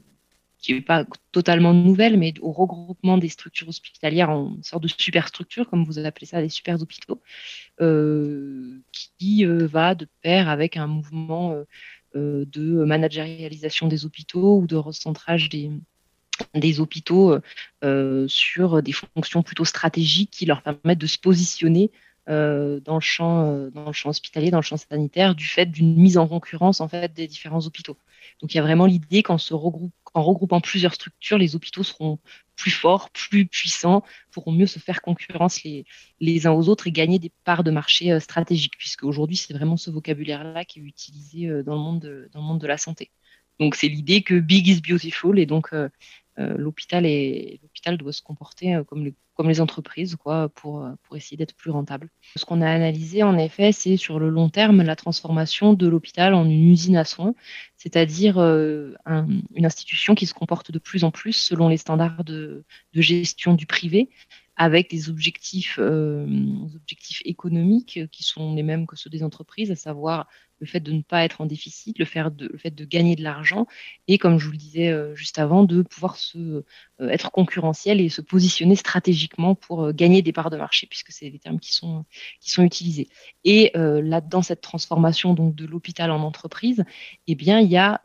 qui 0.59 0.73
n'est 0.73 0.83
pas 0.83 1.05
totalement 1.33 1.75
nouvelle, 1.75 2.17
mais 2.17 2.33
au 2.41 2.53
regroupement 2.53 3.19
des 3.19 3.29
structures 3.29 3.69
hospitalières 3.69 4.31
en 4.31 4.57
sorte 4.63 4.85
de 4.85 4.89
superstructure, 4.89 5.69
comme 5.69 5.83
vous 5.83 5.99
appelez 5.99 6.27
ça, 6.27 6.41
des 6.43 6.49
super 6.49 6.81
hôpitaux, 6.81 7.21
euh, 7.81 8.81
qui 8.93 9.45
euh, 9.45 9.67
va 9.67 9.97
de 9.97 10.07
pair 10.23 10.49
avec 10.49 10.77
un 10.77 10.87
mouvement 10.87 11.57
de 12.15 12.85
managérialisation 12.85 13.89
des 13.89 14.07
hôpitaux 14.07 14.61
ou 14.61 14.69
de 14.69 14.77
recentrage 14.77 15.49
des 15.49 15.73
des 16.55 16.81
hôpitaux 16.81 17.33
euh, 17.33 17.41
euh, 17.85 18.29
sur 18.29 18.83
des 18.83 18.93
fonctions 18.93 19.43
plutôt 19.43 19.65
stratégiques 19.65 20.31
qui 20.31 20.47
leur 20.47 20.63
permettent 20.63 20.99
de 20.99 21.07
se 21.07 21.19
positionner 21.19 21.91
euh, 22.29 22.81
dans, 22.81 22.95
le 22.95 23.01
champ, 23.01 23.69
dans 23.71 23.87
le 23.87 23.93
champ 23.93 24.09
hospitalier, 24.11 24.51
dans 24.51 24.59
le 24.59 24.63
champ 24.63 24.79
sanitaire, 24.79 25.35
du 25.35 25.45
fait 25.45 25.67
d'une 25.67 25.95
mise 25.97 26.17
en 26.17 26.27
concurrence 26.27 26.81
en 26.81 26.89
fait 26.89 27.13
des 27.13 27.27
différents 27.27 27.67
hôpitaux. 27.67 27.99
Donc 28.41 28.55
il 28.55 28.57
y 28.57 28.61
a 28.61 28.63
vraiment 28.63 28.87
l'idée 28.87 29.23
qu'en 29.23 29.37
regroupant 30.15 30.61
plusieurs 30.61 30.95
structures, 30.95 31.37
les 31.37 31.55
hôpitaux 31.55 31.83
seront 31.83 32.19
plus 32.57 32.71
forts, 32.71 33.11
plus 33.11 33.47
puissants, 33.47 34.03
pourront 34.31 34.53
mieux 34.53 34.67
se 34.67 34.79
faire 34.79 35.03
concurrence 35.03 35.63
les, 35.65 35.85
les 36.21 36.47
uns 36.47 36.53
aux 36.53 36.69
autres 36.69 36.87
et 36.87 36.93
gagner 36.93 37.19
des 37.19 37.33
parts 37.45 37.65
de 37.65 37.71
marché 37.71 38.19
stratégiques, 38.21 38.79
puisque 38.79 39.05
aujourd'hui 39.05 39.37
c'est 39.37 39.53
vraiment 39.53 39.77
ce 39.77 39.91
vocabulaire-là 39.91 40.65
qui 40.65 40.79
est 40.79 40.83
utilisé 40.83 41.63
dans 41.63 41.75
le 41.75 41.81
monde 41.81 42.01
de, 42.01 42.31
dans 42.33 42.41
le 42.41 42.47
monde 42.47 42.61
de 42.61 42.67
la 42.67 42.79
santé. 42.79 43.11
Donc 43.61 43.75
c'est 43.75 43.89
l'idée 43.89 44.23
que 44.23 44.39
big 44.39 44.67
is 44.67 44.81
beautiful 44.81 45.39
et 45.39 45.47
donc 45.47 45.73
l'hôpital 46.37 47.05
l'hôpital 47.63 47.97
doit 47.97 48.13
se 48.13 48.23
comporter 48.23 48.75
euh, 48.75 48.85
comme 48.85 49.05
les, 49.49 49.61
entreprises 49.61 50.17
quoi, 50.17 50.49
pour, 50.49 50.85
euh, 50.85 50.93
pour 51.03 51.17
essayer 51.17 51.37
d'être 51.37 51.55
plus 51.55 51.71
rentable. 51.71 52.11
Ce 52.37 52.45
qu'on 52.45 52.61
a 52.61 52.71
analysé 52.71 53.23
en 53.23 53.37
effet, 53.37 53.73
c'est 53.73 53.97
sur 53.97 54.19
le 54.19 54.29
long 54.29 54.49
terme 54.49 54.83
la 54.83 54.97
transformation 54.97 55.75
de 55.75 55.87
l'hôpital 55.87 56.35
en 56.35 56.45
une 56.45 56.71
usine 56.71 56.97
à 56.97 57.05
soins, 57.05 57.35
c'est-à-dire 57.77 58.39
une 58.39 59.65
institution 59.65 60.15
qui 60.15 60.27
se 60.27 60.35
comporte 60.35 60.71
de 60.71 60.79
plus 60.79 61.05
en 61.05 61.11
plus 61.11 61.33
selon 61.33 61.69
les 61.69 61.77
standards 61.77 62.25
de 62.25 62.65
gestion 62.95 63.55
du 63.55 63.67
privé, 63.67 64.09
avec 64.57 64.91
des 64.91 65.11
objectifs, 65.11 65.79
euh, 65.81 66.27
objectifs 66.75 67.23
économiques 67.25 68.01
qui 68.11 68.23
sont 68.23 68.55
les 68.55 68.63
mêmes 68.63 68.87
que 68.87 68.97
ceux 68.97 69.11
des 69.11 69.23
entreprises, 69.23 69.71
à 69.71 69.77
savoir 69.77 70.29
le 70.61 70.67
fait 70.67 70.81
de 70.81 70.93
ne 70.93 71.03
pas 71.03 71.25
être 71.25 71.41
en 71.41 71.47
déficit, 71.47 71.99
le, 71.99 72.05
fait 72.05 72.25
de, 72.35 72.47
le 72.47 72.57
fait 72.57 72.71
de 72.71 72.85
gagner 72.85 73.17
de 73.17 73.23
l'argent 73.25 73.67
et, 74.07 74.19
comme 74.19 74.39
je 74.39 74.47
vous 74.47 74.53
le 74.53 74.59
disais 74.59 74.91
euh, 74.91 75.15
juste 75.17 75.39
avant, 75.41 75.65
de 75.65 75.83
pouvoir 75.83 76.17
se, 76.17 76.39
euh, 76.39 76.63
être 77.01 77.33
concurrentiel 77.33 78.01
et 78.01 78.09
se 78.09 78.21
positionner 78.21 78.77
stratégiquement 78.77 79.57
pour 79.57 79.93
gagner 79.93 80.23
des 80.23 80.33
parts 80.33 80.51
de 80.51 80.57
marché, 80.57 80.87
puisque 80.87 81.11
c'est 81.11 81.29
les 81.29 81.41
termes 81.41 81.59
qui 81.59 81.73
sont, 81.73 82.05
qui 82.41 82.51
sont 82.53 82.63
utilisés. 82.63 83.09
Et 83.43 83.73
là, 83.75 84.21
dans 84.21 84.43
cette 84.43 84.61
transformation 84.61 85.35
donc, 85.35 85.55
de 85.55 85.67
l'hôpital 85.67 86.11
en 86.11 86.23
entreprise, 86.23 86.85
eh 87.27 87.35
bien, 87.35 87.61
il 87.61 87.71
y 87.71 87.77
a 87.77 88.01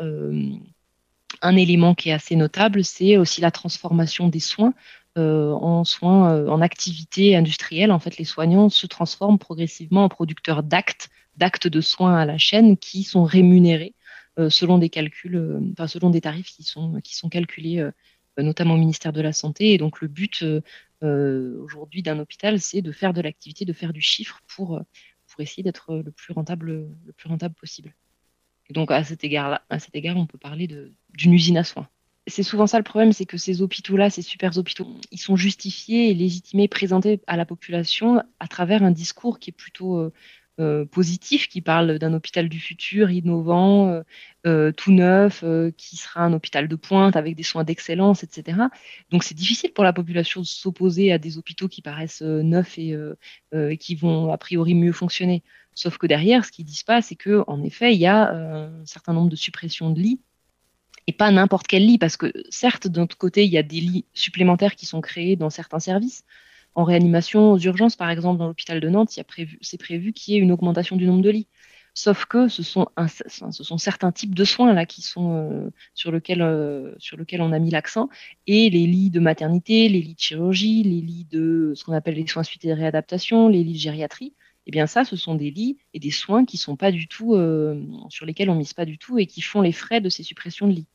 un 1.42 1.56
élément 1.56 1.96
qui 1.96 2.10
est 2.10 2.14
assez 2.14 2.36
notable, 2.36 2.84
c'est 2.84 3.18
aussi 3.18 3.42
la 3.42 3.52
transformation 3.52 4.30
des 4.30 4.40
soins 4.40 4.74
euh, 5.18 5.52
en 5.54 5.84
soins, 5.84 6.34
euh, 6.34 6.48
en 6.48 6.62
activité 6.62 7.36
industrielle, 7.36 7.92
en 7.92 8.00
fait, 8.00 8.18
les 8.18 8.26
soignants 8.26 8.70
se 8.70 8.88
transforment 8.88 9.40
progressivement 9.40 10.06
en 10.06 10.10
producteurs 10.10 10.64
d'actes, 10.64 11.10
d'actes 11.36 11.68
de 11.68 11.82
soins 11.82 12.16
à 12.16 12.26
la 12.26 12.38
chaîne 12.38 12.78
qui 12.78 13.04
sont 13.04 13.24
rémunérés 13.24 13.96
euh, 14.38 14.50
selon 14.50 14.78
des 14.78 14.90
calculs, 14.90 15.60
enfin, 15.74 15.88
selon 15.88 16.10
des 16.12 16.22
tarifs 16.22 16.52
qui 16.52 16.64
sont, 16.64 17.02
calculés 17.32 17.90
notamment 18.38 18.76
au 18.76 18.78
ministère 18.78 19.12
de 19.12 19.22
la 19.22 19.34
Santé. 19.34 19.74
Et 19.74 19.78
donc 19.78 20.00
le 20.02 20.08
but 20.08 20.46
aujourd'hui 21.02 22.04
d'un 22.04 22.20
hôpital, 22.20 22.60
c'est 22.62 22.82
de 22.82 22.92
faire 22.92 23.14
de 23.14 23.22
l'activité, 23.22 23.66
de 23.66 23.74
faire 23.74 23.94
du 23.94 24.02
chiffre 24.02 24.40
pour, 24.48 24.82
essayer 25.40 25.64
d'être 25.64 25.96
le 25.96 26.12
plus 26.12 26.34
rentable 26.34 26.90
possible. 27.60 27.94
Et 28.70 28.74
donc 28.74 28.92
à 28.92 29.04
cet 29.04 29.24
égard-là, 29.24 29.64
à 29.70 29.80
cet 29.80 29.96
égard, 29.96 30.18
on 30.18 30.26
peut 30.26 30.38
parler 30.38 30.68
d'une 30.68 31.34
usine 31.34 31.58
à 31.58 31.64
soins 31.64 31.88
c'est 32.30 32.44
souvent 32.44 32.68
ça 32.68 32.78
le 32.78 32.84
problème, 32.84 33.12
c'est 33.12 33.26
que 33.26 33.38
ces 33.38 33.62
hôpitaux-là, 33.62 34.10
ces 34.10 34.22
super 34.22 34.58
hôpitaux, 34.58 34.88
ils 35.12 35.20
sont 35.20 35.36
justifiés 35.36 36.14
légitimés, 36.14 36.68
présentés 36.68 37.22
à 37.28 37.38
la 37.38 37.46
population 37.46 38.22
à 38.40 38.48
travers 38.48 38.84
un 38.84 38.92
discours 38.92 39.40
qui 39.40 39.50
est 39.50 39.54
plutôt 39.54 39.98
euh, 39.98 40.14
euh, 40.60 40.86
positif, 40.86 41.48
qui 41.48 41.62
parle 41.62 42.00
d'un 42.00 42.14
hôpital 42.14 42.50
du 42.50 42.60
futur, 42.60 43.10
innovant, 43.10 44.02
euh, 44.46 44.72
tout 44.72 44.92
neuf, 44.92 45.44
qui 45.78 45.98
sera 45.98 46.22
un 46.22 46.34
hôpital 46.34 46.68
de 46.68 46.76
pointe 46.76 47.16
avec 47.16 47.36
des 47.36 47.44
soins 47.44 47.64
d'excellence, 47.64 48.24
etc. 48.24 48.58
Donc 49.10 49.24
c'est 49.24 49.36
difficile 49.36 49.72
pour 49.74 49.84
la 49.84 49.94
population 49.94 50.42
de 50.42 50.46
s'opposer 50.46 51.12
à 51.12 51.18
des 51.18 51.38
hôpitaux 51.38 51.68
qui 51.68 51.82
paraissent 51.82 52.22
neufs 52.22 52.78
et, 52.78 52.96
qui 53.80 53.96
vont 53.96 54.32
a 54.32 54.38
priori 54.38 54.76
mieux 54.76 54.92
fonctionner. 54.92 55.44
Sauf 55.80 55.98
que 55.98 56.08
derrière, 56.08 56.44
ce 56.44 56.52
qu'ils 56.52 56.66
disent 56.66 56.84
pas, 56.84 57.02
c'est 57.02 57.16
que 57.16 57.46
en 57.48 57.64
effet, 57.64 57.94
il 57.94 58.00
y 58.00 58.06
a 58.06 58.34
un 58.34 58.86
certain 58.86 59.14
nombre 59.14 59.30
de 59.30 59.38
suppressions 59.38 59.92
de 59.92 60.02
lits 60.02 60.20
et 61.08 61.14
pas 61.14 61.32
n'importe 61.32 61.68
quel 61.68 61.86
lit, 61.86 61.98
parce 61.98 62.18
que 62.18 62.34
certes, 62.50 62.90
d'un 62.90 63.04
autre 63.04 63.18
côté, 63.18 63.46
il 63.46 63.52
y 63.52 63.58
a 63.58 63.64
des 63.64 63.80
lits 63.80 64.06
supplémentaires 64.14 64.76
qui 64.76 64.86
sont 64.86 65.00
créés 65.00 65.38
dans 65.38 65.50
certains 65.50 65.80
services, 65.80 66.26
en 66.76 66.84
réanimation 66.84 67.54
aux 67.54 67.58
urgences, 67.60 67.96
par 67.96 68.10
exemple, 68.10 68.40
dans 68.40 68.48
l'hôpital 68.48 68.82
de 68.82 68.90
Nantes, 68.90 69.12
c'est 69.12 69.24
prévu, 69.24 69.58
prévu 69.80 70.12
qu'il 70.12 70.34
y 70.34 70.38
ait 70.38 70.42
une 70.42 70.52
augmentation 70.52 70.98
du 70.98 71.08
nombre 71.08 71.22
de 71.22 71.30
lits. 71.30 71.48
Sauf 71.94 72.26
que 72.26 72.50
ce 72.50 72.62
sont, 72.62 72.88
ce 73.08 73.64
sont 73.64 73.78
certains 73.78 74.12
types 74.12 74.36
de 74.36 74.44
soins 74.44 74.74
là 74.74 74.86
qui 74.86 75.02
sont 75.02 75.34
euh, 75.34 75.70
sur 75.94 76.12
lesquels 76.12 76.42
euh, 76.42 76.94
lequel 77.14 77.42
on 77.42 77.54
a 77.54 77.60
mis 77.60 77.72
l'accent 77.72 78.10
et 78.48 78.70
les 78.70 78.86
lits 78.86 79.12
de 79.12 79.22
maternité, 79.22 79.88
les 79.88 80.02
lits 80.02 80.16
de 80.16 80.20
chirurgie, 80.20 80.84
les 80.84 81.02
lits 81.02 81.26
de 81.32 81.72
ce 81.76 81.86
qu'on 81.86 81.94
appelle 81.94 82.16
les 82.16 82.28
soins 82.28 82.44
suite 82.44 82.66
et 82.66 82.74
réadaptation, 82.74 83.48
les 83.48 83.64
lits 83.64 83.74
de 83.74 83.80
gériatrie. 83.80 84.34
Eh 84.66 84.72
bien 84.72 84.88
ça, 84.88 85.06
ce 85.06 85.16
sont 85.16 85.36
des 85.36 85.52
lits 85.52 85.78
et 85.94 86.00
des 86.00 86.12
soins 86.12 86.46
qui 86.46 86.58
sont 86.58 86.76
pas 86.76 86.92
du 86.92 87.08
tout 87.08 87.36
euh, 87.36 87.84
sur 88.10 88.26
lesquels 88.26 88.50
on 88.50 88.56
mise 88.56 88.74
pas 88.74 88.86
du 88.86 88.98
tout 88.98 89.18
et 89.18 89.26
qui 89.26 89.42
font 89.42 89.62
les 89.62 89.72
frais 89.72 90.02
de 90.02 90.10
ces 90.10 90.24
suppressions 90.24 90.68
de 90.68 90.74
lits. 90.74 90.88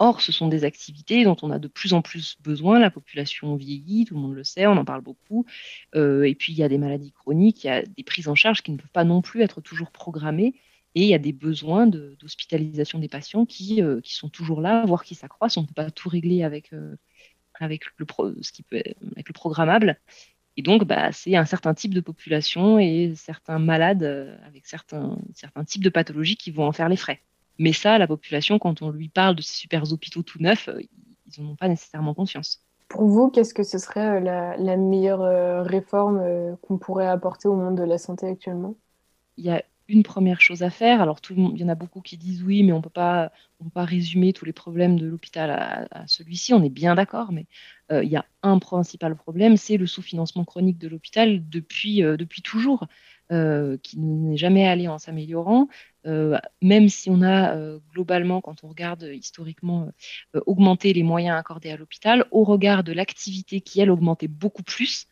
Or, 0.00 0.20
ce 0.20 0.30
sont 0.30 0.46
des 0.46 0.62
activités 0.64 1.24
dont 1.24 1.36
on 1.42 1.50
a 1.50 1.58
de 1.58 1.66
plus 1.66 1.92
en 1.92 2.02
plus 2.02 2.36
besoin. 2.40 2.78
La 2.78 2.90
population 2.90 3.56
vieillit, 3.56 4.04
tout 4.04 4.14
le 4.14 4.20
monde 4.20 4.34
le 4.34 4.44
sait, 4.44 4.66
on 4.68 4.76
en 4.76 4.84
parle 4.84 5.00
beaucoup. 5.00 5.44
Euh, 5.96 6.22
et 6.22 6.36
puis, 6.36 6.52
il 6.52 6.58
y 6.58 6.62
a 6.62 6.68
des 6.68 6.78
maladies 6.78 7.10
chroniques, 7.10 7.64
il 7.64 7.66
y 7.66 7.70
a 7.70 7.82
des 7.82 8.04
prises 8.04 8.28
en 8.28 8.36
charge 8.36 8.62
qui 8.62 8.70
ne 8.70 8.76
peuvent 8.76 8.92
pas 8.92 9.04
non 9.04 9.22
plus 9.22 9.42
être 9.42 9.60
toujours 9.60 9.90
programmées. 9.90 10.54
Et 10.94 11.02
il 11.02 11.08
y 11.08 11.14
a 11.14 11.18
des 11.18 11.32
besoins 11.32 11.86
d'hospitalisation 11.88 13.00
des 13.00 13.08
patients 13.08 13.44
qui, 13.44 13.82
euh, 13.82 14.00
qui, 14.00 14.14
sont 14.14 14.28
toujours 14.28 14.60
là, 14.60 14.86
voire 14.86 15.02
qui 15.02 15.16
s'accroissent. 15.16 15.56
On 15.56 15.62
ne 15.62 15.66
peut 15.66 15.74
pas 15.74 15.90
tout 15.90 16.08
régler 16.08 16.44
avec, 16.44 16.72
avec, 17.54 17.84
le, 17.96 18.06
peut, 18.06 18.34
avec 19.16 19.28
le 19.28 19.32
programmable. 19.32 20.00
Et 20.58 20.62
donc, 20.62 20.84
bah, 20.84 21.10
c'est 21.12 21.36
un 21.36 21.46
certain 21.46 21.72
type 21.72 21.94
de 21.94 22.00
population 22.00 22.78
et 22.78 23.14
certains 23.16 23.58
malades 23.58 24.02
avec 24.44 24.66
certains, 24.66 25.16
certains 25.34 25.64
types 25.64 25.84
de 25.84 25.88
pathologies 25.88 26.36
qui 26.36 26.50
vont 26.50 26.66
en 26.66 26.72
faire 26.72 26.90
les 26.90 26.96
frais. 26.96 27.22
Mais 27.58 27.72
ça, 27.72 27.98
la 27.98 28.06
population, 28.06 28.58
quand 28.58 28.82
on 28.82 28.90
lui 28.90 29.08
parle 29.08 29.34
de 29.34 29.42
ces 29.42 29.54
super 29.54 29.92
hôpitaux 29.92 30.22
tout 30.22 30.38
neufs, 30.40 30.68
euh, 30.68 30.80
ils 30.80 31.42
n'en 31.42 31.50
ont 31.50 31.56
pas 31.56 31.68
nécessairement 31.68 32.14
conscience. 32.14 32.62
Pour 32.88 33.04
vous, 33.04 33.30
qu'est-ce 33.30 33.52
que 33.52 33.64
ce 33.64 33.78
serait 33.78 34.22
euh, 34.22 34.56
la, 34.56 34.76
meilleure 34.76 35.22
euh, 35.22 35.62
réforme 35.62 36.56
qu'on 36.62 36.78
pourrait 36.78 37.08
apporter 37.08 37.48
au 37.48 37.54
monde 37.54 37.76
de 37.76 37.82
la 37.82 37.98
santé 37.98 38.26
actuellement? 38.26 38.76
Il 39.36 39.44
y 39.44 39.50
a 39.50 39.62
une 39.88 40.02
première 40.02 40.40
chose 40.40 40.62
à 40.62 40.70
faire. 40.70 41.00
Alors, 41.00 41.20
tout 41.20 41.34
il 41.34 41.60
y 41.60 41.64
en 41.64 41.68
a 41.68 41.74
beaucoup 41.74 42.00
qui 42.00 42.16
disent 42.16 42.42
oui, 42.42 42.62
mais 42.62 42.72
on 42.72 42.78
ne 42.78 42.82
peut 42.82 42.90
pas 42.90 43.30
résumer 43.74 44.32
tous 44.32 44.44
les 44.44 44.52
problèmes 44.52 44.98
de 44.98 45.06
l'hôpital 45.06 45.50
à, 45.90 46.06
celui-ci. 46.06 46.54
On 46.54 46.62
est 46.62 46.70
bien 46.70 46.94
d'accord, 46.94 47.32
mais 47.32 47.46
il 47.90 48.08
y 48.08 48.16
a 48.16 48.26
un 48.42 48.58
principal 48.58 49.16
problème, 49.16 49.56
c'est 49.56 49.78
le 49.78 49.86
sous-financement 49.86 50.44
chronique 50.44 50.78
de 50.78 50.88
l'hôpital 50.88 51.48
depuis, 51.48 52.02
depuis 52.02 52.42
toujours. 52.42 52.86
Euh, 53.30 53.76
qui 53.82 53.98
n'est 53.98 54.38
jamais 54.38 54.66
allé 54.66 54.88
en 54.88 54.98
s'améliorant, 54.98 55.68
euh, 56.06 56.38
même 56.62 56.88
si 56.88 57.10
on 57.10 57.20
a 57.20 57.54
euh, 57.54 57.78
globalement, 57.92 58.40
quand 58.40 58.64
on 58.64 58.68
regarde 58.68 59.02
historiquement, 59.02 59.90
augmenté 60.46 60.94
les 60.94 61.02
moyens 61.02 61.38
accordés 61.38 61.70
à 61.70 61.76
l'hôpital, 61.76 62.24
au 62.30 62.44
regard 62.44 62.84
de 62.84 62.92
l'activité 62.92 63.60
qui, 63.60 63.80
elle, 63.80 63.90
augmentait 63.90 64.28
beaucoup 64.28 64.62
plus 64.62 65.08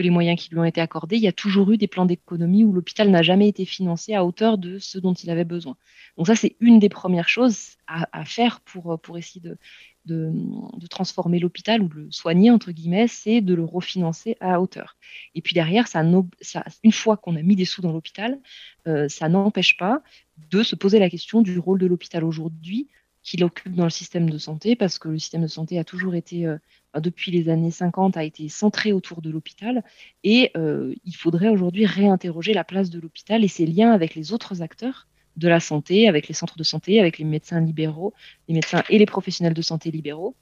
les 0.00 0.10
moyens 0.10 0.40
qui 0.40 0.50
lui 0.50 0.58
ont 0.58 0.64
été 0.64 0.80
accordés, 0.80 1.16
il 1.16 1.22
y 1.22 1.28
a 1.28 1.32
toujours 1.32 1.70
eu 1.72 1.76
des 1.76 1.86
plans 1.86 2.06
d'économie 2.06 2.64
où 2.64 2.72
l'hôpital 2.72 3.10
n'a 3.10 3.22
jamais 3.22 3.48
été 3.48 3.64
financé 3.64 4.14
à 4.14 4.24
hauteur 4.24 4.58
de 4.58 4.78
ce 4.78 4.98
dont 4.98 5.14
il 5.14 5.30
avait 5.30 5.44
besoin. 5.44 5.76
Donc 6.16 6.26
ça, 6.26 6.34
c'est 6.34 6.56
une 6.60 6.78
des 6.78 6.88
premières 6.88 7.28
choses 7.28 7.76
à, 7.86 8.24
faire 8.24 8.60
pour, 8.60 9.18
essayer 9.18 9.40
de, 9.40 9.58
de, 10.06 10.86
transformer 10.88 11.38
l'hôpital 11.38 11.82
ou 11.82 11.88
de 11.88 11.94
le 11.94 12.10
soigner, 12.10 12.50
entre 12.50 12.72
guillemets, 12.72 13.08
c'est 13.08 13.40
de 13.40 13.54
le 13.54 13.64
refinancer 13.64 14.36
à 14.40 14.60
hauteur. 14.60 14.96
Et 15.34 15.42
puis 15.42 15.54
derrière, 15.54 15.88
ça, 15.88 16.02
une 16.02 16.92
fois 16.92 17.16
qu'on 17.16 17.36
a 17.36 17.42
mis 17.42 17.56
des 17.56 17.64
sous 17.64 17.82
dans 17.82 17.92
l'hôpital, 17.92 18.38
euh, 18.86 19.08
ça 19.08 19.28
n'empêche 19.28 19.76
pas 19.76 20.02
de 20.50 20.62
se 20.62 20.76
poser 20.76 20.98
la 20.98 21.10
question 21.10 21.42
du 21.42 21.58
rôle 21.58 21.78
de 21.78 21.86
l'hôpital 21.86 22.24
aujourd'hui 22.24 22.88
qu'il 23.22 23.44
occupe 23.44 23.74
dans 23.74 23.84
le 23.84 23.90
système 23.90 24.30
de 24.30 24.38
santé, 24.38 24.76
parce 24.76 24.98
que 24.98 25.08
le 25.08 25.18
système 25.18 25.42
de 25.42 25.46
santé 25.46 25.78
a 25.78 25.84
toujours 25.84 26.14
été, 26.14 26.46
euh, 26.46 26.56
depuis 26.98 27.30
les 27.30 27.48
années 27.48 27.70
50, 27.70 28.16
a 28.16 28.24
été 28.24 28.48
centré 28.48 28.92
autour 28.92 29.22
de 29.22 29.30
l'hôpital, 29.30 29.84
et 30.24 30.50
euh, 30.56 30.94
il 31.04 31.14
faudrait 31.14 31.48
aujourd'hui 31.48 31.86
réinterroger 31.86 32.52
la 32.52 32.64
place 32.64 32.90
de 32.90 32.98
l'hôpital 32.98 33.44
et 33.44 33.48
ses 33.48 33.66
liens 33.66 33.92
avec 33.92 34.14
les 34.14 34.32
autres 34.32 34.62
acteurs 34.62 35.06
de 35.36 35.48
la 35.48 35.60
santé, 35.60 36.08
avec 36.08 36.28
les 36.28 36.34
centres 36.34 36.56
de 36.56 36.64
santé, 36.64 37.00
avec 37.00 37.18
les 37.18 37.24
médecins 37.24 37.60
libéraux, 37.60 38.12
les 38.48 38.54
médecins 38.54 38.82
et 38.88 38.98
les 38.98 39.06
professionnels 39.06 39.54
de 39.54 39.62
santé 39.62 39.90
libéraux, 39.90 40.34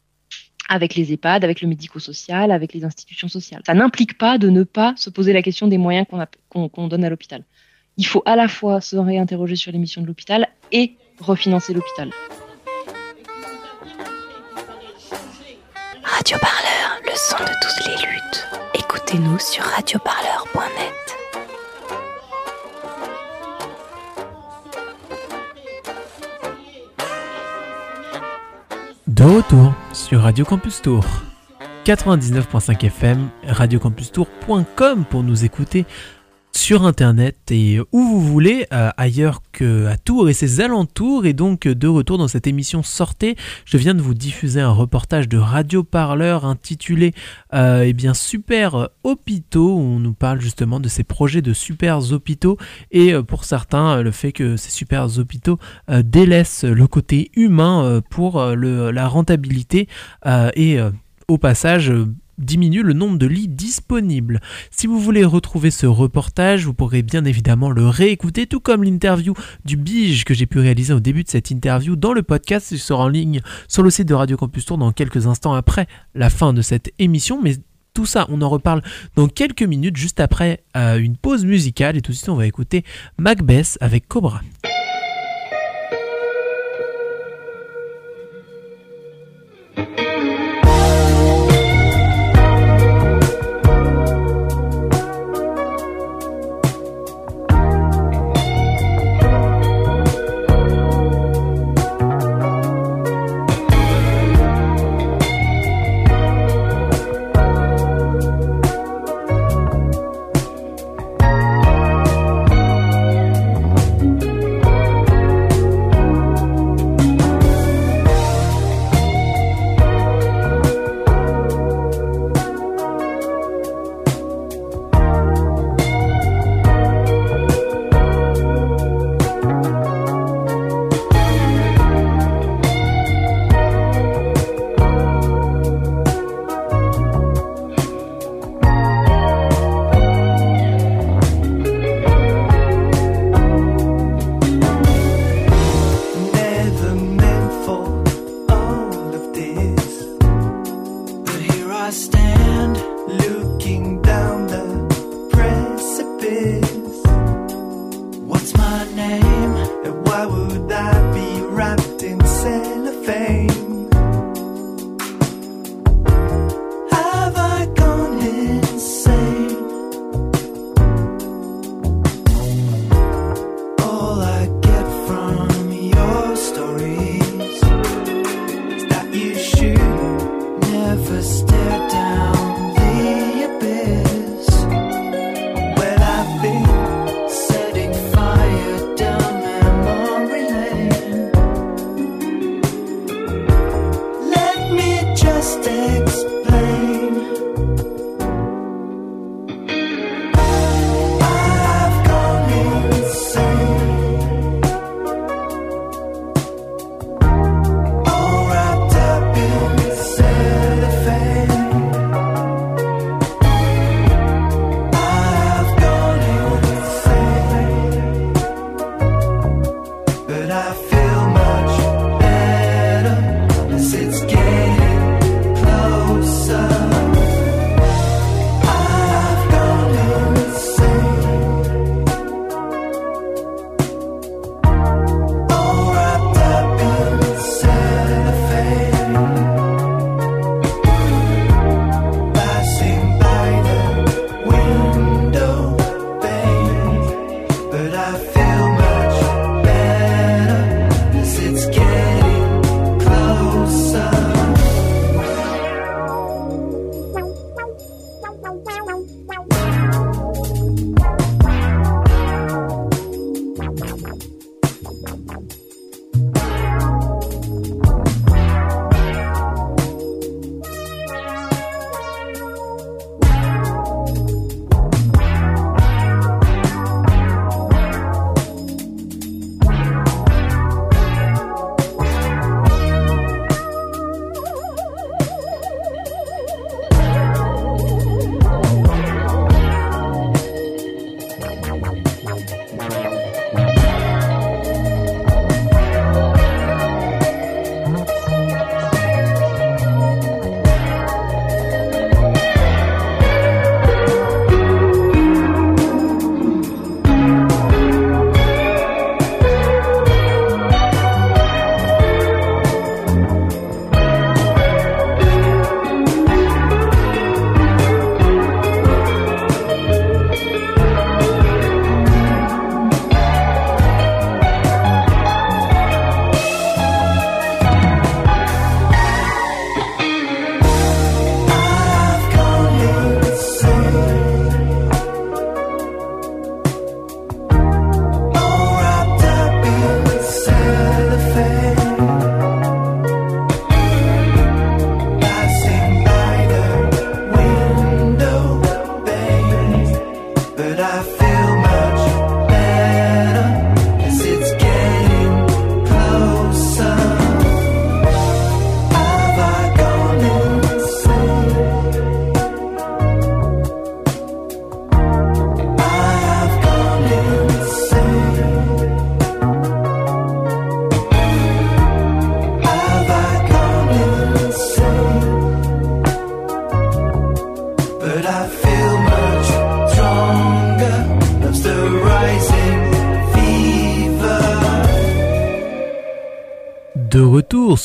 avec 0.69 0.95
les 0.95 1.13
EHPAD, 1.13 1.45
avec 1.45 1.61
le 1.61 1.69
médico-social, 1.69 2.51
avec 2.51 2.73
les 2.73 2.85
institutions 2.85 3.29
sociales. 3.29 3.63
Ça 3.67 3.75
n'implique 3.75 4.19
pas 4.19 4.39
de 4.39 4.49
ne 4.49 4.63
pas 4.63 4.95
se 4.97 5.11
poser 5.11 5.33
la 5.33 5.43
question 5.43 5.67
des 5.67 5.79
moyens 5.79 6.07
qu'on 6.49 6.89
donne 6.89 7.05
à 7.05 7.11
l'hôpital. 7.11 7.45
Il 7.97 8.07
faut 8.07 8.23
à 8.27 8.37
la 8.37 8.49
fois 8.49 8.81
se 8.81 8.97
réinterroger 8.97 9.57
sur 9.57 9.73
les 9.73 9.79
missions 9.79 10.03
de 10.03 10.07
l'hôpital 10.07 10.49
et 10.73 10.95
refinancer 11.21 11.75
l'hôpital. 11.75 12.11
Radio 16.31 16.47
Parleur, 16.47 17.01
le 17.07 17.13
son 17.15 17.39
de 17.39 17.51
toutes 17.63 17.87
les 17.87 18.07
luttes. 18.07 18.49
Écoutez-nous 18.75 19.39
sur 19.39 19.65
radioparleur.net. 19.65 21.17
De 29.07 29.25
retour 29.25 29.73
sur 29.95 30.21
Radio 30.21 30.45
Campus 30.45 30.83
Tour. 30.83 31.03
99.5 31.87 32.85
FM, 32.85 33.31
radiocampustour.com 33.47 35.07
pour 35.07 35.23
nous 35.23 35.47
écouter 35.47 35.87
sur 36.59 36.85
internet 36.85 37.37
et 37.51 37.79
où 37.93 38.03
vous 38.03 38.21
voulez, 38.21 38.67
euh, 38.73 38.91
ailleurs 38.97 39.43
que 39.53 39.87
à 39.87 39.97
Tours 39.97 40.29
et 40.29 40.33
ses 40.33 40.61
alentours. 40.61 41.25
Et 41.25 41.33
donc 41.33 41.69
de 41.69 41.87
retour 41.87 42.19
dans 42.19 42.27
cette 42.27 42.49
émission 42.49 42.83
Sortez, 42.83 43.37
je 43.65 43.77
viens 43.77 43.95
de 43.95 44.03
vous 44.03 44.15
diffuser 44.15 44.61
un 44.61 44.73
reportage 44.73 45.29
de 45.29 45.39
Radio 45.39 45.85
Parleur 45.85 46.45
intitulé 46.45 47.15
euh, 47.55 47.85
eh 47.87 47.93
bien 47.93 48.13
Super 48.13 48.89
Hôpitaux, 49.05 49.77
où 49.77 49.81
on 49.81 50.01
nous 50.01 50.13
parle 50.13 50.41
justement 50.41 50.81
de 50.81 50.89
ces 50.89 51.05
projets 51.05 51.43
de 51.43 51.53
super 51.53 52.13
hôpitaux 52.13 52.59
et 52.91 53.15
euh, 53.15 53.23
pour 53.23 53.45
certains 53.45 54.03
le 54.03 54.11
fait 54.11 54.33
que 54.33 54.57
ces 54.57 54.71
super 54.71 55.19
hôpitaux 55.19 55.59
délaissent 55.89 56.65
le 56.65 56.87
côté 56.89 57.31
humain 57.37 58.01
pour 58.11 58.41
la 58.43 59.09
rentabilité 59.09 59.89
et 60.57 60.79
au 61.29 61.39
passage 61.39 61.93
diminue 62.39 62.83
le 62.83 62.93
nombre 62.93 63.19
de 63.19 63.27
lits 63.27 63.49
disponibles. 63.49 64.41
Si 64.71 64.87
vous 64.87 64.99
voulez 64.99 65.25
retrouver 65.25 65.71
ce 65.71 65.87
reportage, 65.87 66.65
vous 66.65 66.75
pourrez 66.75 67.03
bien 67.03 67.25
évidemment 67.25 67.71
le 67.71 67.89
réécouter, 67.89 68.47
tout 68.47 68.61
comme 68.61 68.85
l'interview 68.85 69.35
du 69.65 69.77
Bige 69.77 70.25
que 70.25 70.35
j'ai 70.35 70.47
pu 70.47 70.59
réaliser 70.59 70.93
au 70.93 71.01
début 71.01 71.25
de 71.25 71.29
cette 71.29 71.51
interview 71.51 71.97
dans 71.97 72.13
le 72.13 72.23
podcast. 72.23 72.71
Il 72.71 72.79
sera 72.79 73.05
en 73.05 73.09
ligne 73.09 73.41
sur 73.67 73.83
le 73.83 73.91
site 73.91 74.09
de 74.09 74.15
Radio 74.15 74.37
Campus 74.37 74.65
Tour 74.67 74.79
dans 74.79 74.93
quelques 74.93 75.27
instants 75.27 75.55
après 75.55 75.87
la 76.15 76.31
fin 76.31 76.53
de 76.53 76.63
cette 76.63 76.93
émission. 76.99 77.41
Mais 77.43 77.57
tout 77.95 78.07
ça, 78.07 78.27
on 78.29 78.43
en 78.43 78.49
reparle 78.49 78.83
dans 79.17 79.29
quelques 79.29 79.63
minutes, 79.63 79.97
juste 79.97 80.21
après 80.21 80.63
euh, 80.77 80.99
une 80.99 81.17
pause 81.17 81.45
musicale. 81.45 81.97
Et 81.97 82.01
tout 82.01 82.13
de 82.13 82.17
suite, 82.17 82.29
on 82.29 82.37
va 82.37 82.47
écouter 82.47 82.85
Macbeth 83.19 83.77
avec 83.81 84.07
Cobra. 84.07 84.41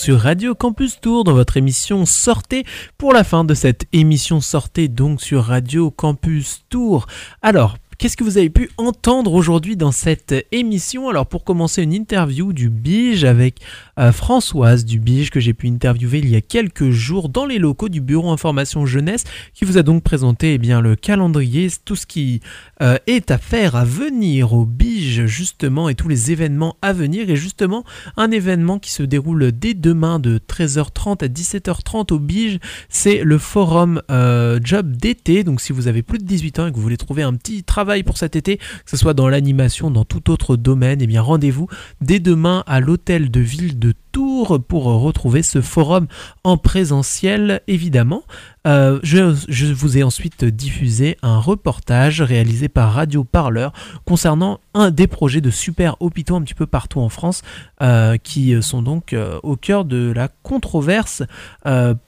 Sur 0.03 0.19
Radio 0.19 0.53
Campus 0.53 0.99
Tour 0.99 1.23
dans 1.23 1.31
votre 1.31 1.55
émission 1.55 2.05
Sortez 2.05 2.65
pour 2.97 3.13
la 3.13 3.23
fin 3.23 3.45
de 3.45 3.53
cette 3.53 3.85
émission 3.93 4.41
Sortez 4.41 4.89
donc 4.89 5.21
sur 5.21 5.45
Radio 5.45 5.91
Campus 5.91 6.65
Tour. 6.67 7.07
Alors, 7.41 7.77
Qu'est-ce 7.99 8.17
que 8.17 8.23
vous 8.25 8.37
avez 8.37 8.49
pu 8.49 8.69
entendre 8.77 9.31
aujourd'hui 9.31 9.77
dans 9.77 9.93
cette 9.93 10.35
émission? 10.51 11.07
Alors 11.07 11.27
pour 11.27 11.45
commencer 11.45 11.83
une 11.83 11.93
interview 11.93 12.51
du 12.51 12.69
Bige 12.69 13.23
avec 13.23 13.61
euh, 13.99 14.11
Françoise 14.11 14.85
du 14.85 14.99
Bige 14.99 15.29
que 15.29 15.39
j'ai 15.39 15.53
pu 15.53 15.67
interviewer 15.67 16.19
il 16.19 16.29
y 16.29 16.35
a 16.35 16.41
quelques 16.41 16.89
jours 16.89 17.29
dans 17.29 17.45
les 17.45 17.59
locaux 17.59 17.89
du 17.89 18.01
Bureau 18.01 18.31
Information 18.31 18.85
Jeunesse 18.85 19.23
qui 19.53 19.65
vous 19.65 19.77
a 19.77 19.83
donc 19.83 20.03
présenté 20.03 20.53
eh 20.53 20.57
bien, 20.57 20.81
le 20.81 20.95
calendrier, 20.95 21.69
tout 21.85 21.95
ce 21.95 22.05
qui 22.05 22.41
euh, 22.81 22.97
est 23.07 23.29
à 23.31 23.37
faire 23.37 23.75
à 23.75 23.85
venir 23.85 24.53
au 24.53 24.65
Bige 24.65 25.25
justement 25.25 25.89
et 25.89 25.95
tous 25.95 26.07
les 26.07 26.31
événements 26.31 26.75
à 26.81 26.93
venir. 26.93 27.29
Et 27.29 27.35
justement 27.35 27.83
un 28.17 28.31
événement 28.31 28.79
qui 28.79 28.91
se 28.91 29.03
déroule 29.03 29.51
dès 29.51 29.73
demain 29.73 30.19
de 30.19 30.39
13h30 30.39 31.23
à 31.23 31.27
17h30 31.27 32.13
au 32.13 32.19
Bige 32.19 32.59
c'est 32.89 33.23
le 33.23 33.37
forum 33.37 34.01
euh, 34.09 34.59
job 34.63 34.95
d'été. 34.95 35.43
Donc 35.43 35.61
si 35.61 35.73
vous 35.73 35.87
avez 35.87 36.01
plus 36.01 36.17
de 36.17 36.25
18 36.25 36.59
ans 36.59 36.67
et 36.67 36.71
que 36.71 36.75
vous 36.75 36.81
voulez 36.81 36.97
trouver 36.97 37.23
un 37.23 37.33
petit 37.35 37.63
travail 37.63 38.03
pour 38.03 38.17
cet 38.17 38.35
été 38.35 38.57
que 38.57 38.63
ce 38.87 38.97
soit 38.97 39.13
dans 39.13 39.29
l'animation 39.29 39.91
dans 39.91 40.05
tout 40.05 40.31
autre 40.31 40.55
domaine 40.55 41.01
et 41.01 41.07
bien 41.07 41.21
rendez-vous 41.21 41.67
dès 42.01 42.19
demain 42.19 42.63
à 42.65 42.79
l'hôtel 42.79 43.29
de 43.29 43.39
ville 43.39 43.79
de 43.79 43.82
de 43.83 44.02
pour 44.13 44.83
retrouver 44.83 45.41
ce 45.41 45.61
forum 45.61 46.07
en 46.43 46.57
présentiel 46.57 47.61
évidemment. 47.67 48.23
Euh, 48.65 48.99
je, 49.03 49.73
vous 49.73 49.97
ai 49.97 50.03
ensuite 50.03 50.45
diffusé 50.45 51.17
un 51.21 51.37
reportage 51.37 52.21
réalisé 52.21 52.69
par 52.69 52.93
Radio 52.93 53.25
Parleur 53.25 53.73
concernant 54.05 54.61
un 54.73 54.89
des 54.89 55.07
projets 55.07 55.41
de 55.41 55.49
super 55.49 55.97
hôpitaux 55.99 56.37
un 56.37 56.41
petit 56.41 56.53
peu 56.53 56.65
partout 56.65 57.01
en 57.01 57.09
France 57.09 57.41
euh, 57.81 58.15
qui 58.15 58.55
sont 58.63 58.81
donc 58.81 59.11
euh, 59.11 59.37
au 59.43 59.57
cœur 59.57 59.83
de 59.83 60.13
la 60.15 60.29
controverse 60.29 61.23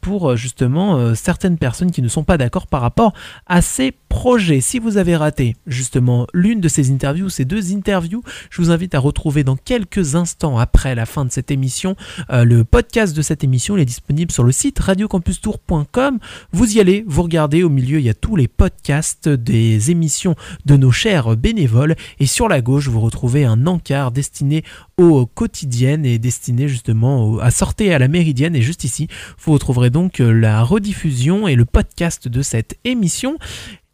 pour 0.01 0.36
justement 0.36 1.16
certaines 1.16 1.58
personnes 1.58 1.91
qui 1.91 2.01
ne 2.01 2.08
sont 2.08 2.24
pas 2.24 2.38
d'accord 2.38 2.68
par 2.68 2.82
rapport 2.82 3.14
à 3.47 3.62
ces 3.62 3.91
projets. 4.10 4.62
Si 4.62 4.80
vous 4.80 4.97
avez 4.97 5.16
raté 5.16 5.56
justement 5.68 6.28
l'une 6.34 6.62
de 6.62 6.68
ces 6.68 6.91
interviews, 6.91 7.30
ces 7.30 7.45
deux 7.45 7.74
interviews, 7.74 8.24
je 8.49 8.62
vous 8.62 8.72
invite 8.72 8.95
à 8.95 8.99
retrouver 8.99 9.43
dans 9.43 9.56
quelques 9.56 10.16
instants 10.16 10.58
après 10.58 10.95
la 10.95 11.06
fin 11.06 11.26
de 11.26 11.32
cette 11.32 11.51
émission 11.51 11.95
euh, 12.30 12.43
le 12.43 12.64
podcast 12.64 13.16
de 13.16 13.22
cette 13.22 13.43
émission. 13.43 13.78
Est 13.78 13.86
disponible 13.86 14.32
sur 14.32 14.43
le 14.43 14.52
site 14.52 14.80
radiocampustour.com. 14.80 16.20
Vous 16.52 16.78
y 16.78 16.80
allez, 16.80 17.04
vous 17.08 17.24
regardez, 17.24 17.64
au 17.64 17.70
milieu 17.70 18.00
il 18.00 18.06
y 18.06 18.10
a 18.10 18.14
tous 18.14 18.36
les 18.36 18.48
podcasts 18.48 19.28
des 19.28 19.91
émissions 19.91 20.36
de 20.66 20.78
nos 20.78 20.91
chers 20.91 21.36
bénévoles 21.36 21.96
et 22.20 22.26
sur 22.26 22.48
la 22.48 22.62
gauche 22.62 22.88
vous 22.88 23.02
retrouvez 23.02 23.46
un 23.46 23.68
encart 23.68 24.12
destiné 24.12 24.64
aux 24.98 25.26
quotidiennes 25.26 26.06
et 26.06 26.20
destiné 26.20 26.68
justement 26.68 27.39
à 27.39 27.52
sortir 27.52 27.96
à 27.96 28.00
la 28.00 28.08
méridienne 28.08 28.56
et 28.56 28.62
juste 28.62 28.84
ici 28.84 29.08
vous 29.43 29.54
retrouverez 29.54 29.89
donc 29.89 30.20
la 30.20 30.64
rediffusion 30.64 31.48
et 31.48 31.56
le 31.56 31.66
podcast 31.66 32.28
de 32.28 32.41
cette 32.41 32.78
émission. 32.84 33.38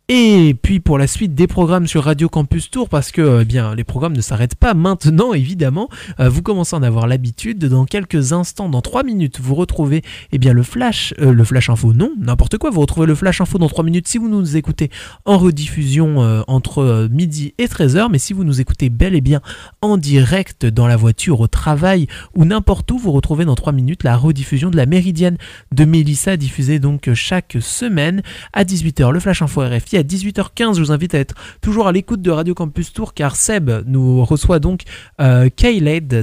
Et 0.09 0.55
puis 0.61 0.79
pour 0.81 0.97
la 0.97 1.07
suite 1.07 1.35
des 1.35 1.47
programmes 1.47 1.87
sur 1.87 2.03
Radio 2.03 2.27
Campus 2.27 2.69
Tour, 2.69 2.89
parce 2.89 3.11
que 3.11 3.21
euh, 3.21 3.43
bien 3.45 3.75
les 3.75 3.85
programmes 3.85 4.15
ne 4.15 4.21
s'arrêtent 4.21 4.55
pas 4.55 4.73
maintenant 4.73 5.33
évidemment, 5.33 5.89
Euh, 6.19 6.29
vous 6.29 6.41
commencez 6.41 6.75
à 6.75 6.79
en 6.79 6.83
avoir 6.83 7.07
l'habitude. 7.07 7.59
Dans 7.65 7.85
quelques 7.85 8.33
instants, 8.33 8.69
dans 8.69 8.81
3 8.81 9.03
minutes, 9.03 9.39
vous 9.39 9.55
retrouvez 9.55 10.01
eh 10.31 10.37
bien 10.37 10.53
le 10.53 10.63
flash, 10.63 11.13
euh, 11.19 11.31
le 11.31 11.43
flash 11.43 11.69
info, 11.69 11.93
non, 11.93 12.11
n'importe 12.19 12.57
quoi. 12.57 12.69
Vous 12.69 12.81
retrouvez 12.81 13.07
le 13.07 13.15
flash 13.15 13.41
info 13.41 13.57
dans 13.57 13.69
3 13.69 13.83
minutes 13.83 14.07
si 14.07 14.17
vous 14.17 14.29
nous 14.29 14.57
écoutez 14.57 14.89
en 15.25 15.37
rediffusion 15.37 16.21
euh, 16.21 16.41
entre 16.47 17.07
midi 17.11 17.53
et 17.57 17.67
13h, 17.67 18.09
mais 18.11 18.19
si 18.19 18.33
vous 18.33 18.43
nous 18.43 18.61
écoutez 18.61 18.89
bel 18.89 19.15
et 19.15 19.21
bien 19.21 19.41
en 19.81 19.97
direct 19.97 20.65
dans 20.65 20.87
la 20.87 20.97
voiture, 20.97 21.39
au 21.39 21.47
travail 21.47 22.07
ou 22.35 22.45
n'importe 22.45 22.89
où, 22.91 22.97
vous 22.97 23.11
retrouvez 23.11 23.45
dans 23.45 23.55
3 23.55 23.73
minutes 23.73 24.03
la 24.03 24.17
rediffusion 24.17 24.69
de 24.69 24.77
la 24.77 24.85
Méridienne 24.85 25.37
de 25.71 25.85
Mélissa, 25.85 26.37
diffusée 26.37 26.79
donc 26.79 27.13
chaque 27.13 27.57
semaine 27.61 28.21
à 28.53 28.63
18h. 28.63 29.11
Le 29.11 29.19
Flash 29.19 29.41
Info 29.41 29.61
RFI 29.61 29.90
à 29.97 30.03
18h15. 30.03 30.75
Je 30.75 30.81
vous 30.81 30.91
invite 30.91 31.15
à 31.15 31.19
être 31.19 31.35
toujours 31.61 31.87
à 31.87 31.91
l'écoute 31.91 32.21
de 32.21 32.31
Radio 32.31 32.53
Campus 32.53 32.93
Tour 32.93 33.13
car 33.13 33.35
Seb 33.35 33.69
nous 33.85 34.23
reçoit 34.23 34.59
donc 34.59 34.83
euh, 35.19 35.49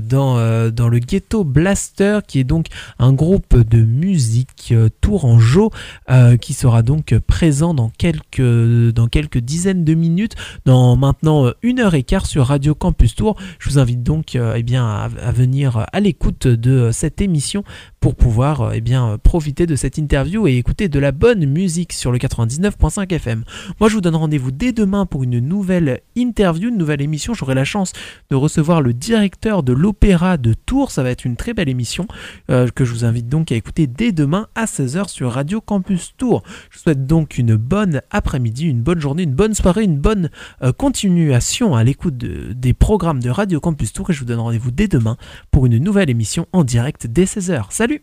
dans, 0.03 0.39
euh, 0.39 0.71
dans 0.71 0.89
le 0.89 0.99
Ghetto 0.99 1.45
Blaster 1.45 2.21
qui 2.27 2.41
est 2.41 2.45
donc 2.45 2.67
un 2.99 3.13
groupe 3.13 3.57
de 3.57 3.83
musique 3.83 4.71
euh, 4.73 4.89
tourangeau 5.01 5.71
euh, 6.11 6.37
qui 6.37 6.53
sera 6.53 6.83
donc 6.83 7.17
présent 7.27 7.75
dans 7.75 7.91
quelques, 7.91 8.41
dans 8.41 9.09
quelques 9.09 9.39
dizaines 9.39 9.85
de 9.85 9.95
minutes 9.95 10.35
dans 10.65 10.97
maintenant 10.97 11.47
euh, 11.47 11.53
une 11.63 11.81
heure 11.81 11.95
et 11.95 12.03
quart 12.03 12.27
sur 12.27 12.47
Radio 12.47 12.75
Campus 12.75 13.15
Tour. 13.15 13.37
Je 13.59 13.69
vous 13.71 13.79
invite 13.79 14.03
donc 14.03 14.37
euh, 14.37 14.55
eh 14.57 14.63
bien, 14.63 14.87
à, 14.87 15.33
venir 15.33 15.87
à 15.93 16.01
l'écoute 16.01 16.47
de 16.47 16.91
cette 16.93 17.21
émission 17.21 17.65
pour 18.01 18.15
pouvoir 18.15 18.73
eh 18.75 18.81
bien, 18.81 19.19
profiter 19.23 19.67
de 19.67 19.77
cette 19.77 19.99
interview 19.99 20.47
et 20.47 20.57
écouter 20.57 20.89
de 20.89 20.99
la 20.99 21.13
bonne 21.13 21.47
musique 21.47 21.93
sur 21.93 22.13
le 22.13 22.19
99.5 22.19 23.13
FM. 23.13 23.45
Moi 23.81 23.89
je 23.89 23.95
vous 23.95 24.01
donne 24.01 24.17
rendez-vous 24.17 24.51
dès 24.51 24.73
demain 24.73 25.07
pour 25.07 25.25
une 25.25 25.39
nouvelle 25.39 26.01
interview, 26.17 26.69
une 26.69 26.77
nouvelle 26.79 27.01
émission. 27.03 27.35
J'aurai 27.35 27.55
la 27.55 27.65
chance 27.65 27.93
de 28.31 28.37
recevoir 28.37 28.83
le 28.83 28.93
directeur 28.93 29.63
de 29.63 29.73
l'Opéra 29.73 30.37
de 30.37 30.55
Tours. 30.55 30.91
Ça 30.91 31.03
va 31.03 31.11
être 31.11 31.25
une 31.25 31.37
très 31.37 31.55
belle 31.55 31.69
émission 31.69 32.07
euh, 32.51 32.69
que 32.69 32.85
je 32.85 32.93
vous 32.93 33.05
invite 33.05 33.29
donc 33.29 33.53
à 33.53 33.55
écouter 33.55 33.87
dès 33.87 34.13
demain 34.13 34.49
à 34.55 34.65
16h 34.67 35.09
sur 35.09 35.33
Radio 35.33 35.61
Campus 35.61 36.15
Tours. 36.17 36.43
Je 36.71 36.77
vous 36.79 36.83
souhaite 36.83 37.07
donc 37.07 37.39
une 37.39 37.57
bonne 37.57 38.01
après-midi, 38.11 38.67
une 38.67 38.83
bonne 38.83 39.01
journée, 39.01 39.23
une 39.25 39.35
bonne 39.35 39.55
soirée, 39.55 39.85
une 39.85 39.99
bonne 39.99 40.31
euh, 40.63 40.73
continuation 40.73 41.75
à 41.75 41.85
l'écoute 41.85 42.17
de- 42.17 42.53
des 42.53 42.75
programmes 42.75 43.21
de 43.23 43.31
Radio 43.31 43.61
Campus 43.61 43.93
Tours 43.93 44.11
et 44.11 44.13
je 44.13 44.19
vous 44.21 44.25
donne 44.27 44.41
rendez-vous 44.41 44.71
dès 44.71 44.89
demain 44.89 45.17
pour 45.51 45.67
une 45.67 45.79
nouvelle 45.79 46.11
émission 46.11 46.47
en 46.53 46.65
direct 46.65 47.07
dès 47.07 47.25
16h. 47.25 47.65
Salut 47.71 48.03